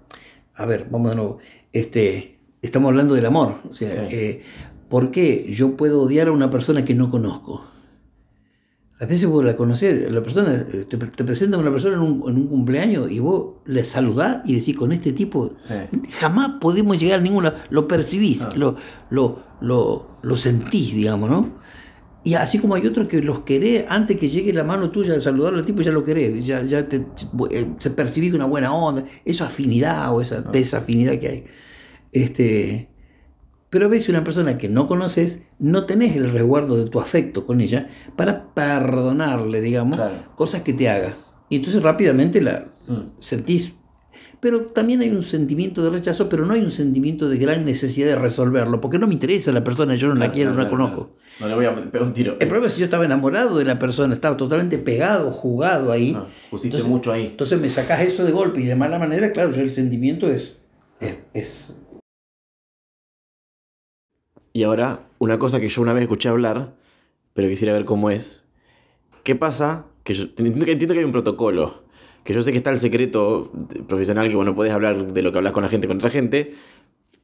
a 0.54 0.66
ver, 0.66 0.88
vamos 0.90 1.10
de 1.12 1.16
nuevo, 1.18 1.40
este, 1.74 2.40
estamos 2.62 2.90
hablando 2.90 3.16
del 3.16 3.26
amor, 3.26 3.60
o 3.70 3.76
sea, 3.76 3.90
Sí. 3.90 4.16
eh, 4.16 4.42
¿por 4.96 5.12
qué 5.12 5.46
yo 5.52 5.76
puedo 5.76 6.04
odiar 6.04 6.30
a 6.30 6.32
una 6.32 6.50
persona 6.50 6.86
que 6.86 6.96
no 6.96 7.12
conozco? 7.12 7.66
A 8.98 9.06
veces 9.06 9.28
vos 9.30 9.44
la 9.44 9.58
conocés, 9.58 10.10
la 10.10 10.22
persona, 10.22 10.66
eh, 10.72 10.86
te, 10.88 10.96
te 10.96 11.24
presenta 11.26 11.58
a 11.58 11.60
una 11.60 11.70
persona 11.70 11.96
en 11.96 12.02
un, 12.02 12.30
en 12.30 12.38
un 12.38 12.48
cumpleaños 12.48 13.12
y 13.12 13.20
vos 13.20 13.56
le 13.66 13.84
saludás 13.84 14.38
y 14.46 14.56
decís, 14.56 14.74
con 14.74 14.94
este 14.94 15.12
tipo 15.12 15.52
Sí. 15.58 15.84
jamás 16.12 16.52
podemos 16.62 16.98
llegar 16.98 17.20
a 17.20 17.22
ninguna, 17.22 17.66
lo 17.72 17.90
percibís, 17.90 18.44
Ah. 18.44 18.52
lo, 18.56 18.78
lo, 19.10 19.44
lo, 19.60 20.08
lo 20.22 20.38
sentís, 20.38 20.94
digamos, 20.96 21.30
¿no? 21.30 21.50
Y 22.24 22.36
así 22.36 22.58
como 22.60 22.76
hay 22.76 22.88
otros 22.88 23.10
que 23.10 23.22
los 23.22 23.40
querés, 23.42 23.84
antes 23.90 24.16
que 24.18 24.30
llegue 24.30 24.54
la 24.54 24.64
mano 24.64 24.92
tuya 24.92 25.14
al 25.14 25.22
saludarlo 25.22 25.60
al 25.60 25.66
tipo, 25.66 25.82
ya 25.82 25.92
lo 25.92 26.06
querés, 26.06 26.46
ya, 26.46 26.64
ya 26.64 26.88
te, 26.88 27.06
eh, 27.52 27.68
se 27.80 27.90
percibís 27.90 28.34
una 28.34 28.46
buena 28.46 28.74
onda, 28.74 29.04
esa 29.26 29.48
afinidad 29.48 30.16
o 30.16 30.22
esa 30.22 30.40
desafinidad 30.40 31.20
que 31.20 31.28
hay. 31.28 31.44
Este, 32.14 32.95
pero 33.76 33.88
a 33.88 33.90
veces 33.90 34.08
una 34.08 34.24
persona 34.24 34.58
que 34.58 34.70
no 34.70 34.88
conoces, 34.88 35.44
no 35.60 35.86
tenés 35.86 36.16
el 36.16 36.32
resguardo 36.32 36.78
de 36.78 36.90
tu 36.90 37.02
afecto 37.02 37.46
con 37.46 37.60
ella 37.60 37.90
para 38.16 38.54
perdonarle, 38.54 39.60
digamos, 39.60 39.98
Claro. 39.98 40.16
cosas 40.38 40.62
que 40.62 40.72
te 40.72 40.88
haga. 40.90 41.14
Y 41.50 41.58
entonces 41.58 41.84
rápidamente 41.84 42.42
la 42.42 42.68
Mm. 42.88 43.20
sentís. 43.20 43.74
Pero 44.40 44.68
también 44.68 45.02
hay 45.02 45.10
un 45.10 45.24
sentimiento 45.24 45.84
de 45.84 45.90
rechazo, 45.90 46.30
pero 46.30 46.46
no 46.46 46.54
hay 46.54 46.62
un 46.62 46.72
sentimiento 46.72 47.28
de 47.28 47.38
gran 47.38 47.66
necesidad 47.66 48.08
de 48.08 48.16
resolverlo, 48.16 48.80
porque 48.80 48.98
no 48.98 49.08
me 49.08 49.14
interesa 49.14 49.52
la 49.52 49.64
persona, 49.64 49.96
yo 49.96 50.08
no 50.08 50.16
la 50.16 50.32
quiero, 50.32 50.52
no 50.54 50.62
la 50.64 50.70
conozco. 50.70 51.16
claro. 51.16 51.26
No 51.42 51.48
le 51.50 51.56
voy 51.56 51.66
a 51.66 51.76
pegar 51.92 52.04
un 52.08 52.14
tiro. 52.14 52.34
El 52.40 52.48
problema 52.48 52.68
es 52.68 52.74
que 52.76 52.80
yo 52.80 52.86
estaba 52.86 53.04
enamorado 53.04 53.58
de 53.58 53.66
la 53.66 53.78
persona, 53.78 54.14
estaba 54.14 54.38
totalmente 54.38 54.78
pegado, 54.78 55.32
jugado 55.32 55.92
ahí. 55.92 56.14
Ah, 56.16 56.28
pusiste 56.50 56.78
Entonces- 56.78 56.90
mucho 56.90 57.12
ahí. 57.12 57.26
Entonces 57.26 57.60
me 57.60 57.70
sacás 57.70 58.00
eso 58.02 58.24
de 58.24 58.32
golpe 58.32 58.62
y 58.62 58.66
de 58.66 58.76
mala 58.78 58.98
manera, 59.00 59.34
claro, 59.34 59.52
yo 59.52 59.62
el 59.62 59.74
sentimiento 59.74 60.28
es, 60.30 60.54
es, 61.02 61.18
es 61.34 61.76
Y 64.56 64.64
ahora, 64.64 65.10
una 65.20 65.38
cosa 65.38 65.60
que 65.60 65.68
yo 65.68 65.82
una 65.82 65.92
vez 65.92 66.04
escuché 66.04 66.30
hablar, 66.30 66.76
pero 67.34 67.50
quisiera 67.50 67.74
ver 67.74 67.84
cómo 67.84 68.10
es. 68.10 68.48
¿Qué 69.26 69.36
pasa? 69.36 69.88
Que 70.06 70.14
yo 70.14 70.28
entiendo 70.38 70.64
que, 70.94 71.00
hay 71.00 71.04
un 71.04 71.12
protocolo. 71.12 71.84
Que 72.24 72.34
yo 72.34 72.42
sé 72.42 72.54
que 72.54 72.58
está 72.58 72.70
el 72.70 72.78
secreto 72.78 73.52
profesional, 73.86 74.30
que 74.30 74.36
bueno, 74.38 74.56
puedes 74.56 74.72
hablar 74.72 75.12
de 75.12 75.22
lo 75.24 75.34
que 75.34 75.40
hablas 75.40 75.52
con 75.52 75.64
la 75.64 75.68
gente, 75.68 75.90
con 75.90 75.98
otra 75.98 76.10
gente. 76.10 76.54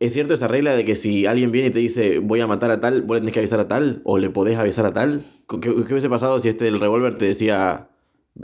¿Es 0.02 0.12
cierto 0.12 0.34
esa 0.34 0.50
regla 0.50 0.76
de 0.76 0.84
que 0.84 0.94
si 0.94 1.26
alguien 1.26 1.54
viene 1.54 1.70
y 1.70 1.72
te 1.72 1.80
dice 1.80 2.20
voy 2.20 2.41
a 2.41 2.48
matar 2.48 2.70
a 2.70 2.82
tal, 2.82 3.02
vos 3.04 3.15
le 3.15 3.22
tenés 3.22 3.34
que 3.34 3.39
avisar 3.39 3.62
a 3.62 3.70
tal? 3.70 4.02
¿O 4.04 4.17
le 4.17 4.30
podés 4.30 4.58
avisar 4.58 4.86
a 4.86 4.91
tal? 4.91 5.26
¿Qué, 5.48 5.62
qué 5.62 5.70
hubiese 5.70 6.10
pasado 6.10 6.38
si 6.38 6.50
este 6.50 6.65
del 6.65 6.82
revólver 6.82 7.15
te 7.15 7.24
decía 7.24 7.88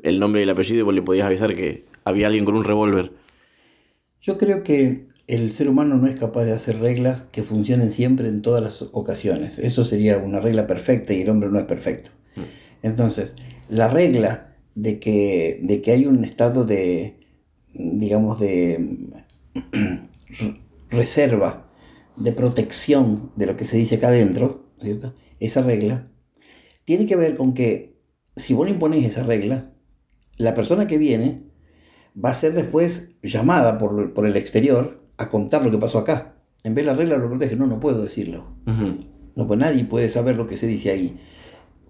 el 0.02 0.18
nombre 0.18 0.40
y 0.40 0.44
el 0.44 0.50
apellido 0.50 0.80
y 0.80 0.84
vos 0.84 0.94
le 0.94 1.02
podías 1.02 1.28
avisar 1.28 1.56
que 1.56 1.84
había 2.06 2.28
alguien 2.28 2.46
con 2.46 2.56
un 2.56 2.64
revólver? 2.64 3.12
Yo 4.22 4.38
creo 4.38 4.64
que 4.64 5.08
el 5.28 5.52
ser 5.52 5.68
humano 5.68 5.96
no 5.98 6.08
es 6.08 6.18
capaz 6.18 6.46
de 6.46 6.54
hacer 6.54 6.80
reglas 6.80 7.24
que 7.32 7.44
funcionen 7.44 7.92
siempre 7.92 8.30
en 8.30 8.42
todas 8.42 8.64
las 8.64 8.82
ocasiones. 8.94 9.60
Eso 9.60 9.84
sería 9.84 10.18
una 10.18 10.40
regla 10.40 10.68
perfecta 10.68 11.14
y 11.14 11.22
el 11.22 11.30
hombre 11.30 11.50
no 11.50 11.60
es 11.60 11.66
perfecto. 11.66 12.12
Entonces, 12.82 13.36
la 13.68 13.90
regla 13.90 14.56
de 14.76 15.00
que, 15.00 15.60
de 15.62 15.82
que 15.82 15.92
hay 15.92 16.06
un 16.06 16.24
estado 16.24 16.64
de, 16.64 17.20
digamos, 17.74 18.40
de 18.40 19.10
reserva, 20.90 21.70
de 22.16 22.32
protección 22.32 23.32
de 23.36 23.48
lo 23.48 23.58
que 23.58 23.66
se 23.66 23.78
dice 23.78 23.96
acá 23.96 24.08
adentro, 24.08 24.72
¿cierto? 24.82 25.14
Esa 25.40 25.62
regla 25.62 26.10
tiene 26.86 27.06
que 27.06 27.18
ver 27.18 27.36
con 27.36 27.54
que 27.54 28.00
si 28.38 28.54
vos 28.54 28.66
le 28.66 28.74
imponés 28.74 29.06
esa 29.06 29.24
regla, 29.24 29.74
la 30.38 30.54
persona 30.54 30.88
que 30.88 30.98
viene 30.98 31.44
va 32.24 32.30
a 32.30 32.34
ser 32.34 32.54
después 32.54 33.16
llamada 33.22 33.78
por, 33.78 34.14
por 34.14 34.26
el 34.26 34.38
exterior 34.38 35.07
a 35.18 35.30
contar 35.30 35.64
lo 35.64 35.72
que 35.72 35.78
pasó 35.78 36.00
acá. 36.00 36.36
En 36.64 36.76
vez 36.76 36.86
de 36.86 36.92
la 36.92 36.98
regla 36.98 37.18
lo 37.18 37.30
protege, 37.30 37.56
no, 37.56 37.68
no 37.68 37.80
puedo 37.80 38.02
decirlo. 38.04 38.56
No, 39.36 39.48
pues 39.48 39.60
nadie 39.60 39.84
puede 39.84 40.10
saber 40.10 40.36
lo 40.36 40.48
que 40.48 40.58
se 40.58 40.68
dice 40.68 40.90
ahí. 40.90 41.18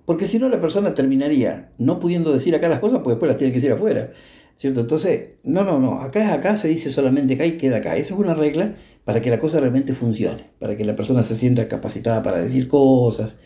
Porque 0.06 0.26
si 0.26 0.40
no, 0.40 0.50
la 0.50 0.62
persona 0.62 0.94
terminaría 0.94 1.72
no 1.78 2.00
pudiendo 2.00 2.32
decir 2.32 2.56
acá 2.56 2.70
las 2.70 2.80
cosas, 2.80 3.00
pues 3.04 3.16
después 3.16 3.28
las 3.28 3.38
tiene 3.38 3.52
que 3.52 3.60
decir 3.60 3.72
afuera. 3.72 4.12
¿Cierto? 4.56 4.82
Entonces, 4.82 5.36
no, 5.44 5.64
no, 5.64 5.80
no, 5.80 6.02
acá 6.02 6.24
es 6.24 6.32
acá, 6.32 6.58
se 6.58 6.68
dice 6.68 6.90
solamente 6.90 7.36
acá 7.36 7.46
y 7.46 7.58
queda 7.58 7.78
acá. 7.78 7.96
Esa 7.96 8.16
es 8.16 8.20
una 8.20 8.34
regla 8.34 8.74
para 9.04 9.22
que 9.22 9.30
la 9.30 9.40
cosa 9.40 9.60
realmente 9.60 9.94
funcione, 9.94 10.50
para 10.60 10.76
que 10.76 10.84
la 10.84 10.96
persona 10.96 11.24
se 11.24 11.36
sienta 11.36 11.68
capacitada 11.68 12.24
para 12.24 12.40
decir 12.40 12.68
cosas 12.68 13.40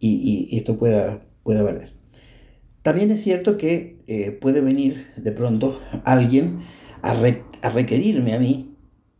y, 0.00 0.56
esto 0.56 0.76
pueda, 0.76 1.22
pueda 1.44 1.62
valer. 1.62 1.92
También 2.82 3.10
es 3.10 3.22
cierto 3.22 3.56
que 3.56 4.02
eh, 4.06 4.32
puede 4.32 4.60
venir 4.60 5.06
de 5.16 5.30
pronto 5.30 5.80
alguien 6.04 6.60
a, 7.02 7.12
a 7.12 7.70
requerirme 7.70 8.34
a 8.34 8.40
mí 8.40 8.77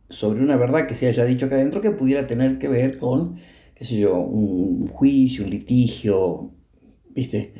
sobre 0.09 0.41
una 0.41 0.55
verdad 0.55 0.87
que 0.87 0.95
se 0.95 1.07
haya 1.07 1.25
dicho 1.25 1.45
acá 1.45 1.55
adentro 1.55 1.81
que 1.81 1.91
pudiera 1.91 2.27
tener 2.27 2.57
que 2.57 2.67
ver 2.67 2.97
con, 2.97 3.39
qué 3.75 3.85
sé 3.85 3.97
yo, 3.97 4.19
un 4.19 4.87
juicio, 4.87 5.43
un 5.43 5.51
litigio, 5.51 6.51
¿viste? 7.09 7.53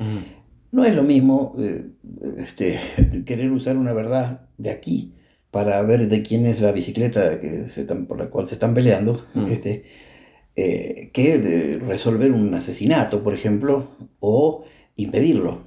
No 0.72 0.84
es 0.84 0.94
lo 0.94 1.02
mismo 1.02 1.54
eh, 1.58 1.86
este, 2.38 2.78
querer 3.26 3.50
usar 3.50 3.76
una 3.76 3.92
verdad 3.92 4.48
de 4.58 4.70
aquí 4.70 5.14
para 5.50 5.82
ver 5.82 6.08
de 6.08 6.22
quién 6.22 6.46
es 6.46 6.60
la 6.60 6.72
bicicleta 6.72 7.40
que 7.40 7.68
se 7.68 7.84
por 7.84 8.18
la 8.18 8.30
cual 8.30 8.46
se 8.46 8.54
están 8.54 8.72
peleando, 8.72 9.24
este, 9.48 9.84
eh, 10.54 11.10
que 11.12 11.38
de 11.38 11.78
resolver 11.78 12.32
un 12.32 12.54
asesinato, 12.54 13.22
por 13.22 13.34
ejemplo, 13.34 13.88
o 14.20 14.64
impedirlo. 14.94 15.62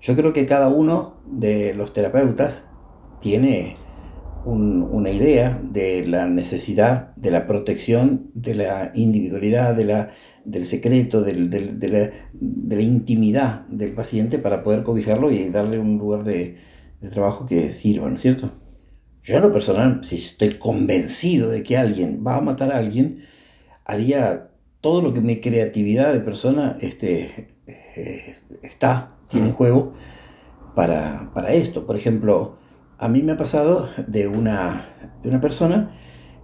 Yo 0.00 0.16
creo 0.16 0.32
que 0.32 0.46
cada 0.46 0.68
uno 0.68 1.20
de 1.26 1.72
los 1.74 1.92
terapeutas 1.92 2.64
tiene 3.20 3.76
una 4.44 5.10
idea 5.10 5.60
de 5.62 6.04
la 6.06 6.26
necesidad 6.26 7.14
de 7.16 7.30
la 7.30 7.46
protección 7.46 8.30
de 8.34 8.54
la 8.54 8.90
individualidad, 8.94 9.74
de 9.74 9.84
la, 9.84 10.10
del 10.44 10.64
secreto, 10.64 11.22
del, 11.22 11.50
de, 11.50 11.88
la, 11.88 12.10
de, 12.32 12.76
la, 12.76 12.82
intimidad 12.82 13.66
del 13.68 13.94
paciente 13.94 14.38
para 14.38 14.62
poder 14.62 14.82
cobijarlo 14.82 15.30
y 15.30 15.48
darle 15.48 15.78
un 15.78 15.98
lugar 15.98 16.24
de, 16.24 16.56
de 17.00 17.08
trabajo 17.08 17.46
que 17.46 17.72
sirva, 17.72 18.08
¿no 18.08 18.16
es 18.16 18.22
cierto? 18.22 18.50
Yo 19.22 19.36
en 19.36 19.42
lo 19.42 19.52
personal, 19.52 20.00
si 20.02 20.16
estoy 20.16 20.58
convencido 20.58 21.48
de 21.48 21.62
que 21.62 21.76
alguien 21.76 22.24
va 22.26 22.36
a 22.36 22.40
matar 22.40 22.72
a 22.72 22.78
alguien, 22.78 23.22
haría 23.84 24.50
todo 24.80 25.00
lo 25.00 25.14
que 25.14 25.20
mi 25.20 25.40
creatividad 25.40 26.12
de 26.12 26.20
persona 26.20 26.76
este, 26.80 27.54
eh, 27.66 28.34
está, 28.62 29.16
tiene 29.28 29.48
en 29.48 29.52
juego 29.54 29.94
para, 30.74 31.30
para 31.32 31.52
esto. 31.52 31.86
Por 31.86 31.96
ejemplo, 31.96 32.58
a 33.02 33.08
mí 33.08 33.20
me 33.20 33.32
ha 33.32 33.36
pasado 33.36 33.88
de 34.06 34.28
una, 34.28 34.86
de 35.24 35.28
una 35.28 35.40
persona 35.40 35.90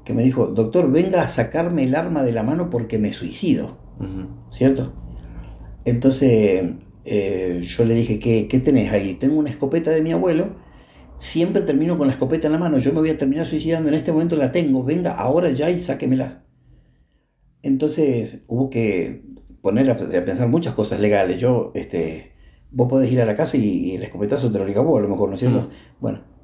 que 0.04 0.12
me 0.12 0.24
dijo, 0.24 0.48
doctor, 0.48 0.90
venga 0.90 1.22
a 1.22 1.28
sacarme 1.28 1.84
el 1.84 1.94
arma 1.94 2.24
de 2.24 2.32
la 2.32 2.42
mano 2.42 2.68
porque 2.68 2.98
me 2.98 3.12
suicido, 3.12 3.78
¿cierto? 4.50 4.92
Entonces 5.84 6.72
eh, 7.04 7.60
yo 7.62 7.84
le 7.84 7.94
dije, 7.94 8.18
¿qué, 8.18 8.48
¿qué 8.48 8.58
tenés 8.58 8.90
ahí? 8.90 9.14
Tengo 9.14 9.36
una 9.38 9.50
escopeta 9.50 9.92
de 9.92 10.02
mi 10.02 10.10
abuelo, 10.10 10.56
siempre 11.14 11.62
termino 11.62 11.96
con 11.96 12.08
la 12.08 12.14
escopeta 12.14 12.48
en 12.48 12.54
la 12.54 12.58
mano, 12.58 12.78
yo 12.78 12.92
me 12.92 12.98
voy 12.98 13.10
a 13.10 13.16
terminar 13.16 13.46
suicidando, 13.46 13.88
en 13.88 13.94
este 13.94 14.10
momento 14.10 14.34
la 14.34 14.50
tengo, 14.50 14.82
venga 14.82 15.12
ahora 15.12 15.50
ya 15.50 15.70
y 15.70 15.78
sáquemela. 15.78 16.44
Entonces 17.62 18.42
hubo 18.48 18.68
que 18.68 19.22
poner 19.62 19.88
a, 19.92 19.94
pensar 19.94 20.48
muchas 20.48 20.74
cosas 20.74 20.98
legales. 20.98 21.38
Yo, 21.38 21.70
este, 21.76 22.32
vos 22.72 22.88
podés 22.88 23.12
ir 23.12 23.20
a 23.20 23.26
la 23.26 23.36
casa 23.36 23.56
y, 23.58 23.94
el 23.94 24.02
escopetazo 24.02 24.50
te 24.50 24.58
lo 24.58 24.82
vos, 24.82 24.98
a 24.98 25.02
lo 25.02 25.08
mejor, 25.08 25.28
¿no 25.28 25.36
es 25.36 25.40
cierto? 25.40 25.68
Bueno, 26.00 26.37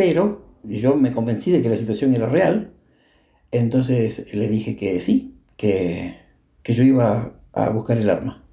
pero 0.00 0.40
yo 0.64 0.96
me 0.96 1.12
convencí 1.12 1.50
de 1.50 1.60
que 1.60 1.68
la 1.68 1.76
situación 1.76 2.14
era 2.14 2.26
real, 2.26 2.72
entonces 3.50 4.32
le 4.32 4.48
dije 4.48 4.74
que 4.74 4.98
sí, 4.98 5.36
que, 5.58 6.16
yo 6.64 6.82
iba 6.82 7.38
a 7.52 7.68
buscar 7.68 7.98
el 7.98 8.08
arma. 8.08 8.48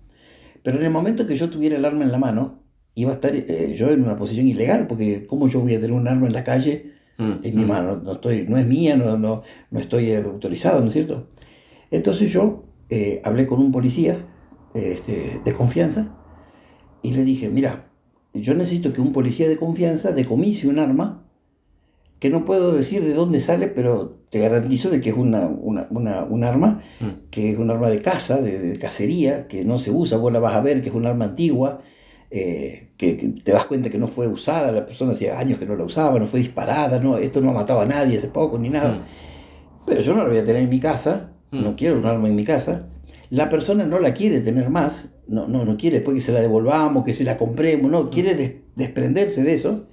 Pero 0.61 0.77
en 0.77 0.83
el 0.83 0.91
momento 0.91 1.25
que 1.25 1.37
yo 1.37 1.49
tuviera 1.49 1.77
el 1.77 1.85
arma 1.85 2.03
en 2.03 2.11
la 2.11 2.17
mano, 2.17 2.63
iba 2.95 3.11
a 3.11 3.13
estar 3.13 3.33
eh, 3.33 3.73
yo 3.77 3.91
en 3.91 4.03
una 4.03 4.17
posición 4.17 4.45
ilegal, 4.45 4.87
porque 4.87 5.25
¿cómo 5.25 5.47
yo 5.47 5.61
voy 5.61 5.73
a 5.73 5.79
tener 5.79 5.93
un 5.93 6.09
arma 6.09 6.27
en 6.27 6.33
la 6.33 6.43
calle 6.43 6.91
mm, 7.17 7.31
en 7.41 7.55
mi 7.55 7.63
mm. 7.63 7.67
mano? 7.69 7.95
No, 7.95 8.11
estoy, 8.11 8.45
no 8.45 8.57
es 8.57 8.65
mía, 8.65 8.97
no, 8.97 9.17
no, 9.17 9.43
no 9.71 9.79
estoy 9.79 10.13
autorizado, 10.15 10.81
¿no 10.81 10.87
es 10.87 10.93
cierto? 10.95 11.29
Entonces 11.91 12.29
yo 12.29 12.65
eh, 12.89 13.21
hablé 13.23 13.47
con 13.47 13.59
un 13.59 13.71
policía 13.71 14.17
este, 14.73 15.39
de 15.45 15.53
confianza 15.53 16.13
y 17.01 17.13
le 17.13 17.23
dije, 17.23 17.47
mira, 17.47 17.85
yo 18.33 18.53
necesito 18.53 18.91
que 18.91 18.99
un 18.99 19.13
policía 19.13 19.47
de 19.47 19.55
confianza 19.55 20.11
decomise 20.11 20.67
un 20.67 20.79
arma 20.79 21.23
que 22.19 22.29
no 22.29 22.45
puedo 22.45 22.73
decir 22.73 23.03
de 23.03 23.13
dónde 23.13 23.39
sale, 23.41 23.67
pero 23.67 24.17
te 24.29 24.39
garantizo 24.39 24.89
de 24.89 25.01
que 25.01 25.09
es 25.09 25.15
una, 25.15 25.47
un 25.47 26.43
arma, 26.43 26.81
mm. 26.99 27.29
que 27.29 27.51
es 27.51 27.57
un 27.57 27.69
arma 27.69 27.89
de 27.89 28.01
caza, 28.01 28.41
de, 28.41 28.77
cacería, 28.79 29.47
que 29.47 29.63
no 29.63 29.77
se 29.77 29.91
usa, 29.91 30.17
vos 30.17 30.33
la 30.33 30.39
vas 30.39 30.55
a 30.55 30.61
ver, 30.61 30.81
que 30.81 30.89
es 30.89 30.95
un 30.95 31.05
arma 31.05 31.25
antigua, 31.25 31.81
eh, 32.31 32.89
que, 32.97 33.13
te 33.43 33.51
das 33.51 33.65
cuenta 33.65 33.89
que 33.89 33.99
no 33.99 34.07
fue 34.07 34.27
usada, 34.27 34.71
la 34.71 34.85
persona 34.85 35.11
hacía 35.11 35.39
años 35.39 35.59
que 35.59 35.65
no 35.65 35.75
la 35.75 35.83
usaba, 35.83 36.17
no 36.19 36.25
fue 36.25 36.39
disparada, 36.39 36.99
no, 36.99 37.17
esto 37.17 37.39
no 37.39 37.51
ha 37.51 37.53
matado 37.53 37.81
a 37.81 37.85
nadie 37.85 38.17
hace 38.17 38.29
poco 38.29 38.57
ni 38.57 38.69
nada. 38.69 38.95
Mm. 38.95 39.01
Pero 39.85 40.01
yo 40.01 40.13
no 40.15 40.23
la 40.23 40.29
voy 40.29 40.37
a 40.37 40.43
tener 40.43 40.63
en 40.63 40.69
mi 40.69 40.79
casa, 40.79 41.33
mm. 41.51 41.63
no 41.63 41.75
quiero 41.75 41.99
un 41.99 42.05
arma 42.05 42.27
en 42.27 42.35
mi 42.35 42.43
casa. 42.43 42.87
La 43.29 43.49
persona 43.49 43.85
no 43.85 43.99
la 43.99 44.13
quiere 44.13 44.39
tener 44.41 44.69
más, 44.69 45.13
no, 45.27 45.47
no, 45.47 45.65
no 45.65 45.77
quiere 45.77 45.97
después 45.97 46.15
que 46.15 46.21
se 46.21 46.31
la 46.31 46.41
devolvamos, 46.41 47.03
que 47.03 47.13
se 47.13 47.25
la 47.25 47.37
compremos, 47.37 47.91
no, 47.91 48.09
quiere 48.09 48.63
desprenderse 48.75 49.43
de 49.43 49.53
eso 49.53 49.85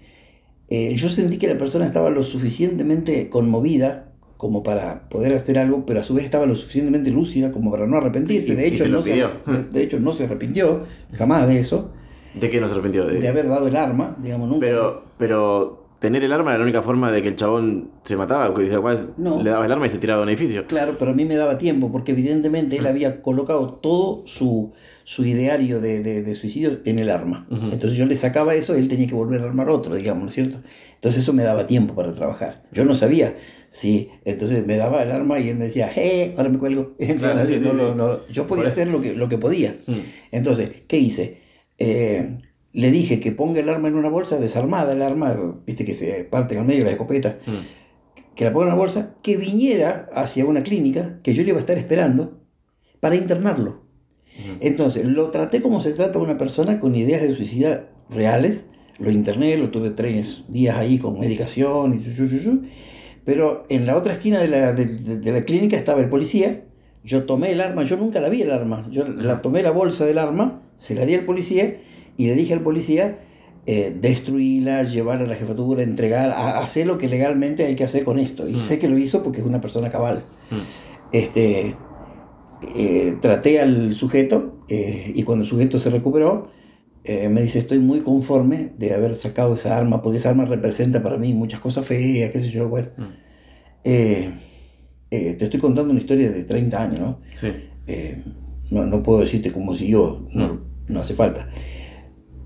eh, 0.69 0.95
yo 0.95 1.09
sentí 1.09 1.39
que 1.39 1.47
la 1.47 1.59
persona 1.59 1.87
estaba 1.87 2.11
lo 2.11 2.23
suficientemente 2.23 3.29
conmovida 3.29 4.13
como 4.37 4.63
para 4.63 5.09
poder 5.09 5.35
hacer 5.35 5.59
algo, 5.59 5.87
pero 5.87 6.01
a 6.01 6.03
su 6.03 6.15
vez 6.15 6.25
estaba 6.25 6.47
lo 6.47 6.55
suficientemente 6.55 7.11
lúcida 7.11 7.53
como 7.53 7.71
para 7.71 7.87
no 7.87 7.97
arrepentirse. 7.97 8.55
de, 8.55 8.67
hecho, 8.67 8.89
no 8.89 9.01
se, 9.01 9.27
de, 9.73 9.83
hecho, 9.83 10.01
no 10.01 10.13
se 10.13 10.25
arrepintió 10.25 10.85
jamás 11.13 11.49
de 11.49 11.61
eso. 11.61 11.93
¿De 12.35 12.51
qué 12.51 12.61
no 12.61 12.67
se 12.67 12.75
arrepintió? 12.75 13.07
De, 13.07 13.27
haber 13.29 13.49
dado 13.49 13.69
el 13.69 13.77
arma, 13.77 14.17
digamos, 14.21 14.49
nunca. 14.49 14.67
Pero, 14.67 15.05
pero 15.17 15.84
tener 16.05 16.23
el 16.23 16.35
arma 16.35 16.51
era 16.51 16.59
la 16.59 16.65
única 16.65 16.83
forma 16.83 17.11
de 17.11 17.23
que 17.23 17.29
el 17.29 17.35
chabón 17.35 17.93
se 18.03 18.15
mataba, 18.15 18.55
no. 19.17 19.43
le 19.43 19.49
daba 19.49 19.65
el 19.65 19.73
arma 19.73 19.87
y 19.87 19.89
se 19.89 19.97
tiraba 19.97 20.19
de 20.19 20.25
un 20.25 20.29
edificio. 20.29 20.67
Claro, 20.67 20.97
pero 20.99 21.13
a 21.13 21.15
mí 21.15 21.25
me 21.25 21.35
daba 21.35 21.57
tiempo, 21.57 21.91
porque 21.91 22.13
evidentemente 22.13 22.77
él 22.77 22.87
había 22.87 23.23
colocado 23.23 23.77
todo 23.77 24.27
su, 24.27 24.75
su 25.03 25.25
ideario 25.25 25.81
de, 25.81 26.03
de, 26.03 26.35
suicidio 26.35 26.81
en 26.85 26.99
el 26.99 27.09
arma. 27.09 27.47
Entonces 27.51 27.97
yo 27.97 28.05
le 28.05 28.17
sacaba 28.17 28.55
eso, 28.55 28.75
él 28.75 28.87
tenía 28.87 29.07
que 29.07 29.15
volver 29.15 29.41
a 29.41 29.45
armar 29.47 29.71
otro, 29.71 29.95
digamos, 29.95 30.25
¿no 30.25 30.29
es 30.29 30.35
cierto? 30.35 30.59
Entonces 30.97 31.23
eso 31.23 31.33
me 31.33 31.43
daba 31.43 31.67
tiempo 31.67 31.95
para 31.95 32.13
trabajar. 32.13 32.65
Yo 32.71 32.85
no 32.85 32.93
sabía, 32.93 33.35
sí, 33.71 34.11
entonces 34.27 34.67
me 34.67 34.77
daba 34.77 35.05
el 35.05 35.11
arma 35.11 35.41
y 35.41 35.49
él 35.49 35.57
me 35.57 35.65
decía, 35.65 35.91
¡eh! 35.97 36.35
Ahora 36.37 36.51
me 36.51 36.59
cuelgo. 36.59 36.97
yo 38.31 38.47
podía 38.47 38.67
hacer 38.67 38.89
lo 38.89 39.01
que, 39.01 39.15
lo 39.15 39.31
que 39.31 39.39
podía. 39.39 39.75
Mm. 39.87 40.01
Entonces, 40.33 40.69
¿qué 40.87 40.99
hice? 40.99 41.41
Eh, 41.79 42.37
le 42.75 42.91
dije 42.91 43.21
que 43.21 43.31
ponga 43.33 43.61
el 43.61 43.69
arma 43.69 43.89
en 43.89 43.95
una 43.95 44.09
bolsa, 44.09 44.37
desarmada 44.39 44.93
el 44.93 45.03
arma, 45.03 45.61
viste 45.65 45.85
que 45.85 45.95
se 45.95 46.25
parte 46.25 46.59
al 46.59 46.65
medio 46.65 46.81
de 46.81 46.87
la 46.87 46.91
escopeta, 46.91 47.39
mm. 47.47 48.35
que 48.35 48.45
la 48.45 48.53
ponga 48.53 48.67
en 48.67 48.73
una 48.73 48.79
bolsa, 48.79 49.15
que 49.23 49.37
viniera 49.37 50.11
hacia 50.13 50.45
una 50.45 50.65
clínica, 50.65 51.21
que 51.23 51.35
yo 51.35 51.45
le 51.45 51.51
iba 51.51 51.59
a 51.59 51.61
estar 51.61 51.79
esperando, 51.79 52.41
para 52.99 53.15
internarlo. 53.15 53.85
Mm. 54.37 54.57
Entonces, 54.61 55.07
lo 55.07 55.31
traté 55.31 55.63
como 55.63 55.81
se 55.81 55.93
trata 55.93 56.19
a 56.19 56.23
una 56.23 56.37
persona 56.37 56.81
con 56.81 56.97
ideas 56.97 57.23
de 57.23 57.33
suicidio 57.35 57.87
reales, 58.11 58.67
lo 58.99 59.11
interné, 59.13 59.57
lo 59.57 59.71
tuve 59.71 59.91
tres 59.91 60.43
días 60.49 60.77
ahí 60.77 60.99
con 60.99 61.19
medicación 61.19 61.95
y 61.95 62.03
pero 63.25 63.65
en 63.69 63.87
la 63.87 63.97
otra 63.97 64.15
esquina 64.15 64.39
de 64.39 64.49
la, 64.49 64.73
de 64.73 65.33
la 65.33 65.45
clínica 65.45 65.77
estaba 65.77 66.01
el 66.01 66.11
policía, 66.11 66.65
yo 67.03 67.25
tomé 67.25 67.53
el 67.53 67.61
arma, 67.61 67.85
yo 67.85 67.97
nunca 67.97 68.21
la 68.21 68.29
vi 68.29 68.43
el 68.43 68.51
arma, 68.51 68.87
yo 68.91 69.07
la 69.07 69.41
tomé 69.41 69.63
la 69.63 69.71
bolsa 69.71 70.05
del 70.05 70.19
arma, 70.19 70.63
se 70.77 70.95
la 70.95 71.07
di 71.07 71.15
al 71.15 71.25
policía, 71.25 71.79
y 72.17 72.27
le 72.27 72.35
dije 72.35 72.55
al 72.55 72.61
policía, 72.61 73.19
eh, 73.67 73.97
destruirla, 73.99 74.83
llevar 74.83 75.23
a 75.23 75.27
la 75.27 75.37
jefatura, 75.37 75.83
entregar, 75.83 76.33
hacer 76.33 76.87
lo 76.87 76.99
que 76.99 77.09
legalmente 77.09 77.65
hay 77.65 77.77
que 77.77 77.85
hacer 77.85 78.05
con 78.05 78.19
esto. 78.19 78.47
Y 78.47 78.57
mm. 78.57 78.59
sé 78.59 78.79
que 78.79 78.89
lo 78.89 78.99
hizo 78.99 79.23
porque 79.23 79.41
es 79.41 79.47
una 79.47 79.63
persona 79.63 79.89
cabal. 79.89 80.25
Mm. 80.51 80.55
Este, 81.13 81.75
eh, 82.77 83.17
traté 83.23 83.61
al 83.63 83.95
sujeto 83.95 84.59
eh, 84.69 85.13
y 85.15 85.23
cuando 85.23 85.45
el 85.45 85.49
sujeto 85.49 85.79
se 85.79 85.89
recuperó, 85.89 86.49
me 87.07 87.43
dice, 87.43 87.59
estoy 87.59 87.81
muy 87.81 88.01
conforme 88.01 88.73
de 88.79 88.95
haber 88.95 89.15
sacado 89.15 89.53
esa 89.53 89.77
arma, 89.77 90.01
porque 90.01 90.17
esa 90.17 90.31
arma 90.31 90.47
representa 90.47 91.03
para 91.03 91.19
mí 91.19 91.35
muchas 91.35 91.61
cosas 91.61 91.85
feas, 91.85 92.31
qué 92.31 92.41
sé 92.41 92.49
yo, 92.49 92.71
bueno. 92.71 92.89
Mm. 92.97 93.83
te 95.11 95.45
estoy 95.45 95.61
contando 95.61 95.91
una 95.91 96.01
historia 96.01 96.31
de 96.31 96.45
30 96.45 96.83
años, 96.83 97.01
¿no? 97.01 97.21
Sí. 97.39 97.49
no, 98.71 98.87
no, 98.87 99.03
puedo 99.03 99.21
decirte 99.21 99.53
como 99.53 99.75
si 99.75 99.89
yo, 99.89 100.27
no, 100.33 100.63
no 100.89 101.01
hace 101.01 101.13
falta 101.13 101.51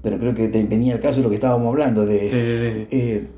pero 0.03 0.19
creo 0.19 0.35
que 0.35 0.49
venía 0.49 0.95
el 0.95 1.01
caso 1.01 1.19
de 1.19 1.23
lo 1.25 1.29
que 1.29 1.37
estábamos 1.37 1.69
hablando, 1.69 2.07
de, 2.07 2.87
eh, 2.91 3.29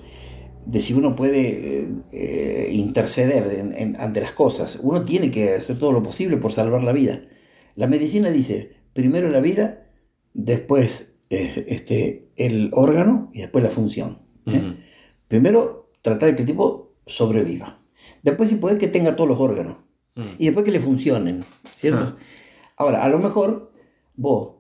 de 0.67 0.83
si 0.83 0.93
uno 0.93 1.17
puede 1.17 1.89
eh, 2.13 2.69
interceder 2.73 3.97
ante 3.99 4.21
las 4.21 4.33
cosas. 4.33 4.81
Uno 4.83 5.05
tiene 5.05 5.31
que 5.31 5.55
hacer 5.55 5.79
todo 5.79 5.93
lo 5.93 6.03
posible 6.03 6.37
por 6.37 6.53
salvar 6.53 6.83
la 6.83 6.93
vida. 6.93 7.23
La 7.77 7.87
medicina 7.87 8.31
dice, 8.31 8.73
primero 8.93 9.31
la 9.31 9.41
vida, 9.41 9.87
después 10.35 11.15
eh, 11.31 11.65
este, 11.69 12.29
el 12.37 12.71
órgano 12.73 13.31
y 13.33 13.41
después 13.41 13.65
la 13.65 13.71
función. 13.71 14.19
Primero 15.29 15.91
tratar 16.03 16.31
de 16.31 16.35
que 16.35 16.43
el 16.43 16.49
tipo 16.49 16.93
sobreviva. 17.07 17.81
Después 18.23 18.51
si 18.51 18.57
puede 18.57 18.79
que 18.79 18.89
tenga 18.89 19.17
todos 19.17 19.31
los 19.31 19.41
órganos. 19.41 19.77
Y 20.39 20.47
después 20.47 20.67
que 20.67 20.73
le 20.73 20.81
funcionen, 20.81 21.43
¿cierto? 21.77 22.17
Ahora, 22.77 23.03
a 23.03 23.09
lo 23.09 23.19
mejor 23.19 23.73
vos, 24.17 24.60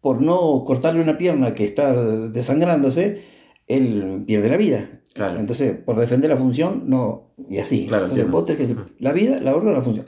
por 0.00 0.22
no 0.22 0.64
cortarle 0.64 1.00
una 1.00 1.18
pierna 1.18 1.54
que 1.54 1.64
está 1.64 1.92
desangrándose, 1.94 3.22
él 3.66 4.24
pierde 4.26 4.48
la 4.48 4.56
vida. 4.56 4.88
Claro. 5.12 5.38
Entonces, 5.40 5.76
por 5.76 5.96
defender 5.96 6.30
la 6.30 6.36
función, 6.36 6.84
no, 6.86 7.32
y 7.48 7.58
así. 7.58 7.86
Claro, 7.86 8.04
Entonces, 8.04 8.26
sí. 8.26 8.30
vos 8.30 8.44
tenés 8.44 8.68
que 8.68 8.76
la 9.00 9.12
vida, 9.12 9.40
la 9.40 9.56
honra, 9.56 9.72
la 9.72 9.82
función. 9.82 10.06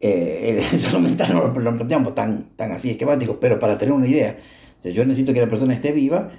Eh, 0.00 0.62
el 0.72 0.80
salud 0.80 1.00
mental 1.00 1.32
no 1.32 1.48
lo, 1.48 1.60
lo 1.60 1.76
planteamos 1.76 2.14
tan, 2.14 2.56
tan 2.56 2.72
así 2.72 2.90
esquemático, 2.90 3.38
pero 3.38 3.58
para 3.58 3.76
tener 3.76 3.94
una 3.94 4.08
idea. 4.08 4.38
O 4.78 4.82
sea, 4.82 4.92
yo 4.92 5.04
necesito 5.04 5.32
que 5.32 5.40
la 5.40 5.48
persona 5.48 5.74
esté 5.74 5.92
viva, 5.92 6.30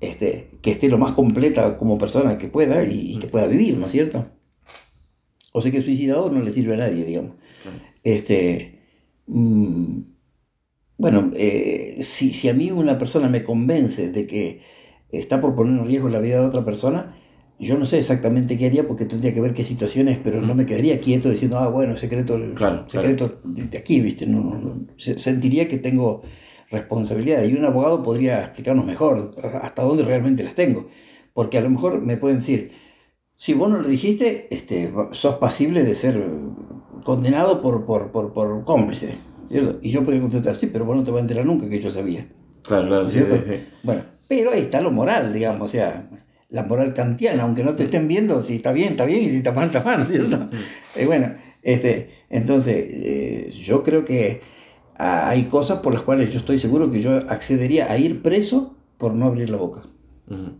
este, 0.00 0.50
que 0.62 0.70
esté 0.70 0.88
lo 0.88 0.98
más 0.98 1.12
completa 1.12 1.78
como 1.78 1.98
persona 1.98 2.38
que 2.38 2.48
pueda 2.48 2.82
y, 2.84 3.14
y 3.14 3.18
que 3.18 3.26
pueda 3.26 3.46
vivir, 3.46 3.76
¿no 3.76 3.86
es 3.86 3.92
cierto? 3.92 4.26
O 5.52 5.62
sea 5.62 5.70
que 5.70 5.78
el 5.78 5.84
suicidado 5.84 6.30
no 6.30 6.42
le 6.42 6.52
sirve 6.52 6.74
a 6.74 6.78
nadie, 6.78 7.04
digamos. 7.04 7.32
Claro. 7.62 7.78
Este, 8.04 8.80
mm, 9.26 10.00
bueno, 10.98 11.30
eh, 11.34 11.98
si, 12.00 12.32
si 12.32 12.48
a 12.48 12.54
mí 12.54 12.70
una 12.70 12.98
persona 12.98 13.28
me 13.28 13.44
convence 13.44 14.10
de 14.10 14.26
que 14.26 14.60
está 15.10 15.40
por 15.40 15.54
poner 15.54 15.78
en 15.80 15.86
riesgo 15.86 16.08
la 16.08 16.18
vida 16.20 16.40
de 16.40 16.46
otra 16.46 16.64
persona, 16.64 17.14
yo 17.58 17.78
no 17.78 17.86
sé 17.86 17.98
exactamente 17.98 18.58
qué 18.58 18.66
haría 18.66 18.86
porque 18.86 19.04
tendría 19.06 19.32
que 19.32 19.40
ver 19.40 19.54
qué 19.54 19.64
situaciones, 19.64 20.18
pero 20.22 20.42
no 20.42 20.54
me 20.54 20.66
quedaría 20.66 21.00
quieto 21.00 21.30
diciendo, 21.30 21.58
ah, 21.58 21.68
bueno, 21.68 21.96
secreto, 21.96 22.38
Claro, 22.54 22.86
secreto 22.90 23.40
de 23.44 23.78
aquí, 23.78 24.00
¿viste? 24.00 24.26
No, 24.26 24.42
no, 24.42 24.58
no. 24.58 24.86
Se- 24.96 25.18
Sentiría 25.18 25.66
que 25.68 25.78
tengo 25.78 26.22
responsabilidad 26.70 27.44
y 27.44 27.54
un 27.54 27.64
abogado 27.64 28.02
podría 28.02 28.42
explicarnos 28.42 28.84
mejor 28.84 29.34
hasta 29.62 29.82
dónde 29.82 30.04
realmente 30.04 30.42
las 30.42 30.54
tengo. 30.54 30.88
Porque 31.32 31.58
a 31.58 31.60
lo 31.62 31.70
mejor 31.70 32.00
me 32.02 32.16
pueden 32.16 32.38
decir, 32.40 32.72
si 33.36 33.54
vos 33.54 33.70
no 33.70 33.78
lo 33.78 33.88
dijiste, 33.88 34.48
este, 34.50 34.92
sos 35.12 35.36
pasible 35.36 35.82
de 35.84 35.94
ser 35.94 36.26
condenado 37.04 37.60
por, 37.62 37.84
por, 37.86 38.10
por, 38.10 38.32
por 38.32 38.64
cómplice. 38.64 39.14
Y 39.50 39.90
yo 39.90 40.04
podría 40.04 40.20
contestar, 40.20 40.56
sí, 40.56 40.68
pero 40.72 40.84
vos 40.84 40.96
no 40.96 41.04
te 41.04 41.10
vas 41.10 41.18
a 41.18 41.22
enterar 41.22 41.46
nunca 41.46 41.68
que 41.68 41.80
yo 41.80 41.90
sabía. 41.90 42.26
Claro, 42.62 42.88
claro, 42.88 43.08
sí, 43.08 43.20
sí. 43.22 43.54
Bueno, 43.82 44.02
pero 44.28 44.52
ahí 44.52 44.62
está 44.62 44.80
lo 44.80 44.90
moral, 44.90 45.32
digamos, 45.32 45.70
o 45.70 45.72
sea, 45.72 46.08
la 46.48 46.62
moral 46.64 46.94
kantiana, 46.94 47.44
aunque 47.44 47.64
no 47.64 47.74
te 47.74 47.84
estén 47.84 48.08
viendo, 48.08 48.40
si 48.40 48.56
está 48.56 48.72
bien, 48.72 48.90
está 48.90 49.04
bien, 49.04 49.22
y 49.22 49.30
si 49.30 49.38
está 49.38 49.52
mal, 49.52 49.66
está 49.66 49.82
mal, 49.82 50.06
¿cierto? 50.06 50.48
Eh, 50.96 51.04
bueno, 51.04 51.34
este, 51.62 52.10
entonces, 52.30 52.74
eh, 52.88 53.50
yo 53.52 53.82
creo 53.82 54.04
que 54.04 54.40
hay 54.98 55.44
cosas 55.44 55.80
por 55.80 55.92
las 55.92 56.02
cuales 56.02 56.32
yo 56.32 56.38
estoy 56.38 56.58
seguro 56.58 56.90
que 56.90 57.00
yo 57.00 57.16
accedería 57.28 57.90
a 57.92 57.98
ir 57.98 58.22
preso 58.22 58.76
por 58.96 59.12
no 59.12 59.26
abrir 59.26 59.50
la 59.50 59.58
boca. 59.58 59.82
Ujú. 60.28 60.52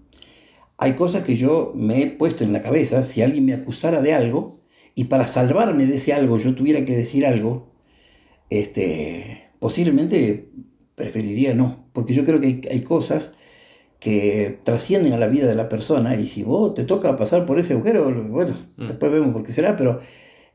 Hay 0.78 0.92
cosas 0.92 1.22
que 1.22 1.36
yo 1.36 1.72
me 1.74 2.02
he 2.02 2.06
puesto 2.08 2.44
en 2.44 2.52
la 2.52 2.60
cabeza, 2.60 3.02
si 3.02 3.22
alguien 3.22 3.46
me 3.46 3.54
acusara 3.54 4.02
de 4.02 4.12
algo, 4.12 4.60
y 4.94 5.04
para 5.04 5.26
salvarme 5.26 5.86
de 5.86 5.96
ese 5.96 6.12
algo 6.12 6.36
yo 6.36 6.54
tuviera 6.54 6.84
que 6.84 6.94
decir 6.94 7.24
algo, 7.24 7.72
este, 8.50 9.50
posiblemente 9.58 10.48
preferiría 10.94 11.54
no, 11.54 11.88
porque 11.92 12.14
yo 12.14 12.24
creo 12.24 12.40
que 12.40 12.46
hay, 12.46 12.60
hay 12.70 12.80
cosas 12.82 13.34
que 14.00 14.58
trascienden 14.64 15.12
a 15.14 15.18
la 15.18 15.26
vida 15.28 15.46
de 15.46 15.54
la 15.54 15.68
persona 15.68 16.16
y 16.16 16.26
si 16.26 16.42
vos 16.42 16.74
te 16.74 16.84
toca 16.84 17.16
pasar 17.16 17.46
por 17.46 17.58
ese 17.58 17.74
agujero, 17.74 18.04
bueno, 18.28 18.54
Mm. 18.76 18.88
después 18.88 19.12
vemos 19.12 19.30
por 19.32 19.42
qué 19.42 19.52
será, 19.52 19.76
pero 19.76 20.00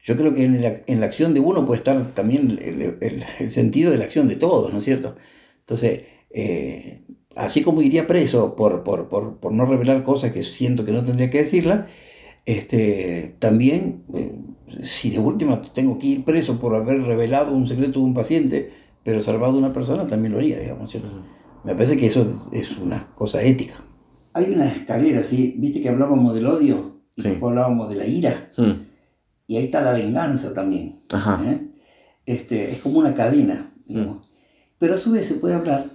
yo 0.03 0.17
creo 0.17 0.33
que 0.33 0.43
en 0.45 0.61
la, 0.61 0.81
en 0.87 0.99
la 0.99 1.05
acción 1.07 1.33
de 1.33 1.39
uno 1.41 1.65
puede 1.65 1.77
estar 1.79 2.13
también 2.13 2.59
el, 2.61 2.81
el- 3.01 3.25
el 3.39 3.51
sentido 3.51 3.91
de 3.91 3.97
la 3.97 4.05
acción 4.05 4.27
de 4.27 4.35
todos, 4.35 4.71
¿no 4.71 4.79
es 4.79 4.85
cierto? 4.85 5.15
Entonces, 5.59 6.03
eh, 6.31 7.01
así 7.35 7.61
como 7.63 7.81
iría 7.81 8.07
preso 8.07 8.55
por, 8.55 8.83
por, 8.83 9.09
por, 9.09 9.37
por 9.39 9.51
no 9.53 9.65
revelar 9.65 10.03
cosas 10.03 10.31
que 10.31 10.43
siento 10.43 10.85
que 10.85 10.91
no 10.91 11.03
tendría 11.03 11.29
que 11.29 11.39
decirlas, 11.39 11.89
este, 12.45 13.35
también, 13.39 14.03
eh, 14.15 14.31
si 14.83 15.09
de 15.09 15.19
última 15.19 15.61
tengo 15.61 15.97
que 15.97 16.07
ir 16.07 16.23
preso 16.23 16.59
por 16.59 16.75
haber 16.75 17.01
revelado 17.03 17.53
un 17.53 17.67
secreto 17.67 17.99
de 17.99 18.05
un 18.05 18.13
paciente, 18.13 18.71
pero 19.03 19.21
salvado 19.21 19.53
a 19.53 19.57
una 19.57 19.73
persona, 19.73 20.07
también 20.07 20.33
lo 20.33 20.39
haría, 20.39 20.59
digamos, 20.59 20.89
¿cierto? 20.91 21.09
Me 21.63 21.73
parece 21.75 21.97
que 21.97 22.07
eso 22.07 22.47
es 22.51 22.77
una 22.77 23.07
cosa 23.15 23.41
ética. 23.43 23.75
Hay 24.33 24.45
una 24.51 24.67
escalera, 24.71 25.23
¿sí? 25.23 25.55
Viste 25.57 25.81
que 25.81 25.89
hablábamos 25.89 26.33
del 26.33 26.47
odio 26.47 27.01
y 27.15 27.21
Sí. 27.21 27.29
después 27.29 27.49
hablábamos 27.49 27.89
de 27.89 27.95
la 27.95 28.05
ira, 28.05 28.49
Mm. 28.57 28.71
y 29.47 29.57
ahí 29.57 29.65
está 29.65 29.81
la 29.81 29.91
venganza 29.93 30.53
también. 30.53 31.01
Ajá. 31.11 31.41
¿eh? 31.45 31.67
Este, 32.25 32.71
es 32.71 32.79
como 32.79 32.99
una 32.99 33.13
cadena, 33.13 33.73
digamos. 33.85 34.29
Pero 34.79 34.95
a 34.95 34.97
su 34.97 35.11
vez 35.11 35.25
se 35.27 35.35
puede 35.35 35.53
hablar 35.55 35.85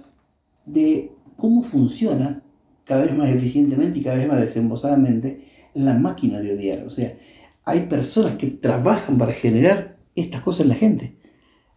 de 0.65 1.11
cómo 1.37 1.63
funciona 1.63 2.43
cada 2.85 3.03
vez 3.03 3.17
más 3.17 3.29
eficientemente 3.29 3.99
y 3.99 4.03
cada 4.03 4.17
vez 4.17 4.27
más 4.27 4.39
desembosadamente 4.39 5.45
la 5.73 5.93
máquina 5.93 6.39
de 6.39 6.53
odiar. 6.53 6.83
O 6.85 6.89
sea, 6.89 7.17
hay 7.67 7.81
personas 7.87 8.37
que 8.37 8.47
trabajan 8.47 9.17
para 9.17 9.33
generar 9.33 9.97
estas 10.15 10.41
cosas 10.41 10.61
en 10.61 10.69
la 10.69 10.75
gente. 10.75 11.17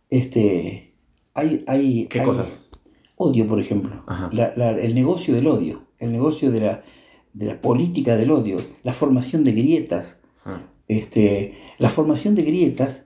Este, 0.09 0.95
hay, 1.35 1.65
hay, 1.67 2.07
¿Qué 2.07 2.21
hay 2.21 2.27
cosas? 2.27 2.71
Odio, 3.17 3.47
por 3.47 3.61
ejemplo. 3.61 4.03
La- 4.33 4.53
la- 4.57 4.71
el 4.71 4.95
negocio 4.95 5.35
del 5.35 5.47
odio, 5.47 5.83
el 5.99 6.11
negocio 6.13 6.51
de 6.51 6.61
la, 6.61 6.83
de 7.33 7.47
la 7.47 7.61
política 7.61 8.17
del 8.17 8.31
odio, 8.31 8.57
la 8.83 8.93
formación 8.93 9.45
de 9.45 9.53
grietas, 9.53 10.19
Ah. 10.45 10.63
este, 10.89 11.55
la 11.79 11.91
formación 11.91 12.35
de 12.35 12.43
grietas, 12.43 13.05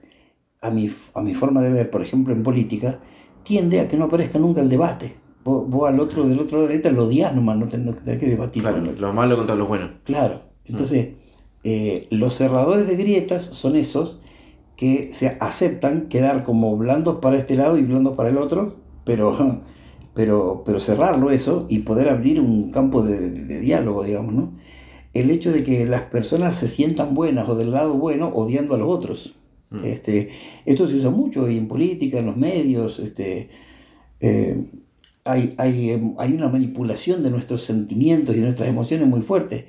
a 0.61 0.71
mi, 0.71 0.89
a 1.13 1.21
mi 1.21 1.33
forma 1.35 1.61
de 1.61 1.69
ver, 1.69 1.89
por 1.91 2.01
ejemplo, 2.01 2.33
en 2.33 2.41
política, 2.43 2.99
tiende 3.43 3.81
a 3.81 3.87
que 3.87 3.97
no 3.97 4.05
aparezca 4.05 4.39
nunca 4.39 4.61
el 4.61 4.69
debate. 4.69 5.15
Vos, 5.43 5.69
vos 5.69 5.87
al 5.89 5.99
otro 5.99 6.23
del 6.27 6.39
otro 6.39 6.57
lado 6.57 6.67
de 6.69 6.73
la 6.75 6.79
grieta 6.79 6.89
lo 6.95 7.05
odias 7.05 7.35
nomás, 7.35 7.57
no 7.57 7.67
tenés, 7.67 7.85
no 7.85 7.93
tenés 7.93 8.19
que 8.19 8.27
debatir. 8.27 8.63
Claro, 8.63 8.81
lo 8.97 9.13
malo 9.13 9.35
contra 9.37 9.53
lo 9.53 9.67
bueno. 9.67 9.91
Claro. 10.05 10.41
Entonces, 10.65 11.09
eh, 11.65 12.07
los 12.11 12.35
cerradores 12.35 12.87
de 12.87 12.97
grietas 12.97 13.43
son 13.43 13.75
esos 13.77 14.19
que 14.77 15.09
se 15.13 15.37
aceptan 15.41 16.09
quedar 16.09 16.43
como 16.45 16.77
blandos 16.77 17.19
para 17.19 17.37
este 17.37 17.55
lado 17.55 17.77
y 17.77 17.83
blandos 17.83 18.15
para 18.17 18.29
el 18.29 18.37
otro, 18.37 18.77
pero, 19.05 19.61
pero, 20.15 20.63
pero 20.65 20.79
cerrarlo 20.79 21.31
eso 21.31 21.67
y 21.69 21.79
poder 21.79 22.09
abrir 22.09 22.41
un 22.41 22.71
campo 22.71 23.03
de, 23.03 23.19
de- 23.31 23.45
de 23.45 23.61
diálogo, 23.61 24.03
digamos, 24.05 24.33
¿no? 24.33 24.53
El 25.13 25.31
hecho 25.31 25.51
de 25.53 25.63
que 25.63 25.85
las 25.85 26.03
personas 26.03 26.55
se 26.55 26.67
sientan 26.67 27.15
buenas 27.15 27.49
o 27.49 27.55
del 27.55 27.71
lado 27.71 27.97
bueno 27.97 28.29
odiando 28.29 28.75
a 28.75 28.77
los 28.79 28.89
otros. 28.91 29.35
Mm. 29.71 29.85
Este, 29.85 30.29
esto 30.65 30.87
se 30.87 30.95
usa 30.97 31.09
mucho 31.11 31.49
y 31.49 31.57
en 31.57 31.67
política, 31.69 32.19
en 32.19 32.27
los 32.27 32.37
medios, 32.37 32.99
este, 32.99 33.49
eh, 34.19 34.63
hay, 35.23 35.55
hay, 35.57 36.13
hay 36.17 36.33
una 36.33 36.49
manipulación 36.49 37.23
de 37.23 37.31
nuestros 37.31 37.63
sentimientos 37.63 38.35
y 38.35 38.41
nuestras 38.41 38.69
emociones 38.69 39.07
muy 39.07 39.21
fuerte. 39.21 39.67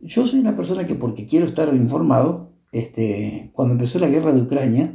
Yo 0.00 0.26
soy 0.26 0.40
una 0.40 0.56
persona 0.56 0.86
que 0.86 0.94
porque 0.94 1.26
quiero 1.26 1.46
estar 1.46 1.72
informado, 1.74 2.52
este, 2.72 3.50
cuando 3.52 3.72
empezó 3.72 3.98
la 3.98 4.08
guerra 4.08 4.32
de 4.32 4.42
Ucrania, 4.42 4.94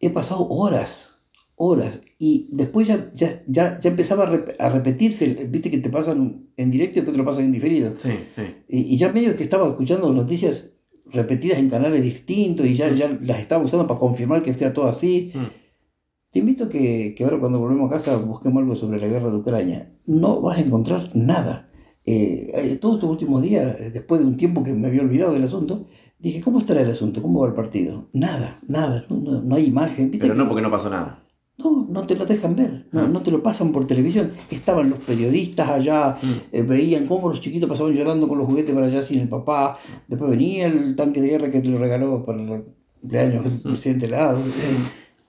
he 0.00 0.10
pasado 0.10 0.46
horas, 0.48 1.08
horas, 1.54 2.02
y 2.18 2.48
después 2.52 2.86
ya, 2.88 3.10
ya, 3.14 3.42
ya, 3.46 3.78
ya 3.80 3.90
empezaba 3.90 4.24
a, 4.24 4.30
rep- 4.30 4.54
a 4.58 4.68
repetirse, 4.68 5.26
viste 5.48 5.70
que 5.70 5.78
te 5.78 5.88
pasan 5.90 6.48
en 6.56 6.70
directo 6.70 6.94
y 6.94 7.00
después 7.00 7.14
te 7.14 7.18
lo 7.18 7.24
pasan 7.24 7.44
en 7.44 7.52
diferido. 7.52 7.92
Sí, 7.96 8.10
sí. 8.34 8.42
Y, 8.68 8.80
y 8.94 8.96
ya 8.98 9.12
medio 9.12 9.36
que 9.36 9.42
estaba 9.44 9.66
escuchando 9.68 10.12
noticias 10.12 10.74
repetidas 11.06 11.58
en 11.58 11.70
canales 11.70 12.02
distintos 12.02 12.66
y 12.66 12.74
ya, 12.74 12.92
ya 12.92 13.16
las 13.22 13.38
estaba 13.38 13.64
usando 13.64 13.86
para 13.86 14.00
confirmar 14.00 14.42
que 14.42 14.50
esté 14.50 14.68
todo 14.70 14.86
así. 14.88 15.30
Mm. 15.34 15.38
Te 16.32 16.38
invito 16.40 16.64
a 16.64 16.68
que, 16.68 17.14
que 17.16 17.24
ahora 17.24 17.38
cuando 17.38 17.58
volvemos 17.60 17.86
a 17.90 17.94
casa 17.94 18.16
busquemos 18.16 18.60
algo 18.60 18.76
sobre 18.76 19.00
la 19.00 19.06
guerra 19.06 19.30
de 19.30 19.36
Ucrania. 19.38 19.92
No 20.04 20.42
vas 20.42 20.58
a 20.58 20.60
encontrar 20.60 21.10
nada. 21.14 21.70
Eh, 22.06 22.52
eh, 22.54 22.76
todos 22.80 22.94
estos 22.96 23.10
últimos 23.10 23.42
días, 23.42 23.76
eh, 23.80 23.90
después 23.92 24.20
de 24.20 24.26
un 24.26 24.36
tiempo 24.36 24.62
que 24.62 24.72
me 24.72 24.86
había 24.86 25.02
olvidado 25.02 25.32
del 25.32 25.42
asunto, 25.44 25.86
dije, 26.18 26.40
¿cómo 26.40 26.60
estará 26.60 26.80
el 26.82 26.90
asunto? 26.90 27.20
¿Cómo 27.20 27.40
va 27.40 27.48
el 27.48 27.54
partido? 27.54 28.08
Nada, 28.12 28.60
nada, 28.68 29.04
no, 29.10 29.16
no, 29.16 29.42
no 29.42 29.54
hay 29.56 29.66
imagen. 29.66 30.10
¿Viste 30.10 30.24
Pero 30.26 30.34
no 30.38 30.48
porque 30.48 30.62
no 30.62 30.70
pasó 30.70 30.88
nada. 30.88 31.22
no, 31.58 31.86
no 31.90 32.06
te 32.06 32.14
lo 32.14 32.24
dejan 32.26 32.54
ver, 32.54 32.86
no, 32.92 33.00
Ah. 33.00 33.08
no 33.08 33.20
te 33.22 33.30
lo 33.30 33.42
pasan 33.42 33.72
por 33.72 33.86
televisión. 33.86 34.32
Estaban 34.50 34.88
los 34.90 34.98
periodistas 35.00 35.68
allá, 35.68 36.16
Mm. 36.22 36.32
eh, 36.52 36.62
veían 36.62 37.06
cómo 37.06 37.28
los 37.28 37.40
chiquitos 37.40 37.68
pasaban 37.68 37.92
llorando 37.94 38.28
con 38.28 38.38
los 38.38 38.46
juguetes 38.46 38.74
para 38.74 38.86
allá 38.86 39.02
sin 39.02 39.20
el 39.20 39.28
papá. 39.28 39.76
Después 40.06 40.30
venía 40.30 40.66
el 40.66 40.94
tanque 40.94 41.20
de 41.20 41.28
guerra 41.28 41.50
que 41.50 41.60
te 41.60 41.68
lo 41.68 41.78
regaló 41.78 42.24
para 42.24 42.40
el 42.42 42.64
cumpleaños 43.00 43.42
del 43.44 43.60
presidente 43.62 44.06
helado. 44.06 44.38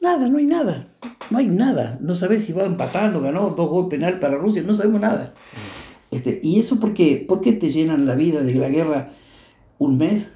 Nada, 0.01 0.29
no 0.29 0.37
hay 0.37 0.45
nada. 0.45 0.89
No 1.31 1.37
hay 1.39 1.47
nada. 1.47 1.97
No 2.01 2.13
sabes 2.15 2.43
si 2.45 2.53
va 2.53 2.63
empatando, 2.65 3.19
ganó 3.21 3.49
dos 3.49 3.69
goles 3.69 3.89
penal 3.89 4.19
para 4.19 4.37
Rusia, 4.37 4.63
no 4.65 4.73
sabemos 4.73 5.01
nada. 5.01 5.33
Este, 6.11 6.39
¿Y 6.41 6.59
eso 6.59 6.79
por 6.79 6.93
qué? 6.93 7.25
¿Por 7.27 7.41
qué 7.41 7.53
te 7.53 7.69
llenan 7.71 8.05
la 8.05 8.15
vida 8.15 8.41
de 8.41 8.55
la 8.55 8.69
guerra 8.69 9.11
un 9.79 9.97
mes 9.97 10.31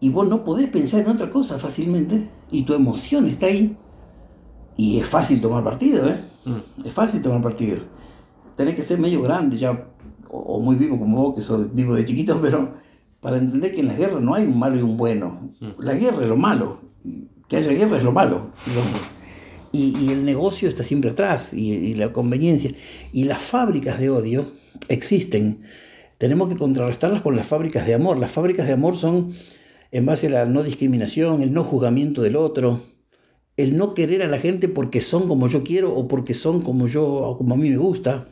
y 0.00 0.08
vos 0.10 0.28
no 0.28 0.44
podés 0.44 0.68
pensar 0.70 1.00
en 1.02 1.08
otra 1.08 1.30
cosa 1.30 1.58
fácilmente? 1.58 2.28
Y 2.50 2.62
tu 2.62 2.72
emoción 2.74 3.26
está 3.28 3.46
ahí. 3.46 3.76
Y 4.76 4.98
es 4.98 5.06
fácil 5.08 5.40
tomar 5.40 5.62
partido, 5.64 6.08
¿eh? 6.08 6.20
Mm. 6.44 6.86
Es 6.86 6.94
fácil 6.94 7.20
tomar 7.20 7.42
partido. 7.42 7.78
Tenés 8.56 8.74
que 8.74 8.82
ser 8.82 8.98
medio 8.98 9.20
grande 9.22 9.56
ya, 9.58 9.88
o, 10.30 10.38
o 10.38 10.60
muy 10.60 10.76
vivo 10.76 10.98
como 10.98 11.20
vos, 11.22 11.34
que 11.34 11.40
sos 11.40 11.74
vivo 11.74 11.94
de 11.94 12.04
chiquito, 12.06 12.38
pero 12.42 12.74
para 13.20 13.36
entender 13.38 13.74
que 13.74 13.80
en 13.80 13.88
la 13.88 13.94
guerra 13.94 14.20
no 14.20 14.34
hay 14.34 14.44
un 14.44 14.58
malo 14.58 14.78
y 14.78 14.82
un 14.82 14.96
bueno. 14.96 15.50
La 15.78 15.94
guerra 15.94 16.22
es 16.22 16.28
lo 16.28 16.36
malo. 16.36 16.80
Que 17.48 17.56
haya 17.56 17.72
guerra 17.72 17.98
es 17.98 18.04
lo 18.04 18.12
malo. 18.12 18.50
Lo- 18.74 19.18
Y, 19.70 19.94
y 20.00 20.10
el 20.12 20.24
negocio 20.24 20.66
está 20.68 20.82
siempre 20.82 21.10
atrás, 21.10 21.52
y, 21.52 21.72
y 21.74 21.94
la 21.94 22.10
conveniencia. 22.12 22.70
Y 23.12 23.24
las 23.24 23.42
fábricas 23.42 23.98
de 24.00 24.08
odio 24.10 24.46
existen. 24.88 25.60
Tenemos 26.18 26.48
que 26.48 26.56
contrarrestarlas 26.56 27.22
con 27.22 27.36
las 27.36 27.46
fábricas 27.46 27.86
de 27.86 27.94
amor. 27.94 28.18
Las 28.18 28.30
fábricas 28.30 28.66
de 28.66 28.72
amor 28.72 28.96
son 28.96 29.32
en 29.90 30.06
base 30.06 30.26
a 30.26 30.30
la 30.30 30.44
no 30.44 30.62
discriminación, 30.62 31.42
el 31.42 31.52
no 31.52 31.64
juzgamiento 31.64 32.22
del 32.22 32.36
otro, 32.36 32.80
el 33.56 33.76
no 33.76 33.94
querer 33.94 34.22
a 34.22 34.28
la 34.28 34.38
gente 34.38 34.68
porque 34.68 35.00
son 35.00 35.28
como 35.28 35.48
yo 35.48 35.64
quiero 35.64 35.94
o 35.94 36.08
porque 36.08 36.34
son 36.34 36.60
como 36.62 36.86
yo 36.86 37.06
o 37.06 37.36
como 37.36 37.54
a 37.54 37.56
mí 37.56 37.70
me 37.70 37.76
gusta, 37.76 38.28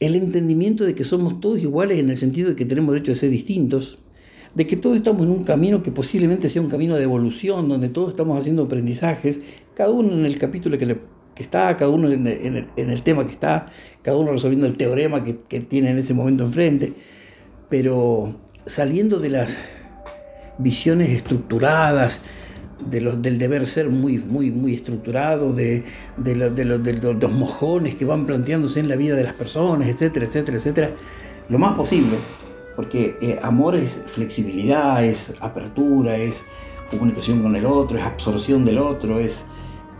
el 0.00 0.16
entendimiento 0.16 0.84
de 0.84 0.94
que 0.94 1.04
somos 1.04 1.40
todos 1.40 1.60
iguales 1.60 1.98
en 1.98 2.10
el 2.10 2.16
sentido 2.16 2.50
de 2.50 2.56
que 2.56 2.64
tenemos 2.64 2.92
derecho 2.92 3.12
a 3.12 3.14
ser 3.14 3.30
distintos, 3.30 3.98
de 4.54 4.66
que 4.66 4.76
todos 4.76 4.96
estamos 4.96 5.26
en 5.26 5.30
un 5.30 5.44
camino 5.44 5.82
que 5.82 5.92
posiblemente 5.92 6.48
sea 6.48 6.60
un 6.60 6.68
camino 6.68 6.96
de 6.96 7.04
evolución, 7.04 7.68
donde 7.68 7.88
todos 7.88 8.10
estamos 8.10 8.38
haciendo 8.38 8.64
aprendizajes, 8.64 9.40
cada 9.74 9.90
uno 9.90 10.12
en 10.12 10.26
el 10.26 10.38
capítulo 10.38 10.76
que, 10.76 10.86
le, 10.86 11.00
está, 11.36 11.76
cada 11.76 11.90
uno 11.90 12.10
en 12.10 12.26
el, 12.26 13.02
tema 13.02 13.24
que 13.24 13.32
está, 13.32 13.66
cada 14.02 14.16
uno 14.16 14.32
resolviendo 14.32 14.66
el 14.66 14.76
teorema 14.76 15.22
que, 15.24 15.38
que 15.48 15.60
tiene 15.60 15.90
en 15.90 15.98
ese 15.98 16.14
momento 16.14 16.44
enfrente, 16.44 16.92
pero 17.68 18.34
saliendo 18.66 19.18
de 19.18 19.30
las 19.30 19.56
visiones 20.58 21.10
estructuradas, 21.10 22.20
de 22.90 23.00
los, 23.00 23.22
del 23.22 23.38
deber 23.38 23.66
ser 23.66 23.88
muy, 23.88 24.18
muy, 24.18 24.50
muy 24.50 24.74
estructurado, 24.74 25.52
de, 25.52 25.84
de, 26.16 26.50
de, 26.50 26.64
los 26.64 27.32
mojones 27.32 27.94
que 27.94 28.04
van 28.04 28.26
planteándose 28.26 28.80
en 28.80 28.88
la 28.88 28.96
vida 28.96 29.14
de 29.14 29.24
las 29.24 29.34
personas, 29.34 29.88
etcétera, 29.88 30.26
etcétera, 30.26 30.56
etcétera, 30.58 30.90
lo 31.48 31.58
más 31.58 31.76
posible, 31.76 32.16
porque 32.76 33.16
eh, 33.20 33.38
amor 33.42 33.76
es 33.76 34.04
flexibilidad, 34.06 35.04
es 35.04 35.34
apertura, 35.40 36.16
es 36.16 36.42
comunicación 36.90 37.42
con 37.42 37.56
el 37.56 37.66
otro, 37.66 37.98
es 37.98 38.04
absorción 38.04 38.64
del 38.64 38.78
otro, 38.78 39.20
es 39.20 39.44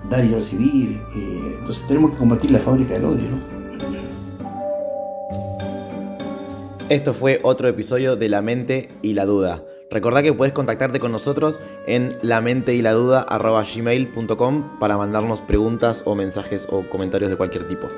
dar 0.08 0.24
y 0.24 0.34
recibir. 0.34 1.02
Eh, 1.14 1.56
entonces 1.58 1.86
tenemos 1.86 2.12
que 2.12 2.18
combatir 2.18 2.50
la 2.50 2.58
fábrica 2.58 2.94
del 2.94 3.04
odio. 3.04 3.30
¿no? 3.30 3.62
Esto 6.88 7.14
fue 7.14 7.40
otro 7.42 7.68
episodio 7.68 8.16
de 8.16 8.28
La 8.28 8.42
mente 8.42 8.88
y 9.00 9.14
la 9.14 9.24
duda. 9.24 9.62
Recordá 9.90 10.22
que 10.22 10.32
puedes 10.32 10.54
contactarte 10.54 11.00
con 11.00 11.12
nosotros 11.12 11.58
en 11.86 12.16
la 12.22 12.40
mente 12.40 12.74
y 12.74 12.82
la 12.82 12.92
duda 12.92 13.26
gmail.com 13.30 14.78
para 14.78 14.96
mandarnos 14.96 15.42
preguntas 15.42 16.02
o 16.06 16.14
mensajes 16.14 16.66
o 16.70 16.88
comentarios 16.88 17.30
de 17.30 17.36
cualquier 17.36 17.68
tipo. 17.68 17.88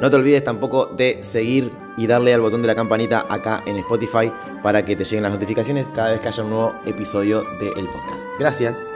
No 0.00 0.10
te 0.10 0.16
olvides 0.16 0.44
tampoco 0.44 0.86
de 0.86 1.18
seguir 1.22 1.70
y 1.96 2.06
darle 2.06 2.34
al 2.34 2.40
botón 2.42 2.62
de 2.62 2.68
la 2.68 2.74
campanita 2.74 3.26
acá 3.28 3.62
en 3.66 3.76
Spotify 3.76 4.32
para 4.62 4.84
que 4.84 4.96
te 4.96 5.04
lleguen 5.04 5.22
las 5.22 5.32
notificaciones 5.32 5.88
cada 5.94 6.10
vez 6.10 6.20
que 6.20 6.28
haya 6.28 6.42
un 6.42 6.50
nuevo 6.50 6.74
episodio 6.84 7.42
del 7.58 7.86
podcast. 7.88 8.26
Gracias. 8.38 8.92